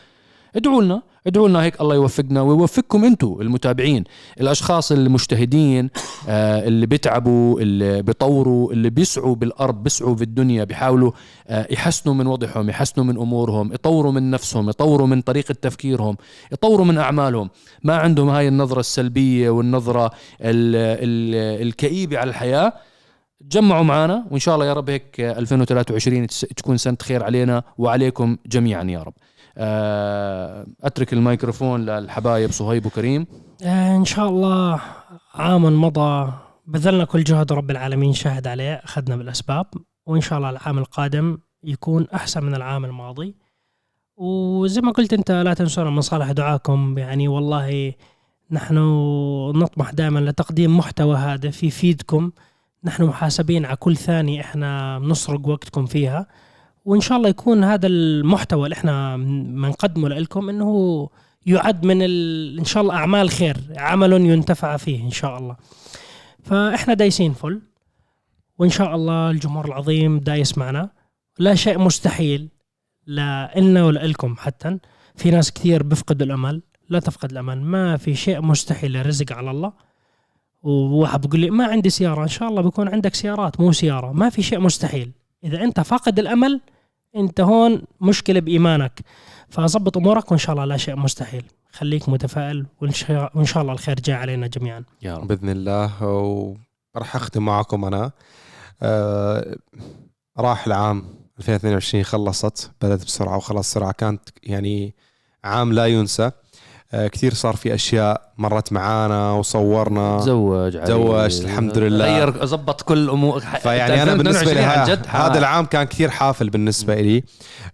ادعوا 0.56 0.82
لنا 0.82 1.02
ادعوا 1.26 1.48
لنا 1.48 1.62
هيك 1.62 1.80
الله 1.80 1.94
يوفقنا 1.94 2.42
ويوفقكم 2.42 3.04
أنتم 3.04 3.36
المتابعين. 3.40 4.04
الأشخاص 4.40 4.92
المجتهدين 4.92 5.90
آه 6.28 6.66
اللي 6.68 6.86
بيتعبوا 6.86 7.60
اللي 7.60 8.02
بيطوروا 8.02 8.72
اللي 8.72 8.90
بيسعوا 8.90 9.34
بالأرض 9.34 9.82
بيسعوا 9.82 10.16
في 10.16 10.22
الدنيا 10.22 10.64
بيحاولوا 10.64 11.12
آه 11.48 11.66
يحسنوا 11.70 12.14
من 12.14 12.26
وضعهم 12.26 12.68
يحسنوا 12.68 13.06
من 13.06 13.16
أمورهم 13.16 13.72
يطوروا 13.72 14.12
من 14.12 14.30
نفسهم 14.30 14.68
يطوروا 14.68 15.06
من 15.06 15.20
طريقة 15.20 15.54
تفكيرهم 15.62 16.16
يطوروا 16.52 16.86
من 16.86 16.98
أعمالهم. 16.98 17.50
ما 17.84 17.96
عندهم 17.96 18.28
هاي 18.28 18.48
النظرة 18.48 18.80
السلبية 18.80 19.50
والنظرة 19.50 20.06
ال 20.06 20.12
ال 20.40 21.66
الكئيبة 21.66 22.18
على 22.18 22.30
الحياة. 22.30 22.72
تجمعوا 23.50 23.82
معنا 23.84 24.26
وإن 24.30 24.38
شاء 24.38 24.54
الله 24.54 24.66
يا 24.66 24.72
رب 24.72 24.90
هيك 24.90 25.20
2023 25.20 26.26
تس- 26.26 26.40
تكون 26.40 26.76
سنه 26.76 26.96
خير 27.02 27.24
علينا 27.24 27.62
وعليكم 27.78 28.36
جميعا 28.46 28.82
يا 28.84 29.02
رب. 29.02 29.14
آه، 29.56 30.66
أترك 30.82 31.12
الميكروفون 31.12 31.86
للحبايب 31.86 32.50
صهيب 32.50 32.86
وكريم. 32.86 33.26
آه 33.62 33.96
إن 33.96 34.04
شاء 34.04 34.28
الله 34.28 34.80
عام 35.34 35.80
مضى 35.84 36.32
بذلنا 36.66 37.04
كل 37.04 37.24
جهد 37.24 37.52
رب 37.52 37.70
العالمين 37.70 38.12
شاهد 38.12 38.46
عليه 38.46 38.74
أخذنا 38.74 39.16
بالأسباب 39.16 39.66
وإن 40.06 40.20
شاء 40.20 40.38
الله 40.38 40.50
العام 40.50 40.78
القادم 40.78 41.38
يكون 41.64 42.06
أحسن 42.14 42.44
من 42.44 42.54
العام 42.54 42.84
الماضي. 42.84 43.34
وزي 44.16 44.80
ما 44.80 44.92
قلت 44.92 45.12
أنت 45.12 45.30
لا 45.30 45.54
تنسونا 45.54 45.90
من 45.90 46.00
صالح 46.00 46.30
دعاكم 46.32 46.98
يعني 46.98 47.28
والله 47.28 47.92
نحن 48.50 48.74
نطمح 49.56 49.90
دائما 49.90 50.18
لتقديم 50.18 50.76
محتوى 50.78 51.16
هادف 51.16 51.62
يفيدكم 51.62 52.30
نحن 52.84 53.04
محاسبين 53.04 53.64
على 53.66 53.76
كل 53.76 53.96
ثانية 53.96 54.40
إحنا 54.40 54.98
بنسرق 54.98 55.48
وقتكم 55.48 55.86
فيها 55.86 56.26
وإن 56.84 57.00
شاء 57.00 57.18
الله 57.18 57.28
يكون 57.28 57.64
هذا 57.64 57.86
المحتوى 57.86 58.64
اللي 58.64 58.74
إحنا 58.74 59.16
بنقدمه 59.16 60.08
لكم 60.08 60.48
إنه 60.48 61.08
يعد 61.46 61.86
من 61.86 62.02
ال... 62.02 62.58
إن 62.58 62.64
شاء 62.64 62.82
الله 62.82 62.94
أعمال 62.94 63.30
خير 63.30 63.56
عمل 63.76 64.12
ينتفع 64.12 64.76
فيه 64.76 65.04
إن 65.04 65.10
شاء 65.10 65.38
الله. 65.38 65.56
فإحنا 66.42 66.94
دايسين 66.94 67.32
فل 67.32 67.62
وإن 68.58 68.70
شاء 68.70 68.94
الله 68.94 69.30
الجمهور 69.30 69.64
العظيم 69.64 70.18
دايس 70.18 70.58
معنا. 70.58 70.90
لا 71.38 71.54
شيء 71.54 71.78
مستحيل 71.78 72.48
ولا 73.08 74.04
إلكم 74.04 74.36
حتى. 74.36 74.78
في 75.16 75.30
ناس 75.30 75.52
كثير 75.52 75.82
بيفقدوا 75.82 76.26
الأمل 76.26 76.62
لا 76.88 76.98
تفقد 77.00 77.30
الأمل 77.30 77.60
ما 77.60 77.96
في 77.96 78.14
شيء 78.14 78.40
مستحيل 78.40 78.96
الرزق 78.96 79.32
على 79.32 79.50
الله. 79.50 79.72
وواحد 80.64 81.20
بيقول 81.20 81.40
لي 81.40 81.50
ما 81.50 81.66
عندي 81.66 81.90
سيارة 81.90 82.22
إن 82.22 82.28
شاء 82.28 82.48
الله 82.48 82.62
بيكون 82.62 82.88
عندك 82.88 83.14
سيارات 83.14 83.60
مو 83.60 83.72
سيارة. 83.72 84.12
ما 84.12 84.30
في 84.30 84.42
شيء 84.42 84.60
مستحيل. 84.60 85.12
إذا 85.44 85.64
أنت 85.64 85.80
فاقد 85.80 86.18
الأمل 86.18 86.60
أنت 87.16 87.40
هون 87.40 87.82
مشكلة 88.00 88.40
بإيمانك. 88.40 89.00
فظبط 89.48 89.96
أمورك 89.96 90.30
وإن 90.30 90.38
شاء 90.38 90.52
الله 90.54 90.64
لا 90.64 90.76
شيء 90.76 90.96
مستحيل. 90.96 91.44
خليك 91.72 92.08
متفائل 92.08 92.66
وإن 92.80 92.92
شاء 92.92 93.30
وإن 93.34 93.44
شاء 93.44 93.62
الله 93.62 93.72
الخير 93.72 94.00
جاي 94.00 94.16
علينا 94.16 94.46
جميعا. 94.46 94.84
يا 95.02 95.16
رب. 95.16 95.28
بإذن 95.28 95.48
الله. 95.48 96.02
وراح 96.94 97.16
أختم 97.16 97.44
معكم 97.44 97.84
أنا. 97.84 98.10
آه 98.82 99.56
راح 100.38 100.66
العام 100.66 101.04
2022 101.38 102.04
خلصت 102.04 102.70
بدأت 102.82 103.04
بسرعة 103.04 103.36
وخلص 103.36 103.70
بسرعة 103.70 103.92
كانت 103.92 104.20
يعني 104.42 104.94
عام 105.44 105.72
لا 105.72 105.86
ينسى. 105.86 106.30
كثير 106.94 107.34
صار 107.34 107.56
في 107.56 107.74
أشياء 107.74 108.32
مرت 108.38 108.72
معانا 108.72 109.32
وصورنا. 109.32 110.18
تزوج. 110.18 110.78
تزوجت، 110.78 111.44
الحمد 111.44 111.78
لله. 111.78 112.04
غير 112.04 112.44
زبط 112.46 112.82
كل 112.82 113.10
امور 113.10 113.40
فيعني 113.40 114.02
أنا 114.02 114.14
بالنسبة 114.14 114.52
لي 114.52 114.60
هذا 115.08 115.38
العام 115.38 115.64
كان 115.66 115.84
كثير 115.84 116.10
حافل 116.10 116.50
بالنسبة 116.50 116.94
لي. 116.94 117.24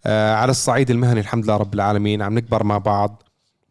آه 0.07 0.35
على 0.35 0.51
الصعيد 0.51 0.91
المهني 0.91 1.21
الحمد 1.21 1.45
لله 1.45 1.57
رب 1.57 1.75
العالمين 1.75 2.23
عم 2.23 2.35
نكبر 2.35 2.65
مع 2.65 2.79
بعض 2.79 3.23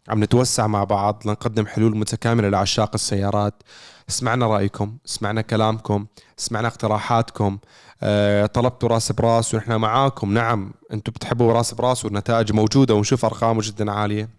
عم 0.10 0.24
نتوسع 0.24 0.68
مع 0.68 0.84
بعض 0.84 1.22
لنقدم 1.26 1.66
حلول 1.66 1.97
متكاملة 1.97 2.50
لعشاق 2.50 2.91
السيارات. 2.93 3.64
سمعنا 4.08 4.47
رأيكم 4.47 4.97
سمعنا 5.06 5.41
كلامكم 5.41 6.06
سمعنا 6.38 6.68
اقتراحاتكم. 6.68 7.58
آه 8.04 8.45
طلبتوا 8.45 8.89
رأس 8.89 9.12
براس 9.12 9.54
ونحن 9.54 9.76
معاكم. 9.76 10.34
نعم 10.34 10.72
أنتم 10.93 11.12
بتحبوا 11.12 11.54
رأس 11.54 11.74
براس 11.74 12.06
والنتائج 12.06 12.54
موجودة 12.54 12.93
ونشوف 12.95 13.26
ارقامه 13.26 13.62
جدا 13.64 13.91
عالية. 13.91 14.39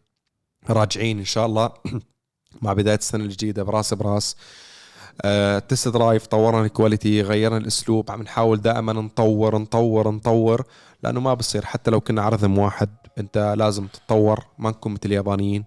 راجعين 0.68 1.18
إن 1.18 1.24
شاء 1.24 1.46
الله 1.46 1.70
مع 2.62 2.72
بداية 2.72 2.96
السنة 2.96 3.24
الجديدة 3.24 3.62
براس 3.62 3.94
براس. 3.94 4.36
آه، 5.22 5.58
test 5.58 5.88
drive 5.88 6.26
طورنا 6.26 6.64
ال 6.64 6.72
quality 6.72 7.22
غيرنا 7.22 7.56
الأسلوب 7.56 8.10
عم 8.10 8.22
نحاول 8.22 8.60
دائما 8.60 8.92
نطور 8.92 9.58
نطور 9.58 10.10
نطور 10.10 10.64
لأنه 11.02 11.20
ما 11.20 11.34
بصير. 11.34 11.64
حتى 11.64 11.90
لو 11.90 12.00
كنا 12.00 12.22
رقم 12.22 12.58
واحد 12.58 12.88
أنت 13.18 13.54
لازم 13.58 13.86
تتطور 13.86 14.44
ما 14.58 14.70
نكون 14.70 14.92
مثل 14.92 15.00
اليابانيين. 15.04 15.64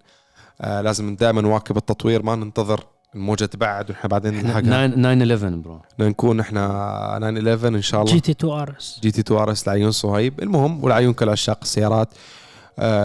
آه 0.61 0.81
لازم 0.81 1.15
دائما 1.15 1.41
نواكب 1.41 1.77
التطوير 1.77 2.23
ما 2.23 2.35
ننتظر 2.35 2.83
الموجة 3.15 3.45
تبعد 3.45 3.89
ونحن 3.89 4.07
بعدين 4.07 4.33
نلحقها 4.33 4.87
9 4.87 5.13
11 5.13 5.55
bro 5.55 5.81
بدنا 5.97 6.09
نكون 6.09 6.39
إحنا 6.39 6.67
9 7.19 7.29
11 7.29 7.67
إن 7.67 7.81
شاء 7.81 8.01
الله. 8.01 8.13
جي 8.13 8.19
تي 8.19 8.31
2 8.31 8.53
آر 8.53 8.75
إس. 8.79 8.99
جي 9.03 9.11
تي 9.11 9.21
2 9.21 9.41
آر 9.41 9.51
إس 9.51 9.67
لعيون 9.67 9.91
صهيب. 9.91 10.43
المهم 10.43 10.83
ولعيون 10.83 11.13
كل 11.13 11.29
عشاق 11.29 11.59
السيارات. 11.61 12.09
آه، 12.13 12.17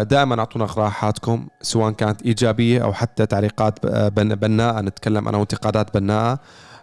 دائما 0.02 0.38
أعطونا 0.38 0.64
اقتراحاتكم 0.64 1.48
سواء 1.62 1.92
كانت 1.92 2.22
إيجابية 2.22 2.84
أو 2.84 2.92
حتى 2.92 3.26
تعليقات 3.26 3.86
بن- 3.86 4.34
بناءة. 4.34 4.80
نتكلم 4.80 5.28
أنا 5.28 5.38
وانتقادات 5.38 5.94
بناءة. 5.98 6.38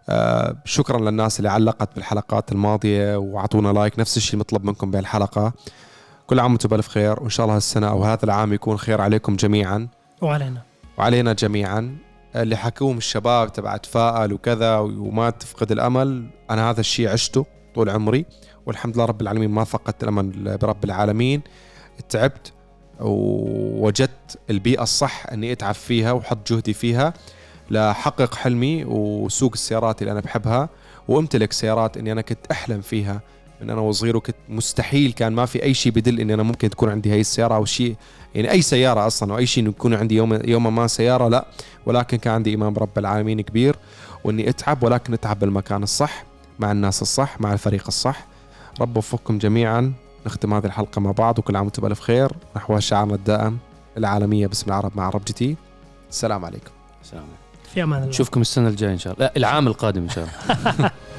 آه، 0.10 0.56
شكرا 0.66 1.00
للناس 1.00 1.40
اللي 1.40 1.50
علقت 1.50 1.96
بالحلقات 1.96 2.52
الماضية 2.52 3.16
وأعطونا 3.16 3.70
like. 3.74 4.00
نفس 4.00 4.18
الشيء 4.18 4.40
مطلب 4.40 4.66
منكم 4.66 4.92
بهالحلقة. 4.92 5.54
كل 6.28 6.40
عام 6.40 6.52
وأنتم 6.52 6.70
بألف 6.70 6.88
خير. 6.88 7.20
وإن 7.24 7.30
شاء 7.30 7.46
الله 7.46 7.56
هالسنة 7.56 7.90
أو 7.90 8.04
هذا 8.04 8.20
العام 8.24 8.54
يكون 8.54 8.78
خير 8.78 9.02
عليكم 9.02 9.36
جميعا. 9.36 9.88
وعلينا. 10.22 10.62
وعلينا 10.98 11.34
جميعا. 11.34 11.98
اللي 12.36 12.56
حكوهم 12.56 12.98
الشباب 12.98 13.54
تبع 13.54 13.78
تفائل 13.78 14.34
وكذا 14.34 14.78
وما 14.78 15.30
تفقد 15.30 15.72
الأمل 15.72 16.30
أنا 16.50 16.70
هذا 16.72 16.80
الشيء 16.80 17.10
عشته 17.10 17.46
طول 17.76 17.90
عمري. 17.90 18.26
والحمد 18.66 18.96
لله 18.96 19.06
رب 19.06 19.22
العالمين 19.22 19.50
ما 19.50 19.64
فقدت 19.64 20.04
الأمل 20.04 20.58
برب 20.58 20.84
العالمين. 20.84 21.42
تعبت. 22.10 22.54
ووجدت 23.00 24.40
البيئة 24.50 24.84
الصح 24.84 25.26
إني 25.32 25.52
أتعب 25.52 25.76
فيها 25.76 26.12
وحط 26.12 26.52
جهدي 26.54 26.74
فيها 26.74 27.14
لحقق 27.72 28.36
حلمي 28.36 28.86
وسوق 28.88 29.52
السيارات 29.54 30.02
اللي 30.02 30.12
أنا 30.12 30.20
بحبها 30.20 30.70
وأمتلك 31.08 31.54
سيارات 31.54 31.98
إني 31.98 32.12
أنا 32.12 32.22
كنت 32.22 32.40
أحلم 32.52 32.82
فيها. 32.82 33.22
من 33.62 33.70
أنا 33.70 33.82
وصغير 33.82 34.18
وكنت 34.18 34.36
مستحيل 34.50 35.12
كان 35.12 35.34
ما 35.34 35.46
في 35.46 35.64
أي 35.64 35.74
شيء 35.74 35.92
بدل 35.92 36.20
إني 36.20 36.34
أنا 36.34 36.44
ممكن 36.44 36.70
تكون 36.70 36.90
عندي 36.90 37.12
هاي 37.12 37.22
السيارة 37.22 37.56
أو 37.56 37.66
شيء 37.66 37.96
يعني 38.36 38.52
أي 38.52 38.62
سيارة 38.62 39.08
أصلا 39.08 39.34
أو 39.34 39.38
أي 39.38 39.46
شيء 39.46 39.68
يكون 39.70 39.94
عندي 39.94 40.16
يوم 40.16 40.40
يوما 40.50 40.70
ما 40.70 40.88
سيارة 40.88 41.28
لا. 41.28 41.46
ولكن 41.86 42.18
كان 42.18 42.34
عندي 42.34 42.50
ايمان 42.50 42.74
برب 42.74 42.98
العالمين 42.98 43.42
كبير 43.42 43.76
وإني 44.24 44.50
أتعب 44.50 44.84
ولكن 44.84 45.14
أتعب 45.14 45.40
بالمكان 45.40 45.84
الصح 45.84 46.24
مع 46.60 46.72
الناس 46.72 47.02
الصح 47.02 47.42
مع 47.42 47.54
الفريق 47.54 47.84
الصح. 47.88 48.28
رب 48.82 48.98
وفقكم 48.98 49.38
جميعا. 49.38 49.94
نختم 50.26 50.54
هذه 50.54 50.66
الحلقة 50.66 51.00
مع 51.00 51.12
بعض 51.12 51.40
وكل 51.40 51.56
عام 51.56 51.66
وأنتم 51.66 51.82
بألف 51.82 52.00
خير. 52.00 52.32
نحو 52.56 52.80
شعارنا 52.80 53.16
الدائم 53.16 53.58
العالمية 53.98 54.48
باسم 54.48 54.68
العرب 54.68 54.92
مع 54.96 55.06
عرب 55.06 55.26
GT. 55.26 55.56
السلام 56.10 56.46
عليكم. 56.46 56.72
سلام 57.04 57.24
في 57.74 57.84
أمان 57.84 58.00
الله. 58.00 58.10
نشوفكم 58.10 58.42
السنة 58.42 58.68
الجاية 58.68 58.94
إن 58.94 58.98
شاء 58.98 59.14
الله. 59.14 59.26
لا 59.26 59.34
العام 59.38 59.68
القادم 59.68 60.02
إن 60.02 60.10
شاء 60.10 60.28
الله. 60.50 60.92